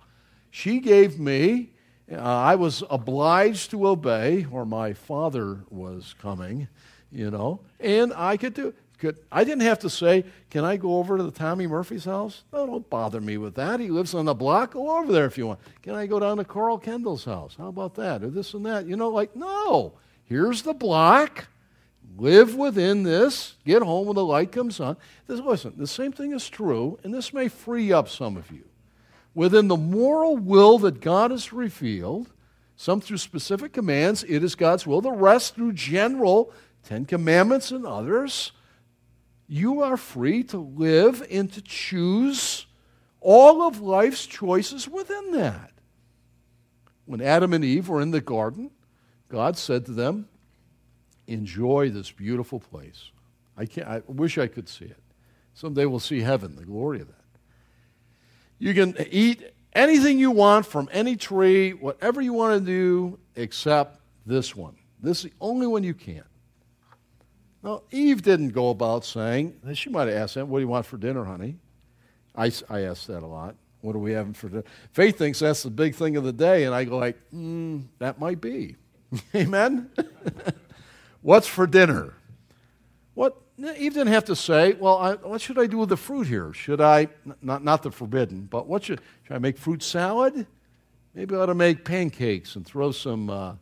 She 0.51 0.79
gave 0.79 1.17
me, 1.17 1.71
uh, 2.11 2.17
I 2.17 2.55
was 2.55 2.83
obliged 2.89 3.71
to 3.71 3.87
obey, 3.87 4.45
or 4.51 4.65
my 4.65 4.91
father 4.91 5.61
was 5.69 6.13
coming, 6.21 6.67
you 7.09 7.31
know, 7.31 7.61
and 7.79 8.11
I 8.13 8.35
could 8.35 8.53
do 8.53 8.73
could, 8.97 9.17
I 9.31 9.43
didn't 9.43 9.63
have 9.63 9.79
to 9.79 9.89
say, 9.89 10.23
Can 10.49 10.63
I 10.63 10.77
go 10.77 10.97
over 10.97 11.17
to 11.17 11.23
the 11.23 11.31
Tommy 11.31 11.67
Murphy's 11.67 12.05
house? 12.05 12.43
No, 12.53 12.65
don't 12.65 12.89
bother 12.89 13.19
me 13.19 13.37
with 13.37 13.55
that. 13.55 13.79
He 13.79 13.89
lives 13.89 14.13
on 14.13 14.25
the 14.25 14.33
block. 14.33 14.73
Go 14.73 14.97
over 14.97 15.11
there 15.11 15.25
if 15.25 15.37
you 15.37 15.47
want. 15.47 15.59
Can 15.81 15.95
I 15.95 16.05
go 16.05 16.19
down 16.19 16.37
to 16.37 16.45
Carl 16.45 16.77
Kendall's 16.77 17.25
house? 17.25 17.55
How 17.57 17.67
about 17.67 17.95
that? 17.95 18.23
Or 18.23 18.29
this 18.29 18.53
and 18.53 18.65
that. 18.65 18.85
You 18.85 18.95
know, 18.95 19.09
like, 19.09 19.35
no. 19.35 19.93
Here's 20.23 20.61
the 20.61 20.73
block. 20.73 21.47
Live 22.17 22.55
within 22.55 23.03
this. 23.03 23.55
Get 23.65 23.81
home 23.81 24.07
when 24.07 24.15
the 24.15 24.23
light 24.23 24.51
comes 24.51 24.79
on. 24.79 24.95
This, 25.27 25.39
listen, 25.39 25.73
the 25.75 25.87
same 25.87 26.13
thing 26.13 26.31
is 26.31 26.47
true, 26.47 26.97
and 27.03 27.13
this 27.13 27.33
may 27.33 27.49
free 27.49 27.91
up 27.91 28.07
some 28.07 28.37
of 28.37 28.49
you. 28.51 28.63
Within 29.33 29.67
the 29.67 29.75
moral 29.75 30.37
will 30.37 30.79
that 30.79 31.01
God 31.01 31.31
has 31.31 31.51
revealed, 31.51 32.29
some 32.77 33.01
through 33.01 33.17
specific 33.17 33.73
commands, 33.73 34.23
it 34.23 34.43
is 34.43 34.55
God's 34.55 34.87
will. 34.87 35.01
The 35.01 35.11
rest 35.11 35.55
through 35.55 35.73
general 35.73 36.53
Ten 36.83 37.05
Commandments 37.05 37.71
and 37.71 37.85
others 37.85 38.51
you 39.47 39.81
are 39.81 39.97
free 39.97 40.43
to 40.45 40.57
live 40.57 41.25
and 41.29 41.51
to 41.53 41.61
choose 41.61 42.65
all 43.21 43.63
of 43.63 43.81
life's 43.81 44.25
choices 44.25 44.87
within 44.87 45.31
that. 45.31 45.71
When 47.05 47.21
Adam 47.21 47.53
and 47.53 47.63
Eve 47.63 47.89
were 47.89 48.01
in 48.01 48.11
the 48.11 48.21
garden, 48.21 48.71
God 49.29 49.57
said 49.57 49.85
to 49.85 49.91
them, 49.91 50.27
Enjoy 51.27 51.89
this 51.89 52.11
beautiful 52.11 52.59
place. 52.59 53.09
I, 53.57 53.65
can't, 53.65 53.87
I 53.87 54.03
wish 54.05 54.37
I 54.37 54.45
could 54.45 54.69
see 54.69 54.85
it. 54.85 55.01
Someday 55.55 55.85
we'll 55.85 55.99
see 55.99 56.21
heaven, 56.21 56.55
the 56.55 56.65
glory 56.65 57.01
of 57.01 57.07
that. 57.07 57.15
You 58.59 58.73
can 58.75 58.95
eat 59.09 59.43
anything 59.73 60.19
you 60.19 60.29
want 60.29 60.67
from 60.67 60.87
any 60.91 61.15
tree, 61.15 61.71
whatever 61.71 62.21
you 62.21 62.33
want 62.33 62.59
to 62.59 62.65
do, 62.65 63.19
except 63.35 63.99
this 64.25 64.55
one. 64.55 64.75
This 65.01 65.19
is 65.19 65.31
the 65.31 65.33
only 65.41 65.65
one 65.65 65.83
you 65.83 65.93
can't. 65.93 66.25
Now, 67.65 67.81
Eve 67.89 68.21
didn't 68.21 68.49
go 68.49 68.69
about 68.69 69.05
saying, 69.05 69.59
she 69.73 69.89
might 69.89 70.07
have 70.07 70.15
asked 70.15 70.37
him, 70.37 70.49
What 70.49 70.59
do 70.59 70.61
you 70.61 70.67
want 70.67 70.85
for 70.85 70.97
dinner, 70.97 71.25
honey? 71.25 71.57
I, 72.35 72.51
I 72.69 72.81
ask 72.81 73.07
that 73.07 73.23
a 73.23 73.25
lot. 73.25 73.55
What 73.81 73.95
are 73.95 73.99
we 73.99 74.11
having 74.11 74.33
for 74.33 74.49
dinner? 74.49 74.63
Faith 74.91 75.17
thinks 75.17 75.39
that's 75.39 75.63
the 75.63 75.71
big 75.71 75.95
thing 75.95 76.15
of 76.15 76.23
the 76.23 76.31
day, 76.31 76.65
and 76.65 76.75
I 76.75 76.83
go 76.83 76.97
like, 76.97 77.17
mm, 77.33 77.83
that 77.97 78.19
might 78.19 78.39
be. 78.39 78.75
Amen? 79.35 79.89
What's 81.23 81.47
for 81.47 81.65
dinner? 81.65 82.13
What 83.15 83.35
Eve 83.57 83.93
didn't 83.95 84.13
have 84.13 84.25
to 84.25 84.35
say, 84.35 84.73
well, 84.73 84.99
I, 84.99 85.15
what 85.15 85.41
should 85.41 85.57
I 85.57 85.65
do 85.65 85.79
with 85.79 85.89
the 85.89 85.97
fruit 85.97 86.27
here? 86.27 86.53
Should 86.53 86.81
I, 86.81 87.07
not, 87.41 87.63
not 87.63 87.81
the 87.81 87.89
forbidden, 87.89 88.41
but 88.41 88.67
what 88.67 88.83
should, 88.83 89.01
should 89.23 89.33
I 89.33 89.39
make 89.39 89.57
fruit 89.57 89.81
salad? 89.81 90.45
Maybe 91.15 91.35
I 91.35 91.39
ought 91.39 91.47
to 91.47 91.55
make 91.55 91.83
pancakes 91.83 92.57
and 92.57 92.63
throw 92.63 92.91
some 92.91 93.31
uh, 93.31 93.55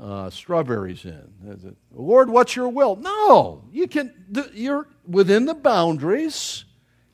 uh, 0.00 0.30
strawberries 0.30 1.04
in. 1.04 1.76
Lord, 1.92 2.30
what's 2.30 2.54
your 2.54 2.68
will? 2.68 2.96
No, 2.96 3.64
you 3.72 3.88
can. 3.88 4.12
You're 4.52 4.88
within 5.06 5.46
the 5.46 5.54
boundaries. 5.54 6.64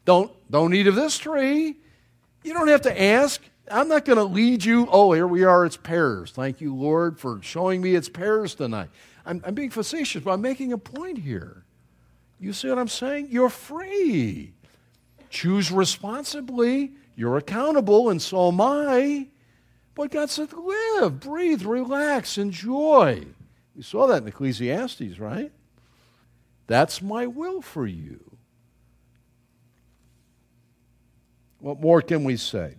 Don't 0.05 0.31
don't 0.51 0.75
eat 0.75 0.87
of 0.87 0.95
this 0.95 1.19
tree. 1.19 1.77
You 2.43 2.53
don't 2.53 2.69
have 2.69 2.83
to 2.83 3.03
ask. 3.03 3.41
I'm 3.71 3.89
not 3.89 4.05
going 4.05 4.19
to 4.19 4.25
lead 4.25 4.63
you. 4.63 4.87
Oh, 4.91 5.13
here 5.13 5.27
we 5.27 5.45
are. 5.45 5.65
It's 5.65 5.79
pears. 5.79 6.33
Thank 6.33 6.61
you, 6.61 6.75
Lord, 6.75 7.19
for 7.19 7.41
showing 7.43 7.81
me 7.81 7.95
it's 7.95 8.11
pears 8.11 8.55
tonight. 8.55 8.91
I'm, 9.25 9.43
I'm 9.47 9.55
being 9.55 9.71
facetious, 9.71 10.23
but 10.23 10.33
I'm 10.33 10.43
making 10.43 10.75
a 10.75 10.79
point 10.79 11.17
here. 11.17 11.65
You 12.39 12.53
see 12.53 12.69
what 12.69 12.79
I'm 12.79 12.89
saying? 12.89 13.29
You're 13.31 13.49
free. 13.49 14.53
Choose 15.31 15.73
responsibly. 15.73 16.93
You're 17.17 17.39
accountable, 17.39 18.11
and 18.11 18.21
so 18.21 18.49
am 18.49 18.61
I. 18.61 19.29
But 19.95 20.11
God 20.11 20.29
said, 20.31 20.53
live, 20.53 21.21
breathe, 21.21 21.63
relax, 21.63 22.37
enjoy. 22.37 23.27
We 23.77 23.83
saw 23.83 24.07
that 24.09 24.23
in 24.23 24.29
Ecclesiastes, 24.29 25.19
right? 25.19 25.53
That's 26.67 27.01
my 27.01 27.27
will 27.27 27.63
for 27.63 27.87
you. 27.87 28.21
What 31.59 31.81
more 31.81 32.03
can 32.03 32.25
we 32.25 32.37
say? 32.37 32.75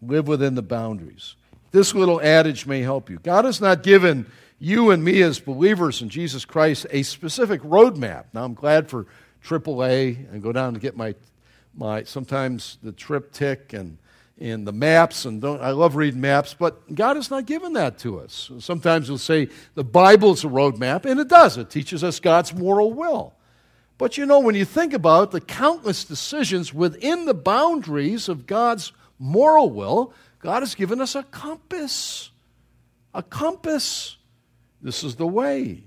Live 0.00 0.26
within 0.26 0.54
the 0.54 0.62
boundaries. 0.62 1.36
This 1.70 1.94
little 1.94 2.20
adage 2.20 2.66
may 2.66 2.80
help 2.82 3.10
you. 3.10 3.18
God 3.18 3.44
has 3.44 3.60
not 3.60 3.82
given 3.82 4.26
you 4.58 4.90
and 4.90 5.04
me 5.04 5.22
as 5.22 5.38
believers 5.38 6.00
in 6.02 6.08
Jesus 6.08 6.44
Christ 6.44 6.86
a 6.90 7.02
specific 7.02 7.60
roadmap. 7.62 8.26
Now, 8.32 8.44
I'm 8.44 8.54
glad 8.54 8.88
for 8.88 9.06
AAA 9.44 10.32
and 10.32 10.42
go 10.42 10.52
down 10.52 10.74
to 10.74 10.80
get 10.80 10.96
my, 10.96 11.14
my 11.76 12.04
sometimes 12.04 12.78
the 12.82 12.92
TripTik 12.92 13.72
and 13.72 13.98
and 14.38 14.66
the 14.66 14.72
maps, 14.72 15.24
and 15.24 15.44
I 15.44 15.70
love 15.70 15.94
reading 15.94 16.20
maps, 16.20 16.54
but 16.58 16.94
God 16.94 17.16
has 17.16 17.30
not 17.30 17.46
given 17.46 17.74
that 17.74 17.98
to 17.98 18.18
us. 18.18 18.50
Sometimes 18.58 19.08
we'll 19.08 19.18
say 19.18 19.48
the 19.74 19.84
Bible 19.84 20.32
is 20.32 20.44
a 20.44 20.48
roadmap, 20.48 21.04
and 21.04 21.20
it 21.20 21.28
does. 21.28 21.56
It 21.56 21.70
teaches 21.70 22.02
us 22.02 22.18
God's 22.18 22.52
moral 22.52 22.92
will. 22.92 23.34
But 23.96 24.18
you 24.18 24.26
know, 24.26 24.40
when 24.40 24.56
you 24.56 24.64
think 24.64 24.92
about 24.92 25.30
the 25.30 25.40
countless 25.40 26.04
decisions 26.04 26.74
within 26.74 27.26
the 27.26 27.34
boundaries 27.34 28.28
of 28.28 28.46
God's 28.46 28.92
moral 29.18 29.70
will, 29.70 30.12
God 30.40 30.60
has 30.60 30.74
given 30.74 31.00
us 31.00 31.14
a 31.14 31.22
compass. 31.22 32.30
A 33.14 33.22
compass. 33.22 34.16
This 34.82 35.04
is 35.04 35.14
the 35.14 35.26
way. 35.26 35.84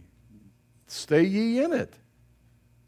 Stay 0.87 1.23
ye 1.23 1.61
in 1.61 1.73
it. 1.73 1.93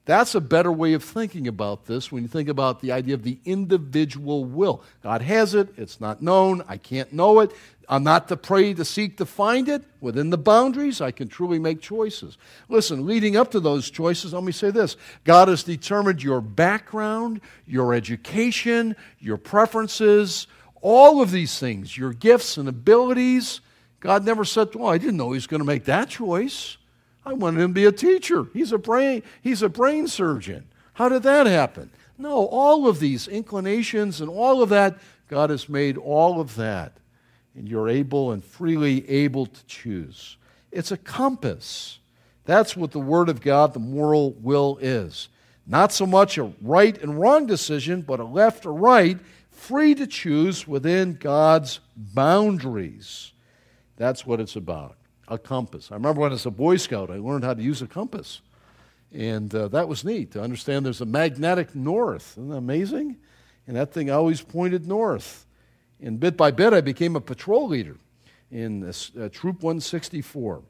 That's 0.09 0.33
a 0.33 0.41
better 0.41 0.71
way 0.71 0.93
of 0.93 1.03
thinking 1.03 1.47
about 1.47 1.85
this 1.85 2.11
when 2.11 2.23
you 2.23 2.27
think 2.27 2.49
about 2.49 2.79
the 2.81 2.91
idea 2.91 3.13
of 3.13 3.21
the 3.21 3.37
individual 3.45 4.43
will. 4.43 4.81
God 5.03 5.21
has 5.21 5.53
it, 5.53 5.69
it's 5.77 6.01
not 6.01 6.19
known, 6.19 6.63
I 6.67 6.77
can't 6.77 7.13
know 7.13 7.41
it. 7.41 7.51
I'm 7.87 8.03
not 8.03 8.27
to 8.29 8.35
pray 8.35 8.73
to 8.73 8.83
seek 8.83 9.17
to 9.17 9.27
find 9.27 9.69
it. 9.69 9.83
Within 10.01 10.31
the 10.31 10.37
boundaries, 10.39 10.99
I 10.99 11.11
can 11.11 11.27
truly 11.27 11.59
make 11.59 11.79
choices. 11.79 12.39
Listen, 12.69 13.05
leading 13.05 13.37
up 13.37 13.51
to 13.51 13.59
those 13.59 13.91
choices, 13.91 14.33
let 14.33 14.43
me 14.43 14.51
say 14.51 14.71
this 14.71 14.97
God 15.25 15.47
has 15.47 15.61
determined 15.61 16.23
your 16.23 16.41
background, 16.41 17.39
your 17.67 17.93
education, 17.93 18.95
your 19.19 19.37
preferences, 19.37 20.47
all 20.81 21.21
of 21.21 21.29
these 21.29 21.59
things, 21.59 21.95
your 21.95 22.13
gifts 22.13 22.57
and 22.57 22.67
abilities. 22.67 23.61
God 23.99 24.25
never 24.25 24.43
said, 24.43 24.73
Well, 24.73 24.89
I 24.89 24.97
didn't 24.97 25.17
know 25.17 25.33
he 25.33 25.35
was 25.35 25.45
going 25.45 25.61
to 25.61 25.67
make 25.67 25.85
that 25.85 26.09
choice. 26.09 26.78
I 27.25 27.33
wanted 27.33 27.61
him 27.61 27.71
to 27.71 27.73
be 27.73 27.85
a 27.85 27.91
teacher. 27.91 28.47
He's 28.53 28.71
a 28.71 28.77
brain, 28.77 29.23
he's 29.41 29.61
a 29.61 29.69
brain 29.69 30.07
surgeon. 30.07 30.67
How 30.93 31.09
did 31.09 31.23
that 31.23 31.47
happen? 31.47 31.91
No, 32.17 32.47
all 32.47 32.87
of 32.87 32.99
these 32.99 33.27
inclinations 33.27 34.19
and 34.19 34.29
all 34.29 34.61
of 34.61 34.69
that, 34.69 34.97
God 35.29 35.49
has 35.49 35.69
made 35.69 35.97
all 35.97 36.41
of 36.41 36.55
that 36.55 36.97
and 37.55 37.67
you're 37.67 37.89
able 37.89 38.31
and 38.31 38.43
freely 38.43 39.07
able 39.09 39.45
to 39.45 39.65
choose. 39.65 40.37
It's 40.71 40.91
a 40.91 40.97
compass. 40.97 41.99
That's 42.45 42.75
what 42.75 42.91
the 42.91 42.99
Word 42.99 43.29
of 43.29 43.41
God, 43.41 43.73
the 43.73 43.79
moral 43.79 44.31
will, 44.33 44.77
is. 44.81 45.29
Not 45.67 45.91
so 45.91 46.05
much 46.05 46.37
a 46.37 46.51
right 46.61 46.99
and 47.01 47.19
wrong 47.19 47.45
decision, 47.45 48.01
but 48.01 48.19
a 48.19 48.23
left 48.23 48.65
or 48.65 48.73
right, 48.73 49.19
free 49.51 49.93
to 49.95 50.07
choose 50.07 50.67
within 50.67 51.15
God's 51.15 51.79
boundaries. 51.95 53.33
That's 53.97 54.25
what 54.25 54.39
it's 54.39 54.55
about. 54.55 54.95
A 55.29 55.37
compass. 55.37 55.91
I 55.91 55.95
remember 55.95 56.21
when 56.21 56.31
I 56.31 56.33
was 56.33 56.45
a 56.45 56.51
Boy 56.51 56.77
Scout, 56.77 57.09
I 57.09 57.17
learned 57.17 57.43
how 57.43 57.53
to 57.53 57.61
use 57.61 57.81
a 57.81 57.87
compass. 57.87 58.41
And 59.13 59.53
uh, 59.53 59.67
that 59.69 59.87
was 59.87 60.03
neat 60.03 60.31
to 60.31 60.41
understand 60.41 60.85
there's 60.85 61.01
a 61.01 61.05
magnetic 61.05 61.75
north. 61.75 62.33
Isn't 62.33 62.49
that 62.49 62.57
amazing? 62.57 63.17
And 63.67 63.75
that 63.75 63.93
thing 63.93 64.09
always 64.09 64.41
pointed 64.41 64.87
north. 64.87 65.45
And 66.01 66.19
bit 66.19 66.37
by 66.37 66.51
bit, 66.51 66.73
I 66.73 66.81
became 66.81 67.15
a 67.15 67.21
patrol 67.21 67.67
leader 67.67 67.97
in 68.51 68.79
this, 68.79 69.11
uh, 69.15 69.29
Troop 69.31 69.61
164. 69.61 70.63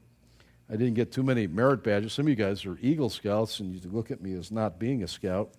I 0.68 0.76
didn't 0.76 0.94
get 0.94 1.10
too 1.10 1.22
many 1.22 1.46
merit 1.46 1.82
badges. 1.82 2.12
Some 2.12 2.26
of 2.26 2.28
you 2.28 2.36
guys 2.36 2.64
are 2.64 2.78
Eagle 2.80 3.10
Scouts, 3.10 3.60
and 3.60 3.74
you 3.74 3.90
look 3.90 4.10
at 4.10 4.20
me 4.20 4.34
as 4.34 4.52
not 4.52 4.78
being 4.78 5.02
a 5.02 5.08
scout. 5.08 5.50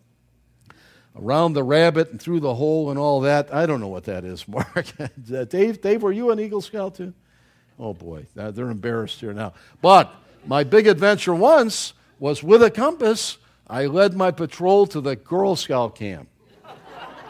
Around 1.16 1.54
the 1.54 1.64
rabbit 1.64 2.12
and 2.12 2.22
through 2.22 2.40
the 2.40 2.56
hole 2.56 2.90
and 2.90 2.98
all 2.98 3.20
that. 3.22 3.54
I 3.54 3.66
don't 3.66 3.82
know 3.82 3.90
what 3.90 4.06
that 4.06 4.24
is, 4.24 4.48
Mark. 4.48 4.86
Dave, 5.50 5.82
Dave, 5.82 6.02
were 6.02 6.14
you 6.14 6.32
an 6.32 6.40
Eagle 6.40 6.62
Scout 6.62 6.96
too? 6.96 7.14
Oh 7.82 7.96
boy, 7.96 8.28
they're 8.36 8.70
embarrassed 8.70 9.20
here 9.20 9.34
now. 9.34 9.54
But 9.82 10.14
my 10.46 10.64
big 10.64 10.86
adventure 10.86 11.34
once 11.34 11.94
was 12.20 12.44
with 12.44 12.62
a 12.62 12.70
compass. 12.70 13.40
I 13.68 13.88
led 13.88 14.14
my 14.14 14.30
patrol 14.30 14.86
to 14.88 15.02
the 15.02 15.16
Girl 15.16 15.56
Scout 15.56 15.96
camp. 15.96 16.30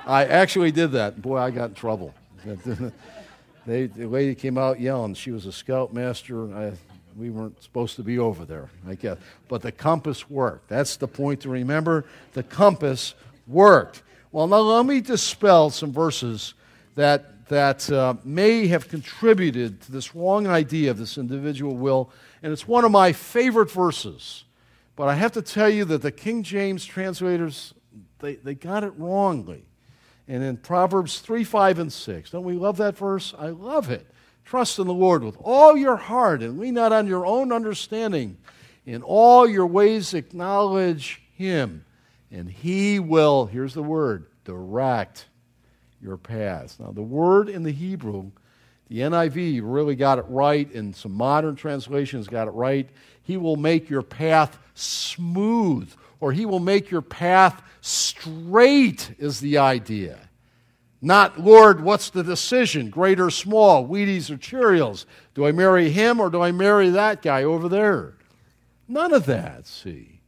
I 0.06 0.26
actually 0.26 0.72
did 0.72 0.91
that. 0.91 1.22
Boy, 1.22 1.38
I 1.38 1.52
got 1.52 1.70
in 1.70 1.76
trouble. 1.76 2.14
they, 3.66 3.86
the 3.86 4.08
lady 4.08 4.36
came 4.36 4.58
out 4.58 4.82
yelling. 4.82 5.14
She 5.14 5.32
was 5.32 5.45
a 5.45 5.54
scoutmaster. 5.54 6.76
We 7.16 7.30
weren't 7.30 7.62
supposed 7.64 7.95
to 7.95 8.04
be 8.04 8.20
over 8.20 8.43
there, 8.43 8.70
I 8.86 8.95
guess. 8.95 9.20
But 9.47 9.62
the 9.62 9.72
compass 9.72 10.30
worked. 10.30 10.68
That's 10.68 10.97
the 10.97 11.08
point 11.08 11.41
to 11.41 11.49
remember. 11.49 12.04
The 12.34 12.43
compass 12.43 13.14
worked. 13.47 14.04
Well, 14.34 14.47
now 14.47 14.60
let 14.60 14.86
me 14.86 14.99
dispel 14.99 15.70
some 15.70 15.93
verses 15.93 16.56
that, 16.95 17.41
that 17.52 17.91
uh, 17.91 18.14
may 18.24 18.68
have 18.68 18.88
contributed 18.88 19.82
to 19.82 19.91
this 19.91 20.16
wrong 20.16 20.47
idea 20.47 20.89
of 20.89 20.97
this 20.97 21.18
individual 21.18 21.76
will. 21.76 22.10
And 22.41 22.54
it's 22.54 22.66
one 22.66 22.86
of 22.86 22.91
my 22.91 23.12
favorite 23.12 23.70
verses. 23.70 24.45
But 24.95 25.10
I 25.10 25.16
have 25.16 25.34
to 25.34 25.41
tell 25.41 25.68
you 25.68 25.84
that 25.84 26.02
the 26.02 26.14
King 26.14 26.43
James 26.43 26.86
translators, 26.86 27.74
they, 28.20 28.36
they 28.36 28.56
got 28.56 28.86
it 28.86 28.93
wrongly. 28.95 29.66
And 30.30 30.41
in 30.41 30.56
Proverbs 30.56 31.20
3, 31.20 31.43
5, 31.43 31.80
and 31.80 31.91
6, 31.91 32.32
don't 32.32 32.45
we 32.45 32.54
love 32.54 32.78
that 32.78 32.97
verse? 32.97 33.34
I 33.38 33.47
love 33.47 33.89
it. 33.89 34.08
Trust 34.45 34.80
in 34.80 34.88
the 34.88 34.93
Lord 34.93 35.22
with 35.22 35.36
all 35.41 35.76
your 35.76 35.97
heart 35.97 36.41
and 36.41 36.58
lean 36.58 36.76
not 36.76 36.93
on 36.93 37.06
your 37.06 37.26
own 37.26 37.52
understanding. 37.52 38.38
In 38.86 39.04
all 39.04 39.45
your 39.45 39.68
ways 39.68 40.14
acknowledge 40.14 41.22
Him, 41.34 41.84
and 42.32 42.49
He 42.49 42.97
will, 42.97 43.47
here's 43.47 43.74
the 43.74 43.84
word, 43.84 44.28
direct 44.45 45.26
your 46.02 46.18
paths. 46.18 46.80
Now, 46.80 46.91
the 46.91 47.02
word 47.02 47.49
in 47.49 47.64
the 47.64 47.72
Hebrew, 47.72 48.32
the 48.89 48.99
NIV 48.99 49.62
really 49.64 49.95
got 49.95 50.20
it 50.20 50.26
right, 50.28 50.72
and 50.74 50.95
some 50.95 51.14
modern 51.14 51.56
translations 51.56 52.28
got 52.28 52.47
it 52.47 52.52
right. 52.52 52.89
He 53.24 53.38
will 53.38 53.56
make 53.56 53.89
your 53.89 54.02
path 54.02 54.58
smooth 54.74 55.91
or 56.22 56.32
he 56.32 56.45
will 56.45 56.60
make 56.60 56.89
your 56.89 57.02
path 57.02 57.62
straight, 57.82 59.14
is 59.18 59.39
the 59.39 59.58
idea. 59.58 60.30
Not, 61.02 61.39
Lord, 61.39 61.82
what's 61.82 62.12
the 62.12 62.24
decision, 62.24 62.91
great 62.91 63.20
or 63.20 63.32
small, 63.32 63.88
Wheaties 63.88 64.30
or 64.30 64.38
Cheerios? 64.38 65.06
Do 65.34 65.47
I 65.47 65.52
marry 65.52 65.89
him 65.89 66.20
or 66.20 66.30
do 66.30 66.41
I 66.41 66.52
marry 66.52 66.91
that 66.91 67.24
guy 67.24 67.43
over 67.43 67.68
there? 67.68 68.14
None 68.88 69.12
of 69.14 69.26
that, 69.26 69.66
see. 69.66 70.21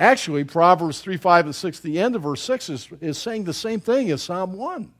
Actually, 0.00 0.44
Proverbs 0.44 1.00
3, 1.00 1.18
5, 1.18 1.44
and 1.44 1.54
6, 1.54 1.80
the 1.80 2.00
end 2.00 2.16
of 2.16 2.22
verse 2.22 2.40
6 2.40 2.70
is, 2.70 2.88
is 3.02 3.18
saying 3.18 3.44
the 3.44 3.52
same 3.52 3.80
thing 3.80 4.10
as 4.10 4.22
Psalm 4.22 4.54
1. 4.54 4.90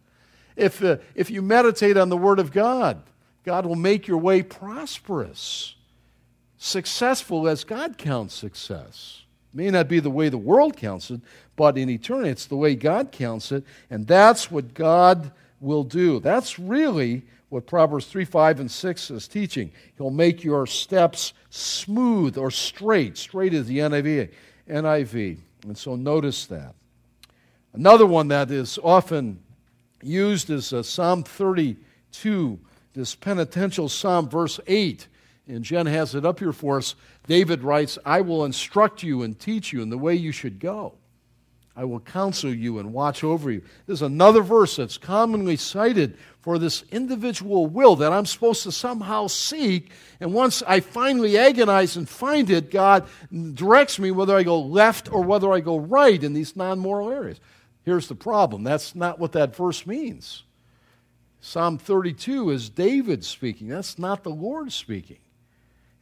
If, 0.57 0.85
uh, 0.85 0.99
if 1.15 1.31
you 1.31 1.41
meditate 1.41 1.97
on 1.97 2.11
the 2.11 2.19
Word 2.19 2.39
of 2.39 2.53
God, 2.53 3.03
God 3.43 3.65
will 3.65 3.77
make 3.77 4.07
your 4.07 4.19
way 4.19 4.43
prosperous, 4.43 5.75
successful 6.59 7.49
as 7.49 7.65
God 7.65 7.97
counts 7.97 8.35
success. 8.35 9.23
It 9.55 9.57
May 9.57 9.71
not 9.71 9.89
be 9.89 10.01
the 10.01 10.11
way 10.11 10.29
the 10.29 10.37
world 10.37 10.77
counts 10.77 11.11
it, 11.11 11.23
but 11.57 11.79
in 11.79 11.89
eternity, 11.89 12.29
it's 12.29 12.45
the 12.45 12.57
way 12.57 12.75
God 12.75 13.11
counts 13.11 13.53
it, 13.53 13.65
and 13.89 14.07
that's 14.07 14.51
what 14.51 14.75
God 14.75 15.33
will 15.61 15.83
do. 15.83 16.21
That's 16.21 16.59
really 16.59 17.23
what 17.49 17.67
Proverbs 17.67 18.05
3, 18.05 18.27
5, 18.27 18.61
and 18.61 18.71
6 18.71 19.11
is 19.11 19.27
teaching. 19.27 19.73
He'll 19.97 20.11
make 20.11 20.45
your 20.45 20.67
steps 20.67 21.33
smooth 21.49 22.37
or 22.37 22.51
straight. 22.51 23.17
Straight 23.17 23.55
is 23.55 23.67
the 23.67 23.79
NIV. 23.79 24.31
NIV. 24.71 25.39
And 25.65 25.77
so 25.77 25.97
notice 25.97 26.47
that. 26.47 26.75
Another 27.73 28.07
one 28.07 28.29
that 28.29 28.51
is 28.51 28.79
often 28.83 29.41
used 30.03 30.51
is 30.51 30.73
uh, 30.73 30.83
Psalm 30.83 31.23
32, 31.23 32.59
this 32.95 33.15
penitential 33.15 33.89
psalm, 33.89 34.29
verse 34.29 34.59
8 34.67 35.07
and 35.51 35.65
Jen 35.65 35.87
has 35.87 36.15
it 36.15 36.25
up 36.25 36.39
here 36.39 36.53
for 36.53 36.79
us. 36.79 36.95
David 37.27 37.63
writes, 37.63 37.99
I 38.05 38.21
will 38.21 38.45
instruct 38.45 39.03
you 39.03 39.23
and 39.23 39.39
teach 39.39 39.73
you 39.73 39.83
in 39.83 39.91
the 39.91 39.99
way 39.99 40.15
you 40.15 40.33
should 40.33 40.59
go. 40.59 40.95
I 41.81 41.85
will 41.85 42.01
counsel 42.01 42.53
you 42.53 42.79
and 42.79 42.93
watch 42.93 43.25
over 43.25 43.51
you. 43.51 43.63
There's 43.87 44.03
another 44.03 44.43
verse 44.43 44.77
that's 44.77 44.99
commonly 44.99 45.57
cited 45.57 46.19
for 46.43 46.59
this 46.59 46.85
individual 46.91 47.69
will 47.69 47.97
that 47.97 48.13
I'm 48.13 48.27
supposed 48.27 48.65
to 48.65 48.73
somehow 48.73 49.29
seek. 49.29 49.91
And 50.21 50.35
once 50.35 50.63
I 50.67 50.81
finally 50.81 51.39
agonize 51.39 51.97
and 51.97 52.07
find 52.07 52.51
it, 52.51 52.71
God 52.71 53.07
directs 53.55 53.99
me 53.99 54.11
whether 54.11 54.37
I 54.37 54.43
go 54.43 54.61
left 54.61 55.11
or 55.11 55.23
whether 55.23 55.51
I 55.51 55.61
go 55.61 55.79
right 55.79 56.23
in 56.23 56.35
these 56.35 56.55
non 56.55 56.79
moral 56.79 57.11
areas. 57.11 57.41
Here's 57.83 58.09
the 58.09 58.15
problem 58.15 58.63
that's 58.63 58.95
not 58.95 59.19
what 59.19 59.33
that 59.33 59.57
verse 59.57 59.87
means. 59.87 60.45
Psalm 61.41 61.79
32 61.79 62.51
is 62.51 62.69
David 62.69 63.25
speaking, 63.25 63.69
that's 63.69 63.99
not 63.99 64.23
the 64.23 64.29
Lord 64.29 64.71
speaking. 64.71 65.21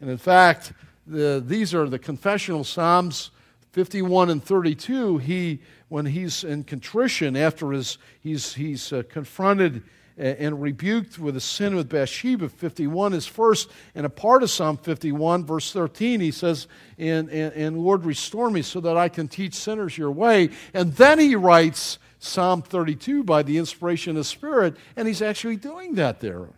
And 0.00 0.10
in 0.10 0.18
fact, 0.18 0.72
the, 1.06 1.40
these 1.46 1.72
are 1.72 1.88
the 1.88 2.00
confessional 2.00 2.64
Psalms 2.64 3.30
51 3.72 4.30
and 4.30 4.42
32. 4.42 5.18
He, 5.18 5.60
when 5.88 6.06
he's 6.06 6.44
in 6.44 6.64
contrition 6.64 7.36
after 7.36 7.72
his, 7.72 7.98
he's, 8.20 8.54
he's 8.54 8.92
uh, 8.92 9.02
confronted 9.08 9.82
and 10.18 10.60
rebuked 10.60 11.18
with 11.18 11.36
a 11.36 11.40
sin 11.40 11.76
with 11.76 11.88
Bathsheba. 11.88 12.48
51 12.48 13.12
is 13.12 13.26
first, 13.26 13.70
and 13.94 14.04
a 14.04 14.10
part 14.10 14.42
of 14.42 14.50
Psalm 14.50 14.76
51, 14.76 15.46
verse 15.46 15.72
13, 15.72 16.20
he 16.20 16.32
says, 16.32 16.66
and, 16.98 17.28
and, 17.30 17.52
and, 17.54 17.78
Lord, 17.78 18.04
restore 18.04 18.50
me 18.50 18.62
so 18.62 18.80
that 18.80 18.96
I 18.96 19.08
can 19.08 19.28
teach 19.28 19.54
sinners 19.54 19.96
your 19.96 20.10
way. 20.10 20.50
And 20.74 20.94
then 20.96 21.20
he 21.20 21.36
writes 21.36 21.98
Psalm 22.18 22.62
32 22.62 23.22
by 23.22 23.44
the 23.44 23.58
inspiration 23.58 24.10
of 24.10 24.16
the 24.16 24.24
Spirit, 24.24 24.76
and 24.96 25.06
he's 25.06 25.22
actually 25.22 25.56
doing 25.56 25.94
that 25.94 26.18
there. 26.18 26.48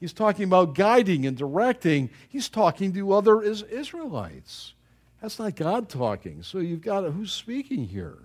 He's 0.00 0.14
talking 0.14 0.44
about 0.44 0.74
guiding 0.74 1.26
and 1.26 1.36
directing. 1.36 2.10
He's 2.28 2.48
talking 2.48 2.92
to 2.94 3.12
other 3.12 3.42
Israelites. 3.42 4.72
That's 5.22 5.38
not 5.38 5.54
God 5.54 5.88
talking. 5.88 6.42
So 6.42 6.58
you've 6.58 6.82
got 6.82 7.04
who's 7.04 7.32
speaking 7.32 7.86
here? 7.86 8.18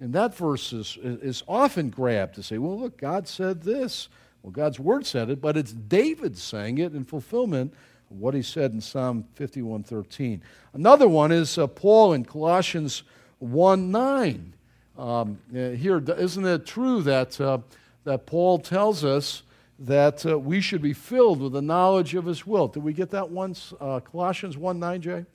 And 0.00 0.12
that 0.14 0.34
verse 0.34 0.72
is, 0.72 0.98
is 1.02 1.44
often 1.46 1.90
grabbed 1.90 2.34
to 2.36 2.42
say, 2.42 2.56
well, 2.56 2.80
look, 2.80 2.96
God 2.96 3.28
said 3.28 3.62
this. 3.62 4.08
Well, 4.42 4.50
God's 4.50 4.80
word 4.80 5.06
said 5.06 5.28
it, 5.28 5.40
but 5.40 5.56
it's 5.56 5.72
David 5.72 6.36
saying 6.38 6.78
it 6.78 6.94
in 6.94 7.04
fulfillment 7.04 7.74
of 8.10 8.18
what 8.18 8.34
he 8.34 8.42
said 8.42 8.72
in 8.72 8.80
Psalm 8.80 9.26
51:13. 9.38 10.40
Another 10.72 11.08
one 11.08 11.30
is 11.30 11.58
uh, 11.58 11.66
Paul 11.66 12.14
in 12.14 12.24
Colossians 12.24 13.02
1 13.38 13.90
9. 13.90 14.54
Um, 14.96 15.38
uh, 15.54 15.70
here, 15.70 15.98
isn't 15.98 16.46
it 16.46 16.66
true 16.66 17.02
that, 17.02 17.38
uh, 17.40 17.58
that 18.04 18.26
Paul 18.26 18.58
tells 18.58 19.04
us 19.04 19.42
that 19.78 20.24
uh, 20.24 20.38
we 20.38 20.60
should 20.60 20.82
be 20.82 20.92
filled 20.92 21.40
with 21.40 21.52
the 21.52 21.62
knowledge 21.62 22.14
of 22.14 22.24
his 22.24 22.46
will. 22.46 22.68
Did 22.68 22.82
we 22.82 22.92
get 22.92 23.10
that 23.10 23.28
once? 23.30 23.74
Uh, 23.80 24.00
Colossians 24.00 24.56
1 24.56 24.78
9, 24.78 25.00
Jay? 25.02 25.26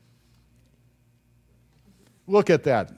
Look 2.29 2.49
at 2.49 2.63
that. 2.63 2.91
It 2.91 2.97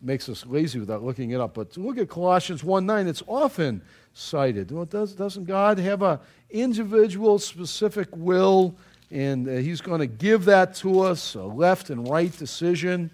makes 0.00 0.28
us 0.28 0.46
lazy 0.46 0.78
without 0.78 1.02
looking 1.02 1.30
it 1.32 1.40
up. 1.40 1.54
But 1.54 1.76
look 1.76 1.98
at 1.98 2.08
Colossians 2.08 2.64
1 2.64 2.86
9. 2.86 3.06
It's 3.06 3.22
often 3.26 3.82
cited. 4.14 4.70
Well, 4.70 4.84
does, 4.84 5.12
doesn't 5.12 5.44
God 5.44 5.78
have 5.78 6.02
an 6.02 6.18
individual, 6.50 7.38
specific 7.38 8.08
will? 8.12 8.74
And 9.10 9.48
uh, 9.48 9.52
He's 9.52 9.80
going 9.80 10.00
to 10.00 10.06
give 10.06 10.44
that 10.46 10.74
to 10.76 11.00
us, 11.00 11.34
a 11.34 11.42
left 11.42 11.90
and 11.90 12.08
right 12.08 12.36
decision 12.36 13.10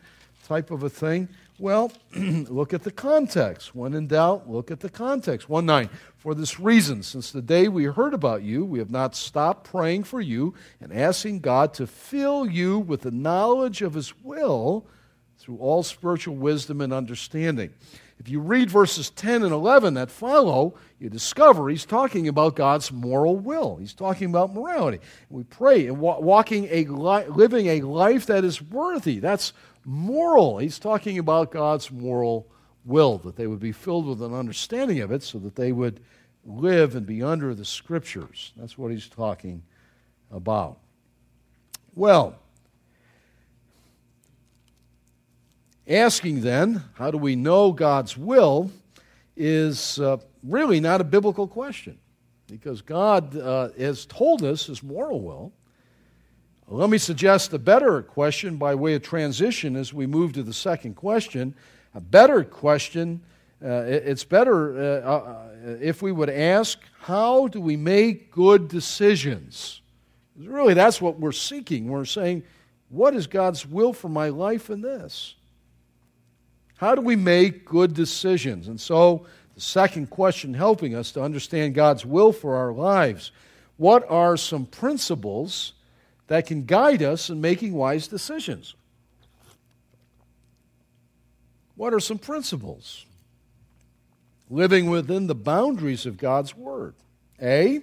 type 0.46 0.70
of 0.70 0.82
a 0.82 0.90
thing. 0.90 1.28
Well, 1.58 1.90
look 2.14 2.74
at 2.74 2.82
the 2.82 2.90
context. 2.90 3.74
When 3.74 3.94
in 3.94 4.06
doubt, 4.08 4.48
look 4.48 4.70
at 4.70 4.80
the 4.80 4.90
context. 4.90 5.48
1 5.48 5.64
9. 5.64 5.88
For 6.18 6.34
this 6.34 6.60
reason, 6.60 7.02
since 7.02 7.32
the 7.32 7.42
day 7.42 7.68
we 7.68 7.84
heard 7.84 8.12
about 8.12 8.42
you, 8.42 8.64
we 8.64 8.78
have 8.78 8.90
not 8.90 9.16
stopped 9.16 9.70
praying 9.70 10.04
for 10.04 10.20
you 10.20 10.54
and 10.80 10.92
asking 10.92 11.40
God 11.40 11.72
to 11.74 11.86
fill 11.86 12.46
you 12.46 12.78
with 12.78 13.02
the 13.02 13.10
knowledge 13.10 13.80
of 13.80 13.94
His 13.94 14.12
will 14.22 14.86
through 15.46 15.58
all 15.58 15.84
spiritual 15.84 16.34
wisdom 16.34 16.80
and 16.80 16.92
understanding. 16.92 17.72
If 18.18 18.28
you 18.28 18.40
read 18.40 18.68
verses 18.68 19.10
10 19.10 19.44
and 19.44 19.52
11 19.52 19.94
that 19.94 20.10
follow, 20.10 20.74
you 20.98 21.08
discover 21.08 21.68
he's 21.68 21.84
talking 21.84 22.26
about 22.26 22.56
God's 22.56 22.90
moral 22.90 23.36
will. 23.36 23.76
He's 23.76 23.94
talking 23.94 24.28
about 24.28 24.52
morality. 24.52 24.98
We 25.30 25.44
pray 25.44 25.86
and 25.86 26.00
walking 26.00 26.66
a 26.68 26.86
li- 26.86 27.26
living 27.28 27.68
a 27.68 27.82
life 27.82 28.26
that 28.26 28.42
is 28.42 28.60
worthy. 28.60 29.20
That's 29.20 29.52
moral. 29.84 30.58
He's 30.58 30.80
talking 30.80 31.16
about 31.16 31.52
God's 31.52 31.92
moral 31.92 32.48
will, 32.84 33.18
that 33.18 33.36
they 33.36 33.46
would 33.46 33.60
be 33.60 33.70
filled 33.70 34.06
with 34.06 34.22
an 34.22 34.34
understanding 34.34 34.98
of 34.98 35.12
it 35.12 35.22
so 35.22 35.38
that 35.38 35.54
they 35.54 35.70
would 35.70 36.00
live 36.44 36.96
and 36.96 37.06
be 37.06 37.22
under 37.22 37.54
the 37.54 37.64
scriptures. 37.64 38.52
That's 38.56 38.76
what 38.76 38.90
he's 38.90 39.08
talking 39.08 39.62
about. 40.32 40.78
Well, 41.94 42.36
asking 45.88 46.40
then, 46.40 46.82
how 46.94 47.10
do 47.10 47.18
we 47.18 47.36
know 47.36 47.72
God's 47.72 48.16
will, 48.16 48.70
is 49.36 50.00
uh, 50.00 50.16
really 50.42 50.80
not 50.80 51.00
a 51.00 51.04
biblical 51.04 51.46
question 51.46 51.98
because 52.48 52.80
God 52.80 53.36
uh, 53.36 53.68
has 53.78 54.06
told 54.06 54.42
us 54.42 54.66
his 54.66 54.82
moral 54.82 55.20
will. 55.20 55.52
Let 56.68 56.90
me 56.90 56.98
suggest 56.98 57.52
a 57.52 57.58
better 57.58 58.02
question 58.02 58.56
by 58.56 58.74
way 58.74 58.94
of 58.94 59.02
transition 59.02 59.76
as 59.76 59.92
we 59.92 60.06
move 60.06 60.32
to 60.32 60.42
the 60.42 60.52
second 60.52 60.94
question. 60.94 61.54
A 61.94 62.00
better 62.00 62.42
question, 62.44 63.20
uh, 63.64 63.84
it's 63.86 64.24
better 64.24 64.76
uh, 64.76 65.08
uh, 65.08 65.48
if 65.80 66.02
we 66.02 66.12
would 66.12 66.30
ask, 66.30 66.78
how 67.00 67.46
do 67.48 67.60
we 67.60 67.76
make 67.76 68.32
good 68.32 68.68
decisions? 68.68 69.80
Really, 70.36 70.74
that's 70.74 71.00
what 71.00 71.20
we're 71.20 71.32
seeking. 71.32 71.88
We're 71.88 72.04
saying, 72.04 72.42
what 72.88 73.14
is 73.14 73.26
God's 73.26 73.66
will 73.66 73.92
for 73.92 74.08
my 74.08 74.28
life 74.28 74.68
in 74.68 74.82
this? 74.82 75.36
How 76.76 76.94
do 76.94 77.00
we 77.00 77.16
make 77.16 77.64
good 77.64 77.94
decisions? 77.94 78.68
And 78.68 78.80
so, 78.80 79.26
the 79.54 79.60
second 79.60 80.10
question 80.10 80.52
helping 80.52 80.94
us 80.94 81.12
to 81.12 81.22
understand 81.22 81.74
God's 81.74 82.04
will 82.04 82.32
for 82.32 82.56
our 82.56 82.72
lives 82.72 83.32
what 83.78 84.08
are 84.10 84.36
some 84.36 84.66
principles 84.66 85.72
that 86.28 86.46
can 86.46 86.64
guide 86.64 87.02
us 87.02 87.30
in 87.30 87.40
making 87.40 87.72
wise 87.72 88.08
decisions. 88.08 88.74
What 91.76 91.92
are 91.92 92.00
some 92.00 92.18
principles? 92.18 93.04
Living 94.48 94.88
within 94.88 95.26
the 95.26 95.34
boundaries 95.34 96.06
of 96.06 96.16
God's 96.16 96.56
Word. 96.56 96.94
A, 97.40 97.82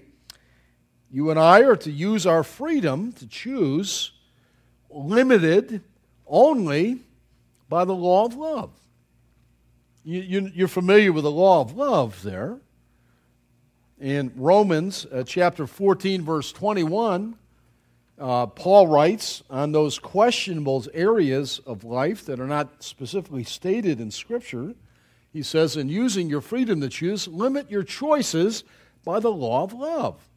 you 1.12 1.30
and 1.30 1.39
I 1.39 1.62
are 1.62 1.76
to 1.78 1.91
use 1.91 2.26
our 2.26 2.44
freedom 2.44 3.12
to 3.14 3.28
choose, 3.28 4.12
limited 4.89 5.82
only 6.26 7.02
by 7.70 7.86
the 7.86 7.94
law 7.94 8.26
of 8.26 8.36
love. 8.36 8.72
You, 10.06 10.66
are 10.66 10.68
familiar 10.68 11.14
with 11.14 11.24
the 11.24 11.32
law 11.32 11.62
of 11.62 11.78
love 11.78 12.24
there. 12.24 12.58
In 14.01 14.34
Romans 14.36 15.06
uh, 15.06 15.24
chapter 15.26 15.66
14, 15.66 16.24
verse 16.24 16.51
21, 16.51 17.38
uh, 18.20 18.47
Paul 18.47 18.88
writes 18.88 19.43
on 19.49 19.72
those 19.72 19.99
questionable 19.99 20.86
areas 20.93 21.60
of 21.66 21.86
life 21.86 22.26
that 22.26 22.41
are 22.41 22.47
not 22.47 22.84
specifically 22.84 23.45
stated 23.45 24.01
in 24.01 24.12
Scripture. 24.12 24.76
He 25.32 25.41
says, 25.41 25.78
in 25.78 25.88
using 25.88 26.30
your 26.30 26.41
freedom 26.41 26.82
to 26.82 26.89
choose, 26.89 27.26
limit 27.30 27.72
your 27.72 27.84
choices 27.84 28.66
by 29.06 29.22
the 29.22 29.32
law 29.32 29.64
of 29.64 29.72
love. 29.72 30.30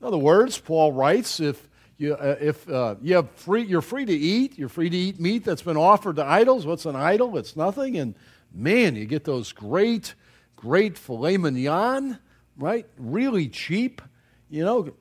In 0.00 0.06
other 0.08 0.18
words, 0.18 0.58
Paul 0.58 0.90
writes, 0.90 1.38
if 1.38 1.68
you, 1.96 2.14
uh, 2.14 2.36
if 2.40 2.68
uh, 2.68 2.96
you 3.00 3.14
have 3.14 3.30
free, 3.30 3.62
you're 3.62 3.82
free 3.82 4.04
to 4.04 4.12
eat, 4.12 4.58
you're 4.58 4.68
free 4.68 4.90
to 4.90 4.96
eat 4.96 5.20
meat 5.20 5.44
that's 5.44 5.62
been 5.62 5.76
offered 5.76 6.16
to 6.16 6.24
idols. 6.24 6.66
What's 6.66 6.86
an 6.86 6.96
idol? 6.96 7.38
It's 7.38 7.54
nothing. 7.54 7.96
And 7.96 8.16
man, 8.54 8.96
you 8.96 9.06
get 9.06 9.24
those 9.24 9.52
great, 9.52 10.14
great 10.56 10.98
filet 10.98 11.36
mignon, 11.36 12.18
right? 12.56 12.86
Really 12.98 13.48
cheap. 13.48 14.02
You 14.48 14.64
know, 14.64 14.94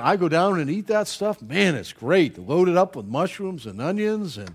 I 0.00 0.16
go 0.16 0.28
down 0.28 0.60
and 0.60 0.68
eat 0.68 0.86
that 0.88 1.08
stuff. 1.08 1.40
Man, 1.40 1.74
it's 1.74 1.92
great. 1.92 2.38
Load 2.38 2.68
it 2.68 2.76
up 2.76 2.96
with 2.96 3.06
mushrooms 3.06 3.66
and 3.66 3.80
onions. 3.80 4.36
And 4.36 4.50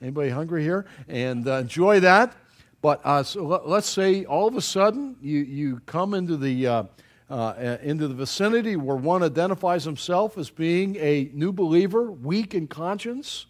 anybody 0.00 0.30
hungry 0.30 0.62
here? 0.62 0.86
And 1.08 1.46
uh, 1.46 1.58
enjoy 1.58 2.00
that. 2.00 2.34
But 2.80 3.00
uh, 3.04 3.22
so 3.22 3.44
let, 3.44 3.62
us 3.64 3.86
say 3.86 4.24
all 4.24 4.48
of 4.48 4.56
a 4.56 4.60
sudden 4.60 5.16
you, 5.22 5.38
you 5.38 5.80
come 5.86 6.14
into 6.14 6.36
the, 6.36 6.66
uh, 6.66 6.82
uh, 7.30 7.78
into 7.80 8.08
the 8.08 8.14
vicinity 8.14 8.74
where 8.74 8.96
one 8.96 9.22
identifies 9.22 9.84
himself 9.84 10.36
as 10.36 10.50
being 10.50 10.96
a 10.96 11.30
new 11.32 11.52
believer, 11.52 12.10
weak 12.10 12.54
in 12.54 12.66
conscience. 12.66 13.46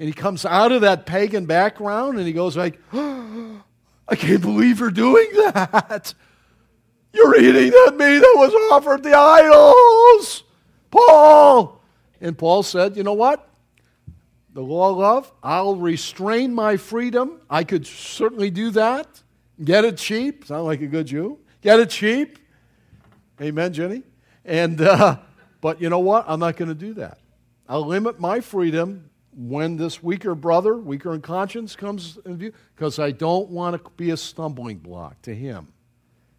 And 0.00 0.08
he 0.08 0.12
comes 0.12 0.44
out 0.44 0.72
of 0.72 0.80
that 0.80 1.06
pagan 1.06 1.46
background 1.46 2.18
and 2.18 2.26
he 2.26 2.32
goes 2.32 2.56
like, 2.56 2.80
oh, 2.92 3.62
I 4.08 4.16
can't 4.16 4.42
believe 4.42 4.80
you're 4.80 4.90
doing 4.90 5.28
that. 5.34 6.14
You're 7.12 7.38
eating 7.38 7.70
that 7.70 7.92
meat 7.96 8.18
that 8.18 8.34
was 8.36 8.52
offered 8.72 9.02
the 9.02 9.16
idols. 9.16 10.42
Paul. 10.90 11.80
And 12.20 12.36
Paul 12.36 12.62
said, 12.62 12.96
You 12.96 13.02
know 13.02 13.12
what? 13.12 13.48
The 14.52 14.62
law 14.62 14.90
of 14.90 14.98
love, 14.98 15.32
I'll 15.42 15.76
restrain 15.76 16.54
my 16.54 16.76
freedom. 16.76 17.40
I 17.50 17.64
could 17.64 17.86
certainly 17.86 18.50
do 18.50 18.70
that. 18.70 19.22
Get 19.62 19.84
it 19.84 19.96
cheap. 19.96 20.46
Sound 20.46 20.64
like 20.64 20.80
a 20.80 20.86
good 20.86 21.06
Jew. 21.06 21.38
Get 21.60 21.80
it 21.80 21.90
cheap. 21.90 22.38
Amen, 23.40 23.72
Jenny. 23.72 24.02
And, 24.44 24.80
uh, 24.80 25.18
but 25.60 25.80
you 25.80 25.88
know 25.88 25.98
what? 25.98 26.24
I'm 26.28 26.38
not 26.40 26.56
going 26.56 26.68
to 26.68 26.74
do 26.74 26.94
that. 26.94 27.18
I'll 27.68 27.86
limit 27.86 28.20
my 28.20 28.40
freedom 28.40 29.10
when 29.36 29.76
this 29.76 30.02
weaker 30.02 30.34
brother, 30.34 30.76
weaker 30.76 31.14
in 31.14 31.20
conscience, 31.20 31.76
comes 31.76 32.18
in 32.24 32.36
view, 32.36 32.52
because 32.74 32.98
I 32.98 33.10
don't 33.10 33.50
want 33.50 33.82
to 33.82 33.90
be 33.96 34.10
a 34.10 34.16
stumbling 34.16 34.78
block 34.78 35.22
to 35.22 35.34
him. 35.34 35.68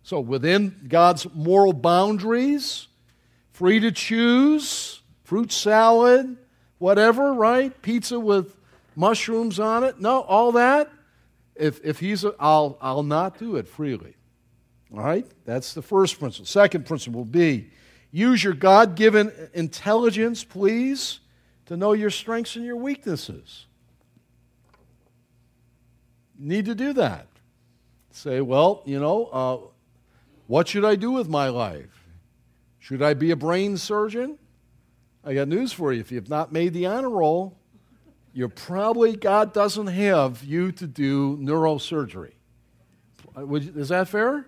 So, 0.03 0.19
within 0.19 0.85
God's 0.87 1.27
moral 1.33 1.73
boundaries, 1.73 2.87
free 3.51 3.79
to 3.79 3.91
choose, 3.91 5.01
fruit 5.23 5.51
salad, 5.51 6.37
whatever, 6.77 7.33
right? 7.33 7.81
Pizza 7.81 8.19
with 8.19 8.55
mushrooms 8.95 9.59
on 9.59 9.83
it. 9.83 9.99
No, 9.99 10.21
all 10.21 10.51
that. 10.53 10.91
If, 11.55 11.83
if 11.83 11.99
he's, 11.99 12.23
a, 12.23 12.35
I'll, 12.39 12.77
I'll 12.81 13.03
not 13.03 13.39
do 13.39 13.55
it 13.55 13.67
freely. 13.67 14.15
All 14.93 14.99
right? 14.99 15.25
That's 15.45 15.73
the 15.73 15.81
first 15.81 16.19
principle. 16.19 16.45
Second 16.45 16.85
principle 16.85 17.25
B 17.25 17.71
use 18.11 18.43
your 18.43 18.53
God 18.53 18.95
given 18.95 19.31
intelligence, 19.53 20.43
please, 20.43 21.19
to 21.65 21.77
know 21.77 21.93
your 21.93 22.09
strengths 22.09 22.55
and 22.55 22.65
your 22.65 22.75
weaknesses. 22.75 23.65
need 26.37 26.65
to 26.65 26.75
do 26.75 26.93
that. 26.93 27.27
Say, 28.11 28.41
well, 28.41 28.81
you 28.85 28.99
know, 28.99 29.25
uh, 29.25 29.57
what 30.47 30.67
should 30.67 30.85
I 30.85 30.95
do 30.95 31.11
with 31.11 31.27
my 31.27 31.49
life? 31.49 32.07
Should 32.79 33.01
I 33.01 33.13
be 33.13 33.31
a 33.31 33.35
brain 33.35 33.77
surgeon? 33.77 34.37
I 35.23 35.33
got 35.33 35.47
news 35.47 35.73
for 35.73 35.91
you. 35.91 35.99
If 36.01 36.11
you've 36.11 36.29
not 36.29 36.51
made 36.51 36.73
the 36.73 36.85
honor 36.85 37.09
roll, 37.09 37.57
you're 38.31 38.49
probably, 38.49 39.15
God 39.15 39.53
doesn't 39.53 39.87
have 39.87 40.43
you 40.43 40.71
to 40.73 40.85
do 40.85 41.37
neurosurgery. 41.37 42.33
Is 43.37 43.89
that 43.89 44.07
fair? 44.07 44.45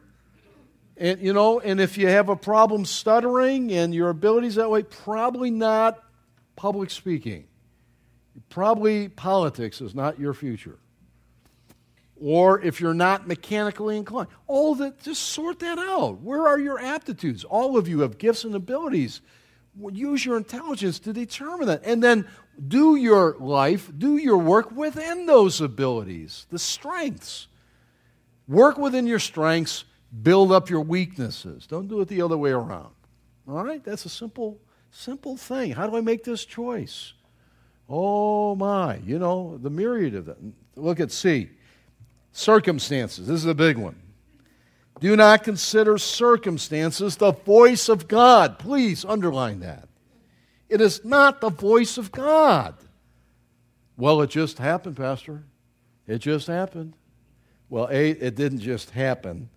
And, 0.97 1.19
you 1.19 1.33
know, 1.33 1.59
and 1.59 1.79
if 1.79 1.97
you 1.97 2.07
have 2.07 2.29
a 2.29 2.35
problem 2.35 2.85
stuttering 2.85 3.71
and 3.71 3.93
your 3.93 4.09
abilities 4.09 4.55
that 4.55 4.69
way, 4.69 4.83
probably 4.83 5.51
not 5.51 6.03
public 6.57 6.89
speaking. 6.89 7.45
Probably 8.49 9.07
politics 9.07 9.79
is 9.79 9.95
not 9.95 10.19
your 10.19 10.33
future 10.33 10.77
or 12.21 12.61
if 12.61 12.81
you're 12.81 12.93
not 12.93 13.27
mechanically 13.27 13.97
inclined. 13.97 14.29
All 14.47 14.75
that, 14.75 15.01
just 15.01 15.21
sort 15.21 15.59
that 15.59 15.77
out. 15.77 16.21
Where 16.21 16.47
are 16.47 16.59
your 16.59 16.79
aptitudes? 16.79 17.43
All 17.43 17.77
of 17.77 17.87
you 17.87 18.01
have 18.01 18.17
gifts 18.17 18.43
and 18.43 18.55
abilities. 18.55 19.21
Use 19.91 20.25
your 20.25 20.37
intelligence 20.37 20.99
to 20.99 21.13
determine 21.13 21.67
that. 21.67 21.85
And 21.85 22.03
then 22.03 22.27
do 22.67 22.95
your 22.95 23.35
life, 23.39 23.91
do 23.95 24.17
your 24.17 24.37
work 24.37 24.71
within 24.71 25.27
those 25.27 25.61
abilities, 25.61 26.47
the 26.49 26.59
strengths. 26.59 27.47
Work 28.47 28.77
within 28.77 29.05
your 29.05 29.19
strengths, 29.19 29.83
build 30.23 30.51
up 30.51 30.69
your 30.69 30.81
weaknesses. 30.81 31.67
Don't 31.67 31.87
do 31.87 32.01
it 32.01 32.07
the 32.07 32.21
other 32.21 32.37
way 32.37 32.51
around. 32.51 32.93
All 33.47 33.63
right? 33.63 33.83
That's 33.83 34.05
a 34.05 34.09
simple, 34.09 34.59
simple 34.91 35.37
thing. 35.37 35.71
How 35.71 35.87
do 35.87 35.95
I 35.97 36.01
make 36.01 36.23
this 36.23 36.45
choice? 36.45 37.13
Oh, 37.89 38.55
my, 38.55 38.97
you 38.97 39.17
know, 39.19 39.57
the 39.61 39.69
myriad 39.69 40.15
of 40.15 40.25
them. 40.25 40.53
Look 40.75 40.99
at 40.99 41.11
C. 41.11 41.49
Circumstances. 42.31 43.27
This 43.27 43.39
is 43.39 43.45
a 43.45 43.55
big 43.55 43.77
one. 43.77 43.95
Do 44.99 45.15
not 45.15 45.43
consider 45.43 45.97
circumstances 45.97 47.17
the 47.17 47.31
voice 47.31 47.87
of 47.87 48.07
God. 48.07 48.59
Please 48.59 49.05
underline 49.05 49.59
that. 49.61 49.87
It 50.69 50.81
is 50.81 51.05
not 51.05 51.39
the 51.39 51.49
voice 51.49 51.97
of 51.97 52.11
God. 52.11 52.75
Well, 53.95 54.21
it 54.21 54.29
just 54.29 54.57
happened, 54.57 54.97
Pastor. 54.97 55.43
It 56.07 56.19
just 56.19 56.47
happened. 56.47 56.93
Well, 57.69 57.87
A, 57.91 58.11
it 58.11 58.35
didn't 58.35 58.59
just 58.59 58.91
happen. 58.91 59.49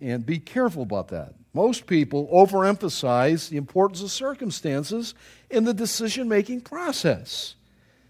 And 0.00 0.24
be 0.24 0.38
careful 0.38 0.82
about 0.82 1.08
that. 1.08 1.34
Most 1.56 1.86
people 1.86 2.28
overemphasize 2.28 3.48
the 3.48 3.56
importance 3.56 4.02
of 4.02 4.10
circumstances 4.10 5.14
in 5.48 5.64
the 5.64 5.72
decision 5.72 6.28
making 6.28 6.60
process. 6.60 7.54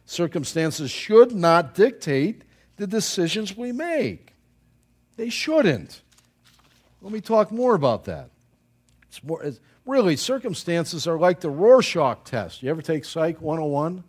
Circumstances 0.05 0.91
should 0.91 1.33
not 1.33 1.73
dictate 1.73 2.43
the 2.75 2.89
decisions 2.89 3.57
we 3.57 3.71
make. 3.71 4.33
They 5.17 5.29
shouldn't. 5.29 6.03
Let 7.01 7.13
me 7.13 7.21
talk 7.21 7.53
more 7.53 7.77
about 7.77 8.07
that. 8.07 8.31
It's 9.07 9.23
more, 9.23 9.41
it's, 9.45 9.61
really, 9.85 10.17
circumstances 10.17 11.07
are 11.07 11.17
like 11.17 11.39
the 11.39 11.49
Rorschach 11.49 12.25
test. 12.25 12.65
You 12.65 12.71
ever 12.71 12.83
take 12.83 13.05
Psych 13.05 13.41
101? 13.41 14.03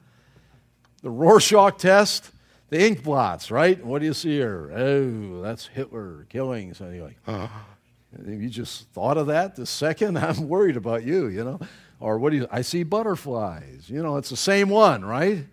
The 1.03 1.11
Rorschach 1.11 1.77
test, 1.77 2.31
the 2.69 2.83
ink 2.83 3.03
blots, 3.03 3.51
right? 3.51 3.85
What 3.85 3.99
do 3.99 4.07
you 4.07 4.15
see 4.15 4.31
here? 4.31 4.71
Oh, 4.75 5.43
that's 5.43 5.67
Hitler 5.67 6.25
killing. 6.27 6.73
So 6.73 6.89
you're 6.89 7.11
uh-huh. 7.27 7.38
like, 7.38 7.76
oh. 8.20 8.30
you 8.30 8.49
just 8.49 8.89
thought 8.89 9.18
of 9.18 9.28
that 9.28 9.55
the 9.55 9.65
second? 9.65 10.18
I'm 10.18 10.47
worried 10.47 10.78
about 10.78 11.03
you, 11.03 11.28
you 11.28 11.43
know? 11.43 11.59
Or 11.99 12.20
what 12.20 12.32
do 12.32 12.38
you, 12.38 12.47
I 12.51 12.61
see 12.61 12.84
butterflies. 12.84 13.89
You 13.89 14.03
know, 14.03 14.18
it's 14.18 14.30
the 14.30 14.38
same 14.38 14.70
one, 14.70 15.03
right? 15.03 15.45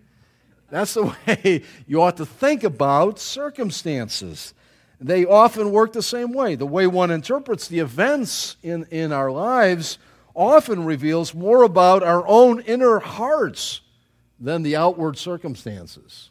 That's 0.69 0.93
the 0.93 1.15
way 1.27 1.63
you 1.87 2.01
ought 2.01 2.17
to 2.17 2.25
think 2.25 2.63
about 2.63 3.19
circumstances. 3.19 4.53
They 4.99 5.25
often 5.25 5.71
work 5.71 5.93
the 5.93 6.03
same 6.03 6.31
way. 6.31 6.55
The 6.55 6.65
way 6.65 6.87
one 6.87 7.11
interprets 7.11 7.67
the 7.67 7.79
events 7.79 8.57
in, 8.63 8.85
in 8.91 9.11
our 9.11 9.31
lives 9.31 9.97
often 10.33 10.85
reveals 10.85 11.33
more 11.33 11.63
about 11.63 12.03
our 12.03 12.25
own 12.27 12.61
inner 12.61 12.99
hearts 12.99 13.81
than 14.39 14.63
the 14.63 14.75
outward 14.75 15.17
circumstances. 15.17 16.29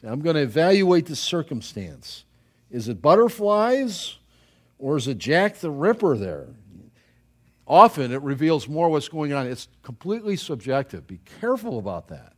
See, 0.00 0.06
I'm 0.06 0.20
going 0.20 0.36
to 0.36 0.42
evaluate 0.42 1.06
the 1.06 1.16
circumstance. 1.16 2.24
Is 2.70 2.88
it 2.88 3.02
butterflies 3.02 4.17
or 4.78 4.96
is 4.96 5.08
it 5.08 5.18
Jack 5.18 5.56
the 5.56 5.70
Ripper 5.70 6.16
there? 6.16 6.46
Often 7.66 8.12
it 8.12 8.22
reveals 8.22 8.68
more 8.68 8.88
what's 8.88 9.08
going 9.08 9.32
on. 9.32 9.46
It's 9.46 9.68
completely 9.82 10.36
subjective. 10.36 11.06
Be 11.06 11.20
careful 11.40 11.78
about 11.78 12.08
that 12.08 12.32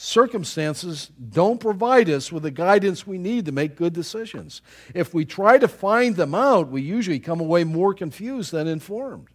circumstances 0.00 1.10
don't 1.30 1.58
provide 1.58 2.08
us 2.08 2.30
with 2.30 2.44
the 2.44 2.52
guidance 2.52 3.04
we 3.04 3.18
need 3.18 3.44
to 3.44 3.50
make 3.50 3.74
good 3.74 3.92
decisions. 3.92 4.62
If 4.94 5.12
we 5.12 5.24
try 5.24 5.58
to 5.58 5.66
find 5.66 6.14
them 6.14 6.36
out, 6.36 6.68
we 6.68 6.82
usually 6.82 7.18
come 7.18 7.40
away 7.40 7.64
more 7.64 7.92
confused 7.92 8.52
than 8.52 8.68
informed. 8.68 9.26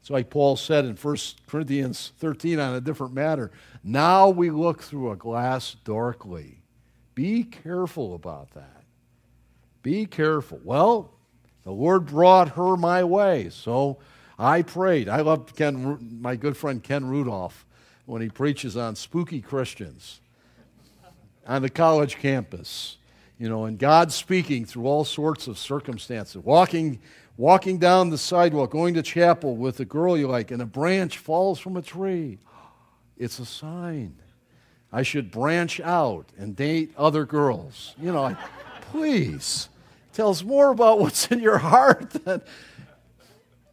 It's 0.00 0.10
like 0.10 0.30
Paul 0.30 0.56
said 0.56 0.84
in 0.84 0.96
1 0.96 1.16
Corinthians 1.46 2.12
13 2.18 2.58
on 2.58 2.74
a 2.74 2.80
different 2.80 3.14
matter. 3.14 3.52
Now 3.84 4.28
we 4.28 4.50
look 4.50 4.82
through 4.82 5.12
a 5.12 5.16
glass 5.16 5.76
darkly. 5.84 6.60
Be 7.14 7.44
careful 7.44 8.16
about 8.16 8.50
that. 8.54 8.82
Be 9.84 10.06
careful. 10.06 10.60
Well, 10.64 11.12
the 11.68 11.74
Lord 11.74 12.06
brought 12.06 12.52
her 12.52 12.78
my 12.78 13.04
way, 13.04 13.50
so 13.50 13.98
I 14.38 14.62
prayed. 14.62 15.06
I 15.06 15.20
love 15.20 15.54
Ken, 15.54 16.16
my 16.18 16.34
good 16.34 16.56
friend 16.56 16.82
Ken 16.82 17.04
Rudolph 17.04 17.66
when 18.06 18.22
he 18.22 18.30
preaches 18.30 18.74
on 18.74 18.96
spooky 18.96 19.42
Christians 19.42 20.22
on 21.46 21.60
the 21.60 21.68
college 21.68 22.16
campus. 22.16 22.96
You 23.38 23.50
know, 23.50 23.66
and 23.66 23.78
God 23.78 24.12
speaking 24.12 24.64
through 24.64 24.86
all 24.86 25.04
sorts 25.04 25.46
of 25.46 25.58
circumstances. 25.58 26.42
Walking, 26.42 27.00
walking 27.36 27.76
down 27.76 28.08
the 28.08 28.16
sidewalk, 28.16 28.70
going 28.70 28.94
to 28.94 29.02
chapel 29.02 29.54
with 29.54 29.78
a 29.78 29.84
girl 29.84 30.16
you 30.16 30.26
like, 30.26 30.50
and 30.50 30.62
a 30.62 30.66
branch 30.66 31.18
falls 31.18 31.58
from 31.58 31.76
a 31.76 31.82
tree. 31.82 32.38
It's 33.18 33.38
a 33.40 33.44
sign. 33.44 34.16
I 34.90 35.02
should 35.02 35.30
branch 35.30 35.80
out 35.80 36.30
and 36.38 36.56
date 36.56 36.94
other 36.96 37.26
girls. 37.26 37.94
You 38.00 38.12
know, 38.12 38.34
please. 38.90 39.68
Tells 40.18 40.42
more 40.42 40.72
about 40.72 40.98
what's 40.98 41.28
in 41.28 41.38
your 41.38 41.58
heart 41.58 42.10
than, 42.10 42.42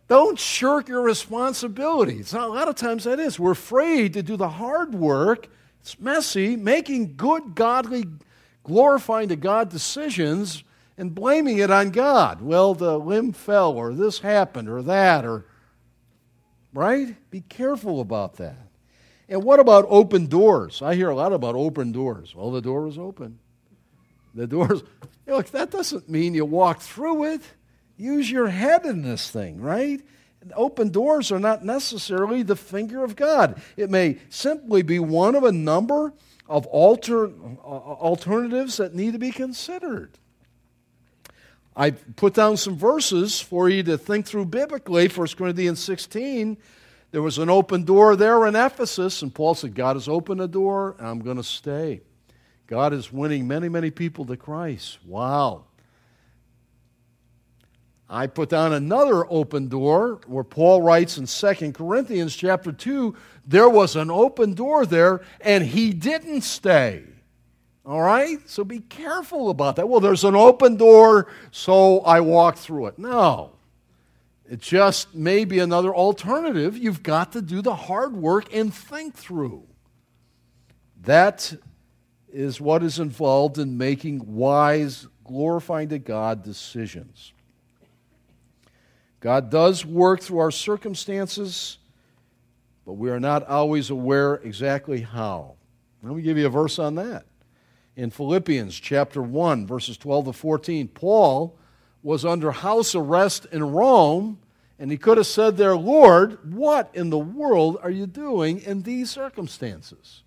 don't 0.07 0.37
shirk 0.37 0.87
your 0.87 1.01
responsibility. 1.01 2.17
It's 2.19 2.33
not, 2.33 2.49
a 2.49 2.53
lot 2.53 2.67
of 2.67 2.75
times 2.75 3.05
that 3.05 3.19
is. 3.19 3.39
We're 3.39 3.53
afraid 3.53 4.13
to 4.13 4.21
do 4.21 4.37
the 4.37 4.49
hard 4.49 4.93
work. 4.93 5.47
It's 5.81 5.99
messy, 5.99 6.55
making 6.55 7.15
good, 7.15 7.55
godly, 7.55 8.05
glorifying 8.63 9.29
to 9.29 9.35
God 9.35 9.69
decisions 9.69 10.63
and 10.99 11.15
blaming 11.15 11.57
it 11.57 11.71
on 11.71 11.89
God. 11.89 12.43
Well, 12.43 12.75
the 12.75 12.99
limb 12.99 13.31
fell, 13.31 13.71
or 13.71 13.95
this 13.95 14.19
happened, 14.19 14.69
or 14.69 14.83
that, 14.83 15.25
or. 15.25 15.47
Right? 16.75 17.15
Be 17.31 17.41
careful 17.41 18.01
about 18.01 18.35
that. 18.35 18.67
And 19.27 19.43
what 19.43 19.59
about 19.59 19.87
open 19.89 20.27
doors? 20.27 20.83
I 20.83 20.93
hear 20.93 21.09
a 21.09 21.15
lot 21.15 21.33
about 21.33 21.55
open 21.55 21.91
doors. 21.91 22.35
Well, 22.35 22.51
the 22.51 22.61
door 22.61 22.83
was 22.83 22.99
open. 22.99 23.39
The 24.35 24.47
doors. 24.47 24.83
Look, 25.25 25.47
that 25.51 25.71
doesn't 25.71 26.09
mean 26.09 26.35
you 26.35 26.45
walk 26.45 26.81
through 26.81 27.33
it. 27.33 27.41
Use 27.97 28.29
your 28.29 28.49
head 28.49 28.85
in 28.85 29.01
this 29.01 29.31
thing, 29.31 29.61
right? 29.61 30.01
Open 30.55 30.89
doors 30.89 31.31
are 31.31 31.39
not 31.39 31.63
necessarily 31.65 32.43
the 32.43 32.55
finger 32.55 33.03
of 33.03 33.15
God. 33.15 33.59
It 33.77 33.89
may 33.89 34.19
simply 34.29 34.83
be 34.83 34.99
one 34.99 35.33
of 35.33 35.43
a 35.43 35.51
number 35.51 36.13
of 36.47 36.67
alter, 36.67 37.27
uh, 37.27 37.67
alternatives 37.67 38.77
that 38.77 38.93
need 38.93 39.13
to 39.13 39.19
be 39.19 39.31
considered. 39.31 40.11
I 41.75 41.91
put 41.91 42.33
down 42.33 42.57
some 42.57 42.77
verses 42.77 43.41
for 43.41 43.69
you 43.69 43.83
to 43.83 43.97
think 43.97 44.25
through 44.25 44.45
biblically. 44.45 45.07
1 45.07 45.27
Corinthians 45.35 45.83
16, 45.83 46.57
there 47.11 47.21
was 47.21 47.37
an 47.37 47.49
open 47.49 47.83
door 47.83 48.15
there 48.15 48.45
in 48.45 48.55
Ephesus, 48.55 49.21
and 49.21 49.33
Paul 49.33 49.55
said, 49.55 49.73
God 49.73 49.95
has 49.95 50.07
opened 50.07 50.41
a 50.41 50.47
door, 50.47 50.95
and 50.99 51.07
I'm 51.07 51.19
going 51.19 51.37
to 51.37 51.43
stay. 51.43 52.01
God 52.67 52.93
is 52.93 53.11
winning 53.11 53.47
many, 53.47 53.69
many 53.69 53.91
people 53.91 54.25
to 54.25 54.37
Christ. 54.37 54.99
Wow. 55.05 55.65
I 58.09 58.27
put 58.27 58.49
down 58.49 58.73
another 58.73 59.25
open 59.31 59.67
door 59.67 60.21
where 60.27 60.43
Paul 60.43 60.81
writes 60.81 61.17
in 61.17 61.25
2 61.25 61.71
Corinthians 61.71 62.35
chapter 62.35 62.71
2, 62.71 63.15
there 63.47 63.69
was 63.69 63.95
an 63.95 64.11
open 64.11 64.53
door 64.53 64.85
there 64.85 65.21
and 65.41 65.63
he 65.63 65.91
didn't 65.91 66.41
stay. 66.41 67.03
All 67.85 68.01
right? 68.01 68.37
So 68.49 68.63
be 68.63 68.79
careful 68.79 69.49
about 69.49 69.75
that. 69.75 69.89
Well, 69.89 69.99
there's 69.99 70.23
an 70.23 70.35
open 70.35 70.75
door, 70.75 71.27
so 71.51 71.99
I 71.99 72.19
walk 72.19 72.57
through 72.57 72.87
it. 72.87 72.99
No. 72.99 73.51
It 74.49 74.59
just 74.59 75.13
may 75.15 75.45
be 75.45 75.59
another 75.59 75.93
alternative 75.93 76.77
you've 76.77 77.03
got 77.03 77.31
to 77.33 77.41
do 77.41 77.61
the 77.61 77.75
hard 77.75 78.15
work 78.15 78.53
and 78.53 78.73
think 78.73 79.15
through. 79.15 79.67
That 81.01 81.53
is 82.35 82.59
what 82.59 82.83
is 82.83 82.99
involved 82.99 83.57
in 83.57 83.77
making 83.77 84.35
wise, 84.35 85.07
glorifying 85.23 85.87
to 85.89 85.97
God 85.97 86.43
decisions. 86.43 87.31
God 89.21 89.49
does 89.49 89.85
work 89.85 90.21
through 90.21 90.39
our 90.39 90.51
circumstances, 90.51 91.77
but 92.85 92.93
we 92.93 93.09
are 93.09 93.21
not 93.21 93.47
always 93.47 93.89
aware 93.89 94.35
exactly 94.35 95.01
how. 95.01 95.55
Let 96.03 96.13
me 96.13 96.21
give 96.21 96.37
you 96.37 96.45
a 96.45 96.49
verse 96.49 96.77
on 96.77 96.95
that. 96.95 97.25
In 97.95 98.11
Philippians 98.11 98.77
chapter 98.77 99.21
1, 99.21 99.65
verses 99.65 99.95
12 99.95 100.25
to 100.25 100.33
14, 100.33 100.89
Paul 100.89 101.57
was 102.03 102.25
under 102.25 102.51
house 102.51 102.93
arrest 102.93 103.47
in 103.53 103.63
Rome, 103.63 104.39
and 104.77 104.91
he 104.91 104.97
could 104.97 105.17
have 105.17 105.25
said 105.25 105.55
there, 105.55 105.77
Lord, 105.77 106.53
what 106.53 106.91
in 106.93 107.09
the 107.09 107.17
world 107.17 107.77
are 107.81 107.89
you 107.89 108.05
doing 108.05 108.59
in 108.59 108.81
these 108.81 109.09
circumstances? 109.09 110.24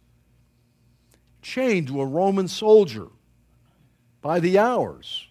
Chained 1.42 1.88
to 1.88 2.00
a 2.00 2.06
Roman 2.06 2.48
soldier 2.48 3.08
by 4.20 4.40
the 4.40 4.58
hours. 4.58 5.26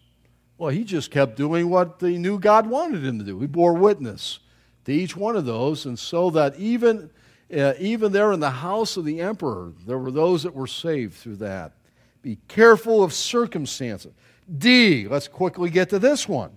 Well, 0.57 0.69
he 0.69 0.83
just 0.83 1.11
kept 1.11 1.35
doing 1.35 1.69
what 1.69 1.97
he 1.99 2.17
knew 2.17 2.39
God 2.39 2.67
wanted 2.67 3.03
him 3.03 3.19
to 3.19 3.25
do. 3.25 3.39
He 3.39 3.47
bore 3.47 3.73
witness 3.73 4.39
to 4.85 4.91
each 4.91 5.15
one 5.15 5.35
of 5.35 5.45
those, 5.45 5.85
and 5.85 5.99
so 5.99 6.29
that 6.31 6.55
even, 6.57 7.11
uh, 7.55 7.73
even 7.79 8.11
there 8.11 8.31
in 8.31 8.39
the 8.39 8.49
house 8.49 8.97
of 8.97 9.05
the 9.05 9.21
emperor, 9.21 9.73
there 9.85 9.99
were 9.99 10.11
those 10.11 10.43
that 10.43 10.55
were 10.55 10.67
saved 10.67 11.13
through 11.13 11.35
that. 11.35 11.73
Be 12.21 12.39
careful 12.47 13.03
of 13.03 13.13
circumstances. 13.13 14.13
D, 14.57 15.07
let's 15.07 15.27
quickly 15.27 15.69
get 15.69 15.89
to 15.89 15.99
this 15.99 16.27
one. 16.27 16.51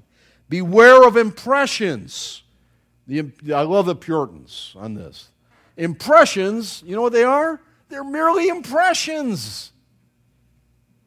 Beware 0.49 1.07
of 1.07 1.17
impressions. 1.17 2.43
The, 3.07 3.31
I 3.53 3.63
love 3.63 3.87
the 3.87 3.97
Puritans 3.97 4.75
on 4.77 4.95
this. 4.95 5.29
Impressions, 5.77 6.83
you 6.87 6.95
know 6.97 7.03
what 7.03 7.13
they 7.13 7.25
are? 7.25 7.61
They're 7.91 8.05
merely 8.05 8.49
impressions 8.49 9.73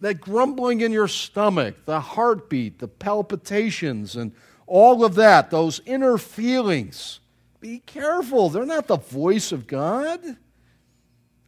that 0.01 0.19
grumbling 0.19 0.81
in 0.81 0.91
your 0.91 1.07
stomach, 1.07 1.85
the 1.85 2.01
heartbeat, 2.01 2.79
the 2.79 2.89
palpitations, 2.89 4.17
and 4.17 4.33
all 4.67 5.05
of 5.05 5.15
that, 5.15 5.49
those 5.49 5.79
inner 5.85 6.17
feelings. 6.17 7.21
Be 7.61 7.79
careful. 7.79 8.49
They're 8.49 8.65
not 8.65 8.87
the 8.87 8.97
voice 8.97 9.53
of 9.53 9.65
God. 9.65 10.19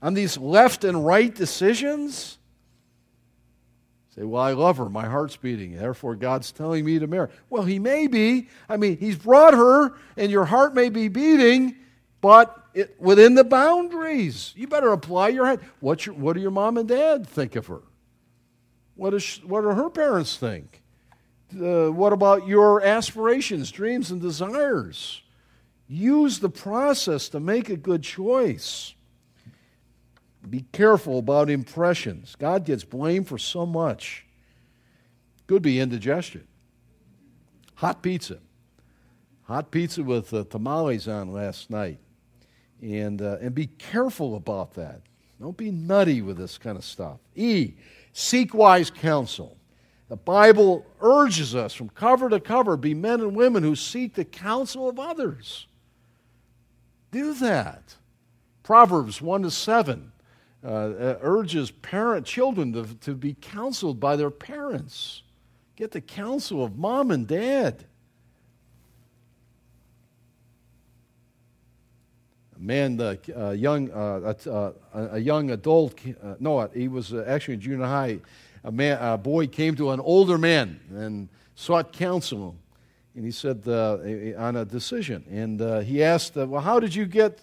on 0.01 0.13
these 0.13 0.37
left 0.37 0.85
and 0.85 1.05
right 1.05 1.33
decisions? 1.33 2.37
Say, 4.15 4.23
well, 4.23 4.41
I 4.41 4.53
love 4.53 4.77
her. 4.77 4.87
My 4.87 5.05
heart's 5.05 5.35
beating. 5.35 5.75
Therefore, 5.75 6.15
God's 6.15 6.53
telling 6.53 6.85
me 6.85 6.99
to 6.99 7.07
marry. 7.07 7.27
Well, 7.49 7.63
He 7.63 7.79
may 7.79 8.07
be. 8.07 8.47
I 8.69 8.77
mean, 8.77 8.97
He's 8.97 9.17
brought 9.17 9.53
her, 9.53 9.93
and 10.15 10.31
your 10.31 10.45
heart 10.45 10.73
may 10.73 10.87
be 10.87 11.09
beating, 11.09 11.75
but 12.21 12.64
it, 12.75 12.95
within 12.99 13.33
the 13.35 13.43
boundaries. 13.43 14.53
You 14.55 14.67
better 14.67 14.91
apply 14.91 15.29
your 15.29 15.47
head. 15.47 15.61
What's 15.79 16.05
your, 16.05 16.13
what 16.13 16.33
do 16.33 16.41
your 16.41 16.51
mom 16.51 16.77
and 16.77 16.87
dad 16.87 17.25
think 17.25 17.55
of 17.55 17.67
her? 17.67 17.81
What, 18.95 19.13
is, 19.13 19.41
what 19.43 19.61
do 19.61 19.69
her 19.69 19.89
parents 19.89 20.37
think? 20.37 20.83
Uh, 21.53 21.91
what 21.91 22.13
about 22.13 22.47
your 22.47 22.81
aspirations, 22.83 23.71
dreams, 23.71 24.11
and 24.11 24.21
desires? 24.21 25.21
Use 25.87 26.39
the 26.39 26.49
process 26.49 27.29
to 27.29 27.39
make 27.39 27.69
a 27.69 27.77
good 27.77 28.03
choice. 28.03 28.93
Be 30.49 30.65
careful 30.71 31.19
about 31.19 31.49
impressions. 31.49 32.35
God 32.35 32.65
gets 32.65 32.83
blamed 32.83 33.27
for 33.27 33.37
so 33.37 33.65
much. 33.65 34.25
Could 35.47 35.61
be 35.61 35.79
indigestion. 35.79 36.47
Hot 37.75 38.01
pizza. 38.01 38.39
Hot 39.43 39.71
pizza 39.71 40.03
with 40.03 40.33
uh, 40.33 40.43
tamales 40.49 41.07
on 41.07 41.31
last 41.31 41.69
night. 41.69 41.99
And, 42.85 43.21
uh, 43.21 43.37
and 43.41 43.55
be 43.55 43.67
careful 43.67 44.35
about 44.35 44.75
that. 44.75 45.01
Don't 45.41 45.57
be 45.57 45.71
nutty 45.71 46.21
with 46.21 46.37
this 46.37 46.59
kind 46.59 46.77
of 46.77 46.85
stuff. 46.85 47.17
E, 47.35 47.73
seek 48.13 48.53
wise 48.53 48.91
counsel. 48.91 49.57
The 50.07 50.15
Bible 50.15 50.85
urges 51.01 51.55
us 51.55 51.73
from 51.73 51.89
cover 51.89 52.29
to 52.29 52.39
cover 52.39 52.77
be 52.77 52.93
men 52.93 53.21
and 53.21 53.35
women 53.35 53.63
who 53.63 53.75
seek 53.75 54.13
the 54.13 54.23
counsel 54.23 54.87
of 54.87 54.99
others. 54.99 55.65
Do 57.09 57.33
that. 57.35 57.95
Proverbs 58.61 59.19
1 59.19 59.43
to 59.43 59.51
7 59.51 60.11
uh, 60.63 60.67
uh, 60.67 61.17
urges 61.21 61.71
parent 61.71 62.25
children 62.25 62.71
to, 62.73 62.85
to 63.01 63.15
be 63.15 63.35
counseled 63.41 63.99
by 63.99 64.15
their 64.15 64.29
parents. 64.29 65.23
Get 65.75 65.91
the 65.91 66.01
counsel 66.01 66.63
of 66.63 66.77
mom 66.77 67.09
and 67.09 67.27
dad. 67.27 67.85
Man, 72.65 72.99
uh, 72.99 73.15
uh, 73.35 73.49
young, 73.51 73.91
uh, 73.91 74.33
uh 74.47 74.71
a 74.93 75.19
young 75.19 75.51
adult, 75.51 75.99
uh, 76.23 76.35
no, 76.39 76.67
he 76.73 76.87
was 76.87 77.13
actually 77.13 77.55
in 77.55 77.61
junior 77.61 77.85
high. 77.85 78.19
A, 78.63 78.71
man, 78.71 78.97
a 78.99 79.17
boy 79.17 79.47
came 79.47 79.75
to 79.75 79.91
an 79.91 79.99
older 79.99 80.37
man 80.37 80.79
and 80.89 81.29
sought 81.55 81.93
counsel. 81.93 82.55
And 83.15 83.23
he 83.23 83.31
said 83.31 83.67
on 84.37 84.55
a 84.57 84.65
decision. 84.65 85.23
And 85.29 85.85
he 85.85 86.03
asked, 86.03 86.35
Well, 86.35 86.61
how 86.61 86.79
did 86.79 86.93
you 86.93 87.05
get 87.05 87.39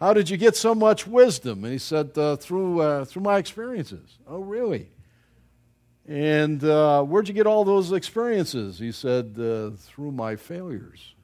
how 0.00 0.12
did 0.12 0.30
you 0.30 0.36
get 0.36 0.54
so 0.54 0.74
much 0.74 1.06
wisdom? 1.06 1.64
And 1.64 1.72
he 1.72 1.78
said, 1.78 2.16
uh, 2.16 2.36
through, 2.36 2.80
uh, 2.80 3.04
through 3.04 3.22
my 3.22 3.38
experiences. 3.38 4.18
Oh, 4.28 4.38
really? 4.38 4.90
And 6.06 6.62
uh, 6.62 7.02
where'd 7.02 7.26
you 7.26 7.34
get 7.34 7.48
all 7.48 7.64
those 7.64 7.90
experiences? 7.90 8.78
He 8.78 8.92
said, 8.92 9.36
uh, 9.38 9.70
through 9.76 10.12
my 10.12 10.36
failures. 10.36 11.14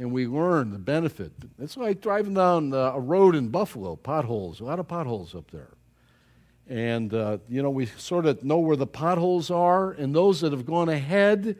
And 0.00 0.12
we 0.12 0.26
learn 0.26 0.70
the 0.70 0.78
benefit. 0.78 1.30
It's 1.58 1.76
like 1.76 2.00
driving 2.00 2.32
down 2.32 2.72
uh, 2.72 2.92
a 2.94 3.00
road 3.00 3.34
in 3.34 3.48
Buffalo, 3.48 3.96
potholes, 3.96 4.58
a 4.60 4.64
lot 4.64 4.78
of 4.78 4.88
potholes 4.88 5.34
up 5.34 5.50
there. 5.50 5.68
And, 6.70 7.12
uh, 7.12 7.36
you 7.50 7.62
know, 7.62 7.68
we 7.68 7.84
sort 7.84 8.24
of 8.24 8.42
know 8.42 8.60
where 8.60 8.76
the 8.76 8.86
potholes 8.86 9.50
are, 9.50 9.90
and 9.90 10.14
those 10.14 10.40
that 10.40 10.52
have 10.52 10.64
gone 10.64 10.88
ahead 10.88 11.58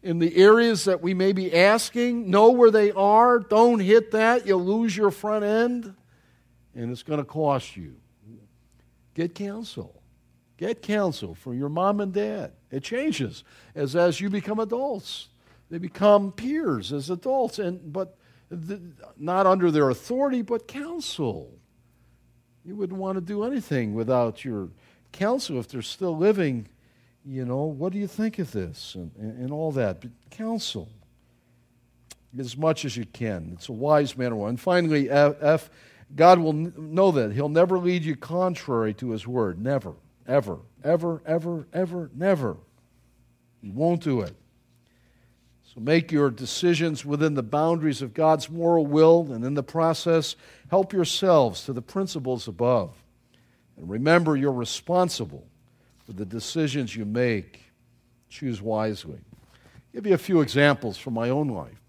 in 0.00 0.20
the 0.20 0.36
areas 0.36 0.84
that 0.84 1.02
we 1.02 1.12
may 1.12 1.32
be 1.32 1.52
asking, 1.52 2.30
know 2.30 2.52
where 2.52 2.70
they 2.70 2.92
are. 2.92 3.40
Don't 3.40 3.80
hit 3.80 4.12
that. 4.12 4.46
You'll 4.46 4.64
lose 4.64 4.96
your 4.96 5.10
front 5.10 5.44
end, 5.44 5.92
and 6.76 6.92
it's 6.92 7.02
going 7.02 7.18
to 7.18 7.24
cost 7.24 7.76
you. 7.76 7.96
Get 9.14 9.34
counsel. 9.34 10.00
Get 10.56 10.82
counsel 10.82 11.34
from 11.34 11.58
your 11.58 11.68
mom 11.68 12.00
and 12.00 12.12
dad. 12.12 12.52
It 12.70 12.84
changes 12.84 13.42
as, 13.74 13.96
as 13.96 14.20
you 14.20 14.30
become 14.30 14.60
adults. 14.60 15.30
They 15.72 15.78
become 15.78 16.30
peers 16.30 16.92
as 16.92 17.10
adults, 17.10 17.58
and, 17.58 17.92
but 17.92 18.16
the, 18.50 18.80
not 19.16 19.46
under 19.46 19.72
their 19.72 19.90
authority, 19.90 20.42
but 20.42 20.68
counsel. 20.68 21.58
You 22.64 22.76
wouldn't 22.76 23.00
want 23.00 23.16
to 23.16 23.20
do 23.20 23.42
anything 23.42 23.94
without 23.94 24.44
your 24.44 24.68
counsel 25.10 25.58
if 25.58 25.66
they're 25.66 25.82
still 25.82 26.16
living 26.16 26.68
you 27.24 27.44
know, 27.44 27.64
what 27.64 27.92
do 27.92 27.98
you 27.98 28.06
think 28.06 28.38
of 28.38 28.50
this? 28.52 28.94
And, 28.94 29.12
and, 29.16 29.38
and 29.38 29.52
all 29.52 29.72
that. 29.72 30.00
But 30.00 30.10
counsel 30.30 30.88
as 32.38 32.56
much 32.56 32.84
as 32.84 32.96
you 32.96 33.04
can. 33.04 33.52
It's 33.54 33.68
a 33.68 33.72
wise 33.72 34.16
manner. 34.16 34.48
And 34.48 34.58
finally, 34.58 35.10
F, 35.10 35.70
God 36.16 36.38
will 36.38 36.52
know 36.52 37.10
that. 37.12 37.32
He'll 37.32 37.48
never 37.48 37.78
lead 37.78 38.04
you 38.04 38.16
contrary 38.16 38.94
to 38.94 39.10
His 39.10 39.26
word. 39.26 39.60
Never, 39.60 39.94
ever, 40.26 40.58
ever, 40.82 41.22
ever, 41.26 41.66
ever, 41.72 42.10
never. 42.14 42.56
He 43.60 43.70
won't 43.70 44.02
do 44.02 44.22
it. 44.22 44.34
So 45.74 45.80
make 45.80 46.12
your 46.12 46.30
decisions 46.30 47.02
within 47.02 47.32
the 47.32 47.42
boundaries 47.42 48.02
of 48.02 48.12
God's 48.12 48.50
moral 48.50 48.86
will, 48.86 49.32
and 49.32 49.42
in 49.42 49.54
the 49.54 49.62
process, 49.62 50.36
help 50.70 50.92
yourselves 50.92 51.64
to 51.64 51.72
the 51.72 51.80
principles 51.80 52.46
above. 52.46 52.94
And 53.78 53.88
remember, 53.88 54.36
you're 54.36 54.52
responsible 54.52 55.46
for 56.04 56.12
the 56.12 56.26
decisions 56.26 56.94
you 56.94 57.06
make. 57.06 57.62
Choose 58.28 58.60
wisely. 58.60 59.18
I'll 59.32 59.94
give 59.94 60.06
you 60.06 60.14
a 60.14 60.18
few 60.18 60.42
examples 60.42 60.98
from 60.98 61.14
my 61.14 61.30
own 61.30 61.48
life. 61.48 61.80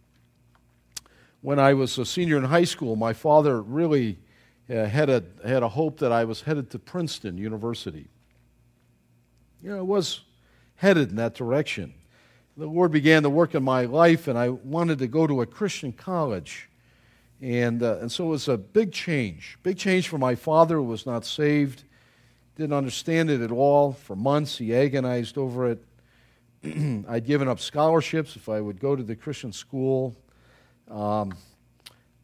When 1.42 1.60
I 1.60 1.74
was 1.74 1.98
a 1.98 2.06
senior 2.06 2.38
in 2.38 2.46
high 2.46 2.64
school, 2.64 2.96
my 2.96 3.12
father 3.12 3.62
really 3.62 4.18
uh, 4.70 4.86
had, 4.86 5.10
a, 5.10 5.26
had 5.46 5.62
a 5.62 5.68
hope 5.68 6.00
that 6.00 6.14
I 6.14 6.24
was 6.24 6.42
headed 6.42 6.70
to 6.70 6.80
Princeton 6.80 7.38
University. 7.38 8.08
You 9.62 9.72
know, 9.72 9.80
I 9.80 9.82
was 9.82 10.22
headed 10.76 11.10
in 11.10 11.18
that 11.18 11.34
direction. 11.34 11.96
The 12.56 12.68
Lord 12.68 12.92
began 12.92 13.24
to 13.24 13.32
work 13.32 13.56
in 13.56 13.64
my 13.64 13.86
life, 13.86 14.28
and 14.28 14.38
I 14.38 14.50
wanted 14.50 15.00
to 15.00 15.08
go 15.08 15.26
to 15.26 15.42
a 15.42 15.46
Christian 15.48 15.92
college. 15.92 16.70
And, 17.42 17.82
uh, 17.82 17.98
and 18.00 18.12
so 18.12 18.26
it 18.26 18.30
was 18.30 18.48
a 18.48 18.58
big 18.58 18.92
change. 18.92 19.58
Big 19.64 19.76
change 19.76 20.08
for 20.08 20.20
my 20.20 20.36
father 20.36 20.76
who 20.76 20.84
was 20.84 21.08
not 21.08 21.26
saved 21.26 21.84
didn't 22.56 22.74
understand 22.74 23.32
it 23.32 23.42
at 23.42 23.52
all. 23.52 23.94
For 23.94 24.16
months, 24.16 24.60
he 24.60 24.76
agonized 24.76 25.36
over 25.36 25.72
it. 25.72 25.84
I'd 27.10 27.26
given 27.26 27.48
up 27.48 27.60
scholarships 27.60 28.36
if 28.36 28.48
I 28.48 28.62
would 28.62 28.80
go 28.80 28.96
to 28.96 29.02
the 29.02 29.16
Christian 29.16 29.52
school. 29.52 30.16
Um, 30.92 31.36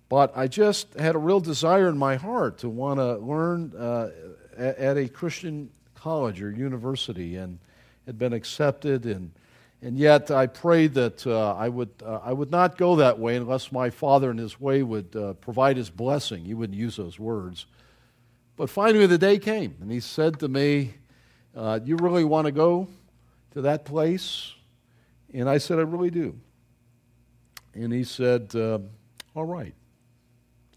but 0.09 0.31
I 0.37 0.47
just 0.47 0.93
had 0.93 1.15
a 1.15 1.19
real 1.19 1.39
desire 1.39 1.89
in 1.89 1.97
my 1.97 2.17
heart 2.17 2.59
to 2.59 2.69
want 2.69 2.99
to 2.99 3.17
learn 3.17 3.73
uh, 3.75 4.09
at, 4.55 4.77
at, 4.77 4.97
a 4.97 5.07
Christian 5.07 5.71
college 5.95 6.39
or 6.39 6.51
university 6.51 7.35
and 7.37 7.57
had 8.05 8.19
been 8.19 8.33
accepted. 8.33 9.07
And, 9.07 9.31
and 9.81 9.97
yet 9.97 10.29
I 10.29 10.47
prayed 10.47 10.93
that 10.95 11.25
uh, 11.25 11.53
I, 11.53 11.69
would, 11.69 11.89
uh, 12.05 12.19
I 12.23 12.33
would 12.33 12.51
not 12.51 12.77
go 12.77 12.97
that 12.97 13.17
way 13.17 13.37
unless 13.37 13.71
my 13.71 13.89
father 13.89 14.29
in 14.29 14.37
his 14.37 14.59
way 14.59 14.83
would 14.83 15.15
uh, 15.15 15.33
provide 15.33 15.77
his 15.77 15.89
blessing. 15.89 16.43
He 16.43 16.53
wouldn't 16.53 16.77
use 16.77 16.97
those 16.97 17.17
words. 17.17 17.65
But 18.57 18.69
finally, 18.69 19.05
the 19.05 19.17
day 19.17 19.39
came, 19.39 19.75
and 19.79 19.89
he 19.89 20.01
said 20.01 20.39
to 20.41 20.49
me, 20.49 20.95
uh, 21.55 21.79
You 21.85 21.95
really 21.95 22.25
want 22.25 22.45
to 22.45 22.51
go 22.51 22.89
to 23.51 23.61
that 23.61 23.85
place? 23.85 24.53
And 25.33 25.49
I 25.49 25.59
said, 25.59 25.79
I 25.79 25.83
really 25.83 26.09
do. 26.09 26.37
And 27.73 27.93
he 27.93 28.03
said, 28.03 28.53
uh, 28.55 28.79
All 29.33 29.45
right. 29.45 29.73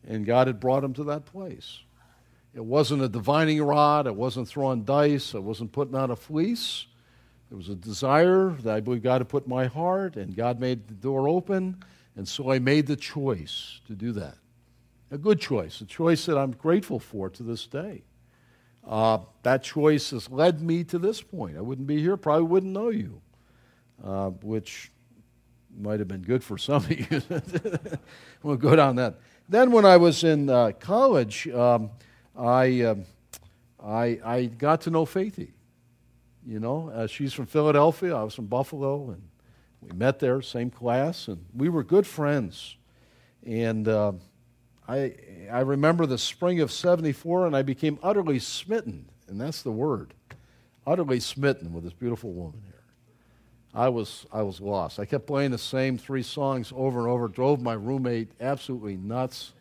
And 0.06 0.24
God 0.24 0.46
had 0.46 0.60
brought 0.60 0.84
him 0.84 0.94
to 0.94 1.04
that 1.04 1.26
place. 1.26 1.80
It 2.54 2.64
wasn't 2.64 3.02
a 3.02 3.08
divining 3.08 3.60
rod, 3.62 4.06
it 4.06 4.14
wasn't 4.14 4.46
throwing 4.46 4.84
dice, 4.84 5.34
it 5.34 5.42
wasn't 5.42 5.72
putting 5.72 5.96
on 5.96 6.12
a 6.12 6.16
fleece. 6.16 6.86
It 7.52 7.56
was 7.56 7.68
a 7.68 7.74
desire 7.74 8.48
that 8.62 8.74
I 8.74 8.80
believe 8.80 9.02
God 9.02 9.20
had 9.20 9.28
put 9.28 9.44
in 9.44 9.50
my 9.50 9.66
heart, 9.66 10.16
and 10.16 10.34
God 10.34 10.58
made 10.58 10.88
the 10.88 10.94
door 10.94 11.28
open, 11.28 11.84
and 12.16 12.26
so 12.26 12.50
I 12.50 12.58
made 12.58 12.86
the 12.86 12.96
choice 12.96 13.82
to 13.86 13.94
do 13.94 14.12
that 14.12 14.38
a 15.10 15.18
good 15.18 15.38
choice, 15.38 15.82
a 15.82 15.84
choice 15.84 16.24
that 16.24 16.38
I'm 16.38 16.52
grateful 16.52 16.98
for 16.98 17.28
to 17.28 17.42
this 17.42 17.66
day. 17.66 18.02
Uh, 18.88 19.18
that 19.42 19.62
choice 19.62 20.10
has 20.10 20.30
led 20.30 20.62
me 20.62 20.82
to 20.84 20.98
this 20.98 21.20
point. 21.20 21.58
I 21.58 21.60
wouldn't 21.60 21.86
be 21.86 22.00
here, 22.00 22.16
probably 22.16 22.44
wouldn't 22.44 22.72
know 22.72 22.88
you, 22.88 23.20
uh, 24.02 24.30
which 24.30 24.90
might 25.78 25.98
have 25.98 26.08
been 26.08 26.22
good 26.22 26.42
for 26.42 26.56
some 26.56 26.76
of 26.76 26.90
you. 26.90 27.22
we'll 28.42 28.56
go 28.56 28.74
down 28.74 28.96
that. 28.96 29.20
Then, 29.46 29.70
when 29.70 29.84
I 29.84 29.98
was 29.98 30.24
in 30.24 30.48
uh, 30.48 30.72
college, 30.80 31.46
um, 31.48 31.90
I, 32.34 32.80
um, 32.80 33.04
I, 33.84 34.18
I 34.24 34.44
got 34.46 34.80
to 34.82 34.90
know 34.90 35.04
Faithy. 35.04 35.50
You 36.46 36.60
know, 36.60 36.90
uh, 36.92 37.06
she's 37.06 37.32
from 37.32 37.46
Philadelphia, 37.46 38.16
I 38.16 38.22
was 38.24 38.34
from 38.34 38.46
Buffalo, 38.46 39.10
and 39.10 39.22
we 39.80 39.96
met 39.96 40.18
there, 40.18 40.42
same 40.42 40.70
class, 40.70 41.28
and 41.28 41.44
we 41.54 41.68
were 41.68 41.84
good 41.84 42.06
friends. 42.06 42.76
And 43.44 43.86
uh, 43.88 44.12
I, 44.88 45.14
I 45.50 45.60
remember 45.60 46.06
the 46.06 46.18
spring 46.18 46.60
of 46.60 46.70
74 46.70 47.46
and 47.46 47.56
I 47.56 47.62
became 47.62 47.98
utterly 48.02 48.38
smitten, 48.38 49.06
and 49.28 49.40
that's 49.40 49.62
the 49.62 49.72
word 49.72 50.14
utterly 50.86 51.20
smitten 51.20 51.72
with 51.72 51.84
this 51.84 51.92
beautiful 51.92 52.32
woman 52.32 52.60
here. 52.64 52.82
I 53.74 53.88
was, 53.88 54.26
I 54.32 54.42
was 54.42 54.60
lost. 54.60 54.98
I 54.98 55.04
kept 55.04 55.26
playing 55.26 55.50
the 55.50 55.58
same 55.58 55.96
three 55.96 56.22
songs 56.22 56.72
over 56.74 57.00
and 57.00 57.08
over, 57.08 57.28
drove 57.28 57.62
my 57.62 57.72
roommate 57.72 58.28
absolutely 58.40 58.96
nuts. 58.96 59.52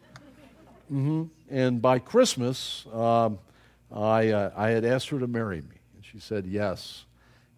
Mm-hmm. 0.92 1.24
And 1.50 1.82
by 1.82 2.00
Christmas, 2.00 2.86
um, 2.92 3.40
I, 3.94 4.30
uh, 4.30 4.52
I 4.56 4.70
had 4.70 4.84
asked 4.84 5.10
her 5.10 5.20
to 5.20 5.28
marry 5.28 5.62
me. 5.62 5.81
She 6.12 6.20
said 6.20 6.46
yes. 6.46 7.06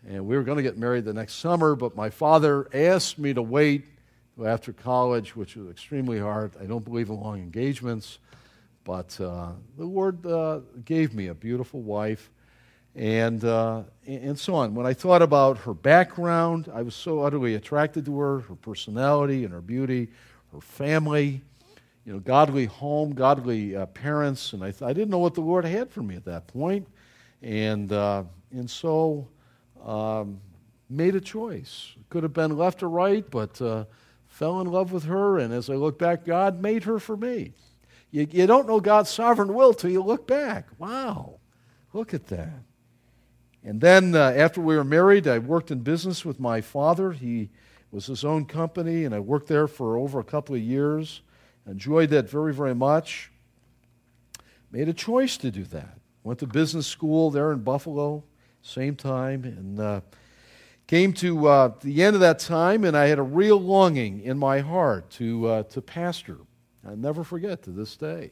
And 0.08 0.28
we 0.28 0.36
were 0.38 0.44
going 0.44 0.58
to 0.58 0.64
get 0.64 0.78
married 0.78 1.06
the 1.06 1.14
next 1.14 1.36
summer, 1.36 1.76
but 1.76 1.96
my 1.96 2.12
father 2.12 2.68
asked 2.72 3.18
me 3.18 3.34
to 3.34 3.42
wait 3.42 3.86
after 4.44 4.74
college, 4.74 5.36
which 5.36 5.56
was 5.56 5.70
extremely 5.72 6.20
hard. 6.20 6.52
I 6.62 6.66
don't 6.66 6.86
believe 6.86 7.10
in 7.10 7.20
long 7.20 7.40
engagements, 7.40 8.20
but 8.84 9.20
uh, 9.20 9.54
the 9.76 9.86
Lord 9.86 10.24
uh, 10.28 10.60
gave 10.86 11.16
me 11.16 11.28
a 11.28 11.34
beautiful 11.34 11.82
wife 11.82 12.30
and, 12.96 13.44
uh, 13.44 13.84
and 14.06 14.38
so 14.38 14.54
on. 14.54 14.76
When 14.76 14.86
I 14.86 14.94
thought 14.94 15.24
about 15.24 15.58
her 15.60 15.74
background, 15.74 16.70
I 16.72 16.84
was 16.84 16.94
so 16.94 17.22
utterly 17.22 17.56
attracted 17.56 18.06
to 18.06 18.20
her, 18.20 18.40
her 18.42 18.56
personality 18.56 19.46
and 19.46 19.54
her 19.54 19.62
beauty, 19.62 20.10
her 20.52 20.62
family, 20.62 21.42
you 22.06 22.14
know, 22.14 22.20
godly 22.20 22.66
home, 22.66 23.14
godly 23.14 23.76
uh, 23.76 23.88
parents, 23.88 24.54
and 24.54 24.64
I, 24.64 24.70
th- 24.70 24.84
I 24.84 24.94
didn't 24.94 25.10
know 25.10 25.20
what 25.20 25.34
the 25.34 25.42
Lord 25.42 25.66
had 25.66 25.90
for 25.90 26.04
me 26.04 26.16
at 26.16 26.26
that 26.26 26.46
point. 26.46 26.88
And, 27.42 27.92
uh, 27.92 28.26
and 28.54 28.70
so 28.70 29.28
um, 29.84 30.40
made 30.90 31.16
a 31.16 31.22
choice. 31.22 31.94
Could 32.10 32.24
have 32.24 32.34
been 32.34 32.58
left 32.58 32.84
or 32.84 32.90
right, 32.90 33.30
but 33.30 33.62
uh, 33.62 33.86
fell 34.28 34.62
in 34.62 34.68
love 34.68 34.92
with 34.92 35.06
her, 35.06 35.38
and 35.38 35.54
as 35.54 35.70
I 35.70 35.76
look 35.76 36.00
back, 36.00 36.26
God 36.26 36.62
made 36.62 36.84
her 36.84 37.00
for 37.00 37.18
me. 37.18 37.54
You, 38.12 38.28
you 38.30 38.48
don't 38.48 38.68
know 38.68 38.80
God's 38.80 39.10
sovereign 39.10 39.54
will 39.54 39.74
till 39.74 39.90
you 39.90 40.04
look 40.04 40.28
back. 40.28 40.68
Wow, 40.78 41.40
look 41.94 42.14
at 42.14 42.28
that. 42.28 42.64
And 43.64 43.82
then 43.82 44.14
uh, 44.14 44.34
after 44.36 44.62
we 44.62 44.76
were 44.76 44.84
married, 44.84 45.28
I 45.28 45.40
worked 45.40 45.72
in 45.72 45.80
business 45.80 46.26
with 46.26 46.40
my 46.40 46.62
father. 46.62 47.12
He 47.12 47.50
was 47.92 48.08
his 48.08 48.26
own 48.26 48.46
company, 48.46 49.06
and 49.06 49.16
I 49.16 49.20
worked 49.20 49.48
there 49.48 49.68
for 49.68 49.98
over 49.98 50.20
a 50.20 50.24
couple 50.24 50.54
of 50.56 50.62
years. 50.62 51.22
Enjoyed 51.66 52.10
that 52.10 52.30
very, 52.30 52.54
very 52.54 52.76
much. 52.76 53.32
Made 54.72 54.90
a 54.90 54.94
choice 54.94 55.38
to 55.38 55.52
do 55.52 55.64
that. 55.66 56.00
Went 56.24 56.40
to 56.40 56.48
business 56.48 56.88
school 56.88 57.30
there 57.30 57.52
in 57.52 57.60
Buffalo, 57.60 58.24
same 58.64 58.96
time, 58.96 59.44
and 59.44 59.80
uh, 59.80 60.02
came 60.88 61.14
to 61.14 61.48
uh, 61.48 61.72
the 61.82 62.04
end 62.04 62.16
of 62.16 62.22
that 62.22 62.40
time, 62.40 62.84
and 62.84 62.98
I 62.98 63.06
had 63.06 63.20
a 63.20 63.24
real 63.24 63.62
longing 63.62 64.22
in 64.22 64.40
my 64.40 64.60
heart 64.60 65.12
to, 65.12 65.48
uh, 65.48 65.64
to 65.64 65.82
pastor. 65.82 66.38
I 66.88 66.96
never 66.96 67.24
forget 67.24 67.62
to 67.64 67.70
this 67.70 67.96
day 67.96 68.32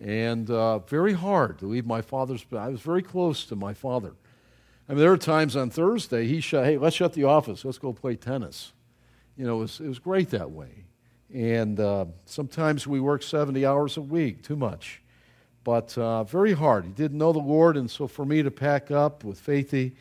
and 0.00 0.50
uh, 0.50 0.78
very 0.80 1.12
hard 1.12 1.58
to 1.58 1.66
leave 1.66 1.84
my 1.84 2.00
father's. 2.00 2.44
I 2.56 2.68
was 2.68 2.80
very 2.80 3.02
close 3.02 3.44
to 3.46 3.56
my 3.56 3.74
father. 3.74 4.14
I 4.88 4.92
mean, 4.92 5.00
there 5.00 5.10
were 5.10 5.18
times 5.18 5.56
on 5.56 5.70
Thursday 5.70 6.26
he 6.26 6.40
shut, 6.40 6.64
hey, 6.64 6.78
let's 6.78 6.96
shut 6.96 7.12
the 7.12 7.24
office, 7.24 7.64
let's 7.64 7.78
go 7.78 7.92
play 7.92 8.16
tennis. 8.16 8.72
You 9.36 9.46
know, 9.46 9.58
it 9.58 9.60
was, 9.60 9.80
it 9.80 9.88
was 9.88 9.98
great 9.98 10.30
that 10.30 10.50
way. 10.50 10.84
And 11.32 11.78
uh, 11.78 12.06
sometimes 12.24 12.86
we 12.86 12.98
worked 12.98 13.24
70 13.24 13.64
hours 13.64 13.96
a 13.96 14.02
week, 14.02 14.42
too 14.42 14.56
much. 14.56 15.02
But 15.62 15.96
uh, 15.98 16.24
very 16.24 16.52
hard. 16.52 16.84
He 16.84 16.92
didn't 16.92 17.18
know 17.18 17.32
the 17.32 17.38
Lord, 17.38 17.76
and 17.76 17.90
so 17.90 18.06
for 18.06 18.24
me 18.24 18.42
to 18.42 18.50
pack 18.50 18.90
up 18.90 19.24
with 19.24 19.44
Faithy 19.44 19.92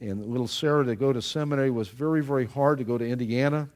and 0.00 0.26
little 0.26 0.48
Sarah 0.48 0.84
to 0.84 0.96
go 0.96 1.12
to 1.12 1.20
seminary 1.20 1.70
was 1.70 1.88
very, 1.88 2.22
very 2.22 2.46
hard 2.46 2.78
to 2.78 2.84
go 2.84 2.98
to 2.98 3.06
Indiana. 3.06 3.68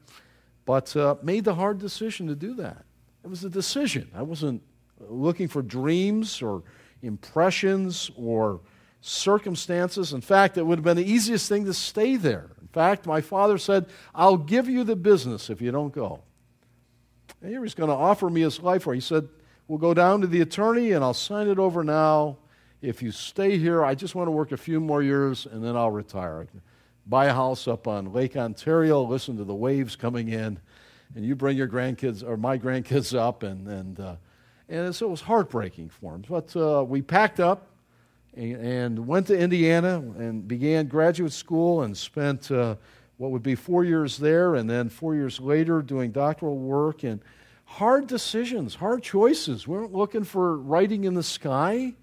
But 0.65 0.95
uh, 0.95 1.15
made 1.21 1.45
the 1.45 1.55
hard 1.55 1.77
decision 1.79 2.27
to 2.27 2.35
do 2.35 2.55
that. 2.55 2.83
It 3.23 3.29
was 3.29 3.43
a 3.43 3.49
decision. 3.49 4.09
I 4.15 4.23
wasn't 4.23 4.61
looking 4.99 5.47
for 5.47 5.61
dreams 5.61 6.41
or 6.41 6.63
impressions 7.01 8.11
or 8.17 8.61
circumstances. 9.01 10.13
In 10.13 10.21
fact, 10.21 10.57
it 10.57 10.63
would 10.63 10.79
have 10.79 10.83
been 10.83 10.97
the 10.97 11.09
easiest 11.09 11.47
thing 11.47 11.65
to 11.65 11.73
stay 11.73 12.15
there. 12.15 12.49
In 12.61 12.67
fact, 12.67 13.05
my 13.05 13.21
father 13.21 13.57
said, 13.57 13.85
I'll 14.13 14.37
give 14.37 14.67
you 14.67 14.83
the 14.83 14.95
business 14.95 15.49
if 15.49 15.61
you 15.61 15.71
don't 15.71 15.93
go. 15.93 16.23
And 17.41 17.51
here 17.51 17.63
he's 17.63 17.75
going 17.75 17.89
to 17.89 17.95
offer 17.95 18.29
me 18.29 18.41
his 18.41 18.59
life 18.59 18.83
for. 18.83 18.93
He 18.93 18.99
said, 18.99 19.29
We'll 19.67 19.79
go 19.79 19.93
down 19.93 20.21
to 20.21 20.27
the 20.27 20.41
attorney 20.41 20.93
and 20.93 21.03
I'll 21.03 21.13
sign 21.13 21.49
it 21.49 21.59
over 21.59 21.83
now. 21.83 22.37
If 22.81 23.01
you 23.01 23.11
stay 23.11 23.57
here, 23.57 23.83
I 23.83 23.95
just 23.95 24.15
want 24.15 24.27
to 24.27 24.31
work 24.31 24.53
a 24.53 24.57
few 24.57 24.79
more 24.79 25.03
years 25.03 25.45
and 25.45 25.63
then 25.63 25.75
I'll 25.75 25.91
retire. 25.91 26.47
Buy 27.05 27.25
a 27.25 27.33
house 27.33 27.67
up 27.67 27.87
on 27.87 28.13
Lake 28.13 28.37
Ontario, 28.37 29.01
listen 29.03 29.35
to 29.37 29.43
the 29.43 29.55
waves 29.55 29.95
coming 29.95 30.29
in, 30.29 30.59
and 31.15 31.25
you 31.25 31.35
bring 31.35 31.57
your 31.57 31.67
grandkids 31.67 32.23
or 32.23 32.37
my 32.37 32.57
grandkids 32.57 33.17
up 33.19 33.43
and, 33.43 33.67
and 33.67 33.99
uh, 33.99 34.15
and 34.69 34.93
so 34.93 35.07
it 35.07 35.09
was 35.09 35.21
heartbreaking 35.21 35.89
for 35.89 36.15
him. 36.15 36.23
But 36.27 36.55
uh, 36.55 36.83
we 36.83 37.01
packed 37.01 37.39
up 37.39 37.67
and, 38.35 38.55
and, 38.55 39.07
went 39.07 39.27
to 39.27 39.37
Indiana 39.37 39.97
and 40.17 40.47
began 40.47 40.87
graduate 40.87 41.31
school 41.31 41.83
and 41.83 41.95
spent 41.95 42.51
uh, 42.51 42.75
what 43.17 43.31
would 43.31 43.43
be 43.43 43.55
four 43.55 43.85
years 43.85 44.17
there 44.17 44.55
and 44.55 44.69
then 44.69 44.89
four 44.89 45.15
years 45.15 45.39
later 45.39 45.81
doing 45.81 46.11
doctoral 46.11 46.57
work 46.57 47.03
and 47.03 47.21
hard 47.67 48.07
decisions, 48.07 48.75
hard 48.75 49.03
choices. 49.03 49.67
We 49.67 49.77
weren't 49.77 49.93
looking 49.93 50.23
for 50.23 50.57
writing 50.57 51.03
in 51.03 51.13
the 51.13 51.23
sky, 51.23 51.93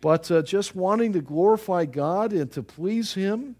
but 0.00 0.30
uh, 0.30 0.42
just 0.42 0.74
wanting 0.74 1.12
to 1.14 1.20
glorify 1.20 1.86
God 1.86 2.32
and 2.32 2.50
to 2.52 2.62
please 2.62 3.14
Him. 3.14 3.56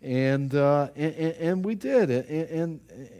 And, 0.00 0.54
uh, 0.54 0.88
and, 0.94 1.14
and, 1.14 1.64
we 1.64 1.74
did, 1.74 2.10
and, 2.10 2.30
and, 2.30 3.10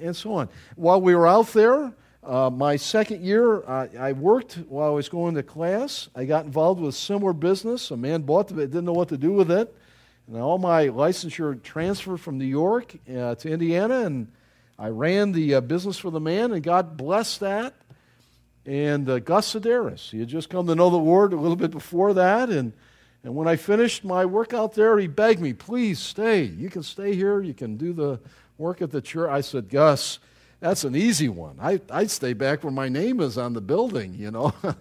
and 0.00 0.16
so 0.16 0.32
on. 0.32 0.48
While 0.74 1.02
we 1.02 1.14
were 1.14 1.26
out 1.26 1.48
there, 1.48 1.92
uh, 2.22 2.48
my 2.48 2.76
second 2.76 3.22
year, 3.22 3.62
I, 3.68 3.90
I, 3.98 4.12
worked 4.12 4.54
while 4.68 4.88
I 4.88 4.92
was 4.92 5.10
going 5.10 5.34
to 5.34 5.42
class. 5.42 6.08
I 6.14 6.24
got 6.24 6.46
involved 6.46 6.80
with 6.80 6.94
similar 6.94 7.34
business. 7.34 7.90
A 7.90 7.96
man 7.98 8.22
bought 8.22 8.50
it, 8.50 8.56
didn't 8.56 8.86
know 8.86 8.94
what 8.94 9.10
to 9.10 9.18
do 9.18 9.32
with 9.32 9.50
it. 9.50 9.76
And 10.26 10.38
all 10.38 10.56
my 10.56 10.86
licensure 10.86 11.62
transferred 11.62 12.20
from 12.22 12.38
New 12.38 12.46
York 12.46 12.96
uh, 13.14 13.34
to 13.34 13.50
Indiana, 13.50 14.06
and 14.06 14.32
I 14.78 14.88
ran 14.88 15.32
the 15.32 15.54
uh, 15.54 15.60
business 15.60 15.98
for 15.98 16.10
the 16.10 16.20
man, 16.20 16.52
and 16.52 16.62
God 16.62 16.96
blessed 16.96 17.40
that. 17.40 17.74
And 18.66 19.08
uh, 19.08 19.18
Gus 19.18 19.54
Sedaris, 19.54 20.10
he 20.10 20.20
had 20.20 20.28
just 20.28 20.48
come 20.48 20.66
to 20.66 20.74
know 20.74 20.90
the 20.90 20.96
Lord 20.96 21.32
a 21.32 21.36
little 21.36 21.56
bit 21.56 21.70
before 21.70 22.14
that, 22.14 22.50
and 22.50 22.72
and 23.22 23.34
when 23.34 23.48
I 23.48 23.56
finished 23.56 24.04
my 24.04 24.26
work 24.26 24.52
out 24.52 24.74
there, 24.74 24.98
he 24.98 25.06
begged 25.06 25.40
me, 25.40 25.52
"Please 25.52 25.98
stay. 25.98 26.44
You 26.44 26.70
can 26.70 26.82
stay 26.82 27.14
here. 27.14 27.40
You 27.40 27.54
can 27.54 27.76
do 27.76 27.92
the 27.92 28.20
work 28.58 28.82
at 28.82 28.90
the 28.90 29.00
church." 29.00 29.30
I 29.30 29.40
said, 29.40 29.68
"Gus." 29.68 30.18
That's 30.60 30.84
an 30.84 30.96
easy 30.96 31.28
one. 31.28 31.58
I, 31.60 31.78
I'd 31.90 32.10
stay 32.10 32.32
back 32.32 32.64
where 32.64 32.72
my 32.72 32.88
name 32.88 33.20
is 33.20 33.36
on 33.36 33.52
the 33.52 33.60
building, 33.60 34.14
you 34.14 34.30
know. 34.30 34.54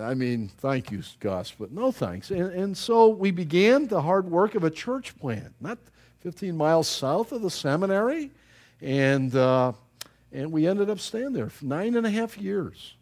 I 0.00 0.14
mean, 0.14 0.48
thank 0.58 0.92
you, 0.92 1.02
Gus, 1.18 1.52
but 1.58 1.72
no 1.72 1.90
thanks. 1.90 2.30
And, 2.30 2.52
and 2.52 2.76
so 2.76 3.08
we 3.08 3.32
began 3.32 3.88
the 3.88 4.02
hard 4.02 4.30
work 4.30 4.54
of 4.54 4.62
a 4.62 4.70
church 4.70 5.16
plant, 5.18 5.54
not 5.60 5.78
15 6.20 6.56
miles 6.56 6.86
south 6.86 7.32
of 7.32 7.42
the 7.42 7.50
seminary. 7.50 8.30
And, 8.80 9.34
uh, 9.34 9.72
and 10.32 10.52
we 10.52 10.66
ended 10.66 10.90
up 10.90 11.00
staying 11.00 11.32
there 11.32 11.48
for 11.48 11.64
nine 11.64 11.96
and 11.96 12.06
a 12.06 12.10
half 12.10 12.38
years 12.38 12.94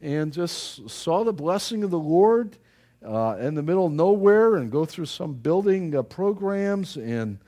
and 0.00 0.32
just 0.32 0.88
saw 0.90 1.24
the 1.24 1.32
blessing 1.32 1.82
of 1.82 1.90
the 1.90 1.98
Lord 1.98 2.58
uh, 3.04 3.36
in 3.40 3.54
the 3.54 3.62
middle 3.62 3.86
of 3.86 3.92
nowhere 3.92 4.56
and 4.56 4.70
go 4.70 4.84
through 4.84 5.06
some 5.06 5.34
building 5.34 5.94
uh, 5.96 6.02
programs 6.02 6.96
and 6.96 7.38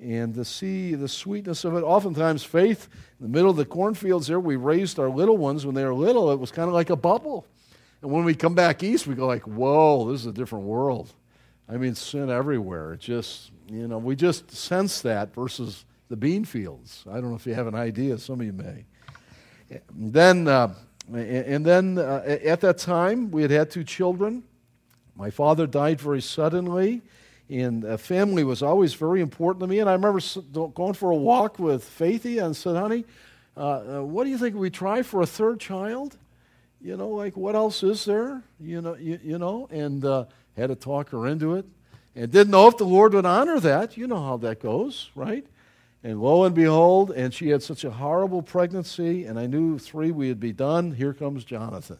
and 0.00 0.34
to 0.34 0.44
see 0.44 0.94
the 0.94 1.08
sweetness 1.08 1.64
of 1.64 1.74
it. 1.76 1.82
Oftentimes, 1.82 2.42
faith 2.44 2.88
in 3.20 3.26
the 3.26 3.32
middle 3.32 3.50
of 3.50 3.56
the 3.56 3.64
cornfields 3.64 4.26
there, 4.26 4.40
we 4.40 4.56
raised 4.56 4.98
our 4.98 5.08
little 5.08 5.38
ones 5.38 5.64
when 5.64 5.74
they 5.74 5.84
were 5.84 5.94
little. 5.94 6.30
It 6.30 6.38
was 6.38 6.50
kind 6.50 6.68
of 6.68 6.74
like 6.74 6.90
a 6.90 6.96
bubble. 6.96 7.46
And 8.02 8.10
when 8.10 8.24
we 8.24 8.34
come 8.34 8.54
back 8.54 8.82
east, 8.82 9.06
we 9.06 9.14
go 9.14 9.26
like, 9.26 9.44
whoa, 9.44 10.10
this 10.10 10.20
is 10.20 10.26
a 10.26 10.32
different 10.32 10.66
world. 10.66 11.12
I 11.68 11.78
mean, 11.78 11.94
sin 11.94 12.28
everywhere. 12.28 12.92
It 12.92 13.00
just, 13.00 13.50
you 13.70 13.88
know, 13.88 13.96
we 13.96 14.14
just 14.14 14.50
sense 14.50 15.00
that 15.02 15.34
versus 15.34 15.86
the 16.08 16.16
bean 16.16 16.44
fields. 16.44 17.04
I 17.10 17.14
don't 17.14 17.30
know 17.30 17.36
if 17.36 17.46
you 17.46 17.54
have 17.54 17.66
an 17.66 17.74
idea. 17.74 18.18
Some 18.18 18.40
of 18.40 18.46
you 18.46 18.52
may. 18.52 18.84
Then, 19.94 20.46
uh, 20.46 20.74
and 21.12 21.64
then 21.64 21.98
uh, 21.98 22.22
at 22.26 22.60
that 22.60 22.78
time, 22.78 23.30
we 23.30 23.42
had 23.42 23.50
had 23.50 23.70
two 23.70 23.84
children. 23.84 24.42
My 25.16 25.30
father 25.30 25.66
died 25.66 26.00
very 26.00 26.20
suddenly 26.20 27.02
and 27.50 28.00
family 28.00 28.42
was 28.42 28.62
always 28.62 28.94
very 28.94 29.20
important 29.20 29.60
to 29.60 29.66
me. 29.66 29.78
And 29.80 29.88
I 29.88 29.92
remember 29.92 30.20
going 30.74 30.94
for 30.94 31.10
a 31.10 31.16
walk 31.16 31.58
with 31.58 31.84
Faithy 31.84 32.42
and 32.42 32.56
said, 32.56 32.76
honey, 32.76 33.04
uh, 33.56 33.60
uh, 33.98 34.02
what 34.02 34.24
do 34.24 34.30
you 34.30 34.38
think 34.38 34.56
we 34.56 34.70
try 34.70 35.02
for 35.02 35.20
a 35.20 35.26
third 35.26 35.60
child? 35.60 36.16
You 36.80 36.96
know, 36.96 37.08
like 37.08 37.36
what 37.36 37.54
else 37.54 37.82
is 37.82 38.04
there? 38.04 38.42
You 38.60 38.80
know, 38.80 38.96
you, 38.96 39.18
you 39.22 39.38
know, 39.38 39.68
and 39.70 40.04
uh, 40.04 40.24
had 40.56 40.68
to 40.68 40.74
talk 40.74 41.10
her 41.10 41.26
into 41.26 41.54
it. 41.54 41.66
And 42.16 42.30
didn't 42.30 42.50
know 42.50 42.68
if 42.68 42.76
the 42.76 42.84
Lord 42.84 43.12
would 43.14 43.26
honor 43.26 43.58
that. 43.60 43.96
You 43.96 44.06
know 44.06 44.22
how 44.22 44.36
that 44.38 44.60
goes, 44.60 45.10
right? 45.14 45.44
And 46.04 46.20
lo 46.20 46.44
and 46.44 46.54
behold, 46.54 47.10
and 47.10 47.34
she 47.34 47.48
had 47.48 47.62
such 47.62 47.82
a 47.82 47.90
horrible 47.90 48.42
pregnancy, 48.42 49.24
and 49.24 49.38
I 49.38 49.46
knew 49.46 49.78
three 49.78 50.12
we 50.12 50.28
would 50.28 50.38
be 50.38 50.52
done. 50.52 50.92
Here 50.92 51.14
comes 51.14 51.44
Jonathan. 51.44 51.98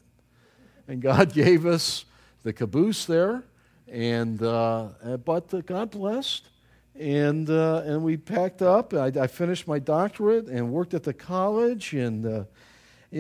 And 0.86 1.02
God 1.02 1.32
gave 1.34 1.66
us 1.66 2.04
the 2.44 2.52
caboose 2.52 3.06
there 3.06 3.42
and 3.88 4.42
uh, 4.42 4.88
uh, 5.04 5.16
but 5.18 5.66
God 5.66 5.90
blessed, 5.90 6.48
and 6.98 7.48
uh, 7.50 7.82
and 7.84 8.02
we 8.02 8.16
packed 8.16 8.62
up. 8.62 8.94
I, 8.94 9.06
I, 9.06 9.26
finished 9.26 9.68
my 9.68 9.78
doctorate 9.78 10.46
and 10.46 10.72
worked 10.72 10.94
at 10.94 11.02
the 11.02 11.12
college, 11.12 11.92
and 11.92 12.26
uh, 12.26 12.44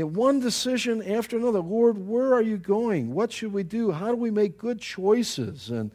one 0.06 0.40
decision 0.40 1.02
after 1.02 1.36
another. 1.36 1.60
Lord, 1.60 1.98
where 1.98 2.34
are 2.34 2.42
you 2.42 2.56
going? 2.56 3.12
What 3.12 3.32
should 3.32 3.52
we 3.52 3.62
do? 3.62 3.92
How 3.92 4.08
do 4.08 4.16
we 4.16 4.30
make 4.30 4.58
good 4.58 4.80
choices? 4.80 5.70
And 5.70 5.90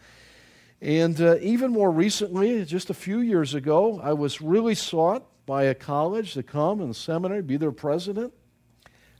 and 0.82 1.20
uh, 1.20 1.38
even 1.42 1.72
more 1.72 1.92
recently, 1.92 2.64
just 2.64 2.90
a 2.90 2.94
few 2.94 3.20
years 3.20 3.54
ago, 3.54 4.00
I 4.02 4.14
was 4.14 4.42
really 4.42 4.76
sought 4.76 5.26
by 5.46 5.64
a 5.64 5.76
college 5.76 6.34
to 6.36 6.44
come 6.44 6.80
and 6.80 6.96
seminary, 6.96 7.42
be 7.42 7.58
their 7.58 7.72
president. 7.72 8.34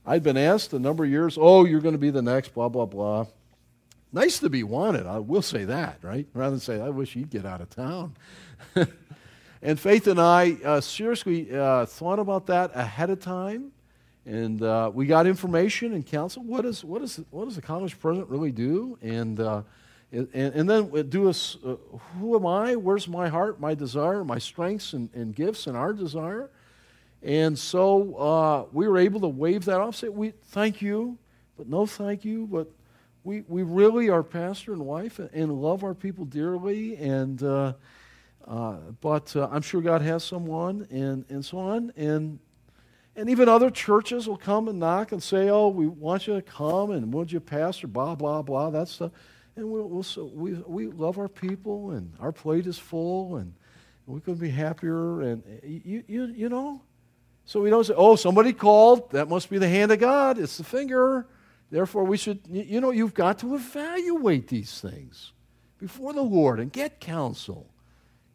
I'd 0.06 0.22
been 0.22 0.38
asked 0.38 0.72
a 0.72 0.78
number 0.78 1.04
of 1.04 1.10
years, 1.10 1.36
oh, 1.38 1.66
you're 1.66 1.80
going 1.80 1.94
to 1.94 1.98
be 1.98 2.10
the 2.10 2.22
next, 2.22 2.54
blah, 2.54 2.70
blah, 2.70 2.86
blah. 2.86 3.26
Nice 4.12 4.38
to 4.38 4.48
be 4.48 4.62
wanted. 4.62 5.06
I 5.06 5.18
will 5.18 5.42
say 5.42 5.64
that, 5.64 5.98
right? 6.02 6.26
Rather 6.32 6.52
than 6.52 6.60
say, 6.60 6.80
I 6.80 6.88
wish 6.88 7.14
you'd 7.14 7.30
get 7.30 7.44
out 7.44 7.60
of 7.60 7.68
town. 7.68 8.16
and 9.62 9.78
Faith 9.78 10.06
and 10.06 10.18
I 10.18 10.56
uh, 10.64 10.80
seriously 10.80 11.54
uh, 11.54 11.84
thought 11.84 12.18
about 12.18 12.46
that 12.46 12.70
ahead 12.74 13.10
of 13.10 13.20
time. 13.20 13.72
And 14.24 14.62
uh, 14.62 14.90
we 14.92 15.06
got 15.06 15.26
information 15.26 15.92
and 15.92 16.06
counsel. 16.06 16.42
What, 16.42 16.64
is, 16.64 16.84
what, 16.84 17.02
is, 17.02 17.20
what 17.30 17.44
does 17.44 17.56
the 17.56 17.62
college 17.62 17.98
president 18.00 18.30
really 18.30 18.52
do? 18.52 18.98
And, 19.02 19.38
uh, 19.38 19.62
and, 20.12 20.28
and, 20.34 20.68
then 20.68 21.08
do 21.08 21.28
us, 21.28 21.56
uh, 21.64 21.76
who 22.18 22.34
am 22.34 22.44
I? 22.44 22.74
Where's 22.74 23.06
my 23.06 23.28
heart, 23.28 23.60
my 23.60 23.74
desire, 23.74 24.24
my 24.24 24.38
strengths 24.38 24.92
and, 24.92 25.08
and 25.14 25.34
gifts 25.34 25.68
and 25.68 25.76
our 25.76 25.92
desire? 25.92 26.50
And 27.22 27.58
so 27.58 28.14
uh, 28.16 28.64
we 28.72 28.88
were 28.88 28.98
able 28.98 29.20
to 29.20 29.28
wave 29.28 29.66
that 29.66 29.80
off, 29.80 29.96
say, 29.96 30.08
we 30.08 30.30
thank 30.48 30.82
you, 30.82 31.18
but 31.56 31.68
no 31.68 31.86
thank 31.86 32.24
you, 32.24 32.46
but 32.46 32.70
we, 33.22 33.44
we 33.46 33.62
really 33.62 34.08
are 34.08 34.22
pastor 34.22 34.72
and 34.72 34.84
wife 34.84 35.18
and 35.18 35.52
love 35.52 35.84
our 35.84 35.94
people 35.94 36.24
dearly. 36.24 36.96
And, 36.96 37.42
uh, 37.42 37.74
uh, 38.48 38.76
but 39.00 39.34
uh, 39.36 39.48
I'm 39.52 39.62
sure 39.62 39.80
God 39.80 40.02
has 40.02 40.24
someone 40.24 40.88
and, 40.90 41.24
and 41.28 41.44
so 41.44 41.58
on. 41.58 41.92
And, 41.96 42.38
and 43.14 43.28
even 43.28 43.48
other 43.48 43.70
churches 43.70 44.26
will 44.26 44.38
come 44.38 44.68
and 44.68 44.78
knock 44.78 45.12
and 45.12 45.22
say, 45.22 45.50
oh, 45.50 45.68
we 45.68 45.86
want 45.86 46.26
you 46.26 46.34
to 46.34 46.42
come 46.42 46.90
and 46.90 47.12
would 47.12 47.30
you 47.30 47.40
pastor, 47.40 47.86
blah, 47.86 48.14
blah, 48.14 48.40
blah, 48.40 48.70
that 48.70 48.88
stuff. 48.88 49.12
And 49.60 49.70
we'll, 49.70 49.88
we'll, 49.88 50.02
so 50.02 50.24
we, 50.24 50.54
we 50.54 50.86
love 50.86 51.18
our 51.18 51.28
people 51.28 51.90
and 51.90 52.12
our 52.18 52.32
plate 52.32 52.66
is 52.66 52.78
full 52.78 53.36
and 53.36 53.52
we 54.06 54.20
couldn't 54.20 54.40
be 54.40 54.50
happier. 54.50 55.20
And 55.20 55.42
eh, 55.62 55.80
you, 55.84 56.04
you, 56.08 56.24
you 56.24 56.48
know, 56.48 56.82
so 57.44 57.60
we 57.60 57.68
don't 57.68 57.84
say, 57.84 57.94
oh, 57.96 58.16
somebody 58.16 58.52
called. 58.52 59.10
That 59.10 59.28
must 59.28 59.50
be 59.50 59.58
the 59.58 59.68
hand 59.68 59.92
of 59.92 59.98
God. 59.98 60.38
It's 60.38 60.56
the 60.56 60.64
finger. 60.64 61.26
Therefore, 61.70 62.04
we 62.04 62.16
should, 62.16 62.40
you 62.48 62.80
know, 62.80 62.90
you've 62.90 63.12
got 63.12 63.38
to 63.40 63.54
evaluate 63.54 64.48
these 64.48 64.80
things 64.80 65.32
before 65.78 66.12
the 66.12 66.22
Lord 66.22 66.58
and 66.58 66.72
get 66.72 66.98
counsel 66.98 67.70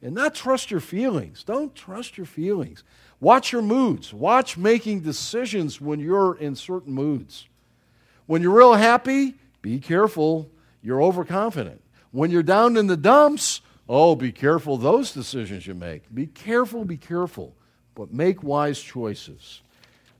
and 0.01 0.13
not 0.13 0.35
trust 0.35 0.69
your 0.69 0.79
feelings. 0.79 1.43
Don't 1.43 1.73
trust 1.73 2.17
your 2.17 2.27
feelings. 2.27 2.83
Watch 3.19 3.51
your 3.51 3.63
moods. 3.63 4.13
Watch 4.13 4.57
making 4.57 5.01
decisions 5.01 5.81
when 5.81 5.99
you're 5.99 6.37
in 6.37 6.55
certain 6.55 6.93
moods. 6.93 7.47
When 8.27 8.41
you're 8.41 8.55
real 8.55 8.75
happy, 8.75 9.33
be 9.63 9.79
careful. 9.79 10.51
You're 10.85 11.01
overconfident. 11.01 11.81
When 12.11 12.31
you're 12.31 12.43
down 12.43 12.77
in 12.77 12.87
the 12.87 12.95
dumps, 12.95 13.61
oh, 13.89 14.15
be 14.15 14.31
careful 14.31 14.77
those 14.77 15.11
decisions 15.11 15.67
you 15.67 15.73
make. 15.73 16.13
Be 16.13 16.27
careful, 16.27 16.85
be 16.85 16.97
careful 16.97 17.55
but 17.95 18.13
make 18.13 18.43
wise 18.43 18.79
choices. 18.79 19.61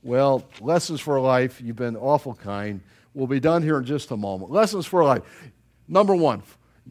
Well, 0.02 0.44
lessons 0.60 1.00
for 1.00 1.20
life, 1.20 1.60
you've 1.60 1.76
been 1.76 1.96
awful 1.96 2.34
kind. 2.34 2.80
We'll 3.14 3.26
be 3.26 3.40
done 3.40 3.62
here 3.62 3.78
in 3.78 3.84
just 3.84 4.10
a 4.10 4.16
moment. 4.16 4.50
Lessons 4.50 4.86
for 4.86 5.04
life. 5.04 5.22
Number 5.86 6.14
one, 6.14 6.42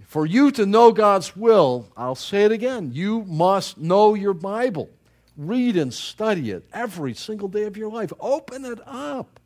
for 0.05 0.25
you 0.25 0.51
to 0.51 0.65
know 0.65 0.91
God's 0.91 1.35
will, 1.35 1.87
I'll 1.97 2.15
say 2.15 2.43
it 2.43 2.51
again, 2.51 2.91
you 2.93 3.23
must 3.23 3.77
know 3.77 4.13
your 4.13 4.33
Bible. 4.33 4.89
Read 5.37 5.75
and 5.75 5.93
study 5.93 6.51
it 6.51 6.63
every 6.71 7.13
single 7.13 7.47
day 7.47 7.63
of 7.63 7.75
your 7.75 7.91
life. 7.91 8.13
Open 8.19 8.63
it 8.63 8.79
up. 8.85 9.39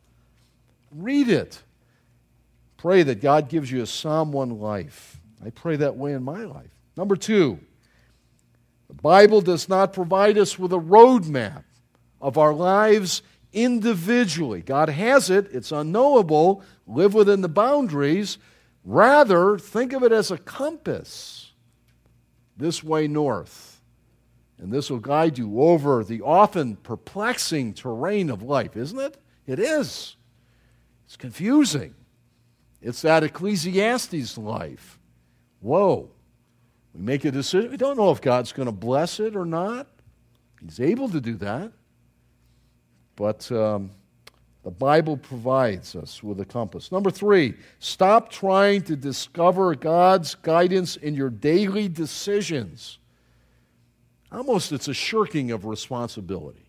Read 0.92 1.28
it. 1.28 1.62
Pray 2.80 3.02
that 3.02 3.20
God 3.20 3.50
gives 3.50 3.70
you 3.70 3.82
a 3.82 3.86
Psalm 3.86 4.32
1 4.32 4.58
life. 4.58 5.20
I 5.44 5.50
pray 5.50 5.76
that 5.76 5.98
way 5.98 6.14
in 6.14 6.22
my 6.22 6.44
life. 6.44 6.70
Number 6.96 7.14
two, 7.14 7.60
the 8.88 8.94
Bible 8.94 9.42
does 9.42 9.68
not 9.68 9.92
provide 9.92 10.38
us 10.38 10.58
with 10.58 10.72
a 10.72 10.78
roadmap 10.78 11.64
of 12.22 12.38
our 12.38 12.54
lives 12.54 13.20
individually. 13.52 14.62
God 14.62 14.88
has 14.88 15.28
it, 15.28 15.50
it's 15.52 15.72
unknowable, 15.72 16.62
live 16.86 17.12
within 17.12 17.42
the 17.42 17.50
boundaries. 17.50 18.38
Rather, 18.82 19.58
think 19.58 19.92
of 19.92 20.02
it 20.02 20.10
as 20.10 20.30
a 20.30 20.38
compass 20.38 21.52
this 22.56 22.82
way 22.82 23.06
north. 23.06 23.82
And 24.56 24.72
this 24.72 24.88
will 24.88 25.00
guide 25.00 25.36
you 25.36 25.60
over 25.60 26.02
the 26.02 26.22
often 26.22 26.76
perplexing 26.76 27.74
terrain 27.74 28.30
of 28.30 28.42
life, 28.42 28.74
isn't 28.74 28.98
it? 28.98 29.18
It 29.46 29.58
is. 29.58 30.16
It's 31.04 31.18
confusing. 31.18 31.94
It's 32.82 33.02
that 33.02 33.22
Ecclesiastes 33.22 34.38
life. 34.38 34.98
Whoa. 35.60 36.10
We 36.94 37.02
make 37.02 37.24
a 37.24 37.30
decision. 37.30 37.70
We 37.70 37.76
don't 37.76 37.96
know 37.96 38.10
if 38.10 38.20
God's 38.20 38.52
going 38.52 38.66
to 38.66 38.72
bless 38.72 39.20
it 39.20 39.36
or 39.36 39.44
not. 39.44 39.86
He's 40.62 40.80
able 40.80 41.08
to 41.10 41.20
do 41.20 41.34
that. 41.36 41.72
But 43.16 43.50
um, 43.52 43.90
the 44.64 44.70
Bible 44.70 45.16
provides 45.16 45.94
us 45.94 46.22
with 46.22 46.40
a 46.40 46.44
compass. 46.44 46.90
Number 46.90 47.10
three, 47.10 47.54
stop 47.78 48.30
trying 48.30 48.82
to 48.82 48.96
discover 48.96 49.74
God's 49.74 50.34
guidance 50.34 50.96
in 50.96 51.14
your 51.14 51.30
daily 51.30 51.88
decisions. 51.88 52.98
Almost 54.32 54.72
it's 54.72 54.88
a 54.88 54.94
shirking 54.94 55.50
of 55.50 55.64
responsibility. 55.64 56.66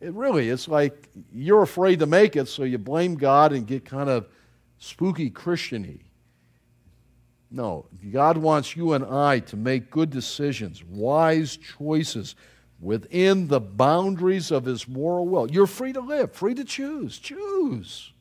It 0.00 0.12
really, 0.14 0.48
it's 0.48 0.66
like 0.66 1.08
you're 1.32 1.62
afraid 1.62 2.00
to 2.00 2.06
make 2.06 2.36
it, 2.36 2.48
so 2.48 2.64
you 2.64 2.78
blame 2.78 3.14
God 3.14 3.52
and 3.52 3.66
get 3.66 3.84
kind 3.84 4.08
of 4.08 4.26
spooky 4.82 5.30
Christiany. 5.30 6.00
No, 7.50 7.86
God 8.10 8.36
wants 8.36 8.74
you 8.74 8.94
and 8.94 9.04
I 9.04 9.38
to 9.40 9.56
make 9.56 9.90
good 9.90 10.10
decisions, 10.10 10.82
wise 10.82 11.56
choices 11.56 12.34
within 12.80 13.46
the 13.46 13.60
boundaries 13.60 14.50
of 14.50 14.64
His 14.64 14.88
moral 14.88 15.28
will. 15.28 15.50
You're 15.50 15.66
free 15.66 15.92
to 15.92 16.00
live, 16.00 16.32
free 16.32 16.54
to 16.54 16.64
choose. 16.64 17.18
Choose. 17.18 18.12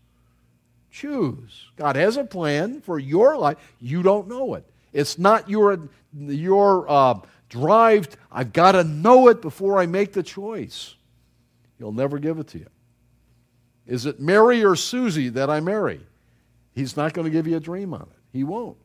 Choose. 0.92 1.70
God 1.78 1.96
has 1.96 2.18
a 2.18 2.26
plan 2.26 2.82
for 2.82 3.00
your 3.00 3.38
life. 3.38 3.58
You 3.80 4.04
don't 4.04 4.28
know 4.28 4.54
it. 4.56 4.66
It's 4.94 5.18
not 5.18 5.50
your, 5.50 5.90
your 6.14 6.88
uh, 6.90 7.22
drive, 7.50 8.10
I've 8.32 8.54
got 8.54 8.74
to 8.74 8.84
know 8.84 9.30
it 9.30 9.42
before 9.42 9.80
I 9.80 9.88
make 9.88 10.14
the 10.14 10.24
choice. 10.24 10.96
He'll 11.80 11.94
never 11.94 12.20
give 12.20 12.38
it 12.38 12.50
to 12.50 12.60
you. 12.60 12.68
Is 13.88 14.06
it 14.06 14.20
Mary 14.20 14.64
or 14.64 14.76
Susie 14.76 15.30
that 15.30 15.50
I 15.50 15.60
marry? 15.60 16.02
He's 16.74 16.96
not 16.96 17.14
going 17.14 17.26
to 17.26 17.32
give 17.32 17.48
you 17.48 17.58
a 17.58 17.62
dream 17.62 17.94
on 17.94 18.02
it. 18.02 18.20
He 18.32 18.44
won't. 18.44 18.78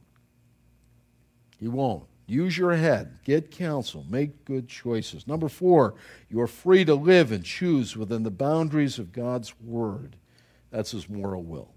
He 1.58 1.68
won't. 1.68 2.04
Use 2.28 2.58
your 2.58 2.74
head, 2.74 3.20
get 3.24 3.52
counsel, 3.52 4.04
make 4.10 4.44
good 4.44 4.68
choices. 4.68 5.28
Number 5.28 5.48
four, 5.48 5.94
you're 6.28 6.48
free 6.48 6.84
to 6.84 6.94
live 6.96 7.30
and 7.30 7.44
choose 7.44 7.96
within 7.96 8.24
the 8.24 8.32
boundaries 8.32 8.98
of 8.98 9.12
God's 9.12 9.54
Word. 9.60 10.16
That's 10.70 10.90
His 10.90 11.08
moral 11.08 11.44
will. 11.44 11.72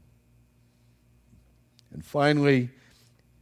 And 1.93 2.03
finally, 2.03 2.71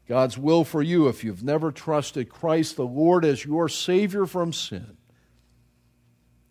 God's 0.07 0.37
will 0.37 0.65
for 0.65 0.81
you, 0.81 1.07
if 1.07 1.23
you've 1.23 1.43
never 1.43 1.71
trusted 1.71 2.29
Christ 2.29 2.75
the 2.75 2.85
Lord 2.85 3.23
as 3.23 3.45
your 3.45 3.69
Savior 3.69 4.25
from 4.25 4.51
sin, 4.51 4.97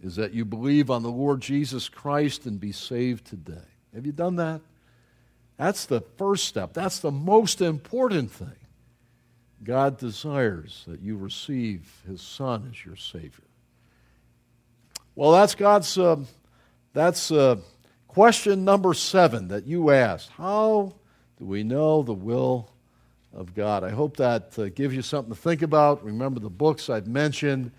is 0.02 0.16
that 0.16 0.32
you 0.32 0.46
believe 0.46 0.90
on 0.90 1.02
the 1.02 1.10
Lord 1.10 1.40
Jesus 1.40 1.88
Christ 1.88 2.46
and 2.46 2.58
be 2.58 2.72
saved 2.72 3.26
today. 3.26 3.68
Have 3.94 4.06
you 4.06 4.12
done 4.12 4.36
that? 4.36 4.62
That's 5.56 5.86
the 5.86 6.02
first 6.16 6.44
step. 6.44 6.74
That's 6.74 6.98
the 6.98 7.10
most 7.10 7.60
important 7.60 8.30
thing. 8.30 8.56
God 9.64 9.98
desires 9.98 10.84
that 10.86 11.00
you 11.00 11.16
receive 11.16 11.90
His 12.06 12.20
Son 12.20 12.68
as 12.70 12.84
your 12.84 12.96
Savior. 12.96 13.44
Well, 15.14 15.32
that's 15.32 15.54
God's. 15.54 15.96
Uh, 15.96 16.24
that's 16.92 17.30
uh, 17.30 17.56
question 18.06 18.64
number 18.64 18.94
seven 18.94 19.48
that 19.48 19.66
you 19.66 19.90
asked. 19.90 20.30
How 20.30 20.94
do 21.38 21.44
we 21.44 21.62
know 21.62 22.02
the 22.02 22.14
will 22.14 22.70
of 23.34 23.54
God? 23.54 23.82
I 23.82 23.90
hope 23.90 24.18
that 24.18 24.58
uh, 24.58 24.68
gives 24.68 24.94
you 24.94 25.02
something 25.02 25.34
to 25.34 25.40
think 25.40 25.62
about. 25.62 26.04
Remember 26.04 26.38
the 26.38 26.50
books 26.50 26.88
I've 26.90 27.06
mentioned. 27.06 27.72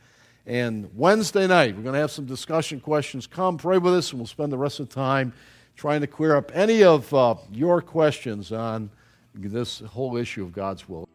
And 0.46 0.90
Wednesday 0.96 1.46
night, 1.46 1.76
we're 1.76 1.84
going 1.84 1.94
to 1.94 2.00
have 2.00 2.12
some 2.12 2.26
discussion 2.26 2.80
questions. 2.80 3.28
Come 3.28 3.58
pray 3.58 3.78
with 3.78 3.94
us, 3.94 4.12
and 4.12 4.20
we'll 4.20 4.28
spend 4.28 4.52
the 4.52 4.58
rest 4.58 4.80
of 4.80 4.90
the 4.90 4.96
time 4.96 5.34
trying 5.78 6.02
to 6.02 6.08
clear 6.08 6.36
up 6.36 6.52
any 6.56 6.84
of 6.84 7.14
uh, 7.14 7.36
your 7.52 7.82
questions 7.82 8.52
on 8.52 8.90
this 9.36 9.80
whole 9.80 10.18
issue 10.18 10.44
of 10.44 10.52
God's 10.52 10.90
will. 10.90 11.08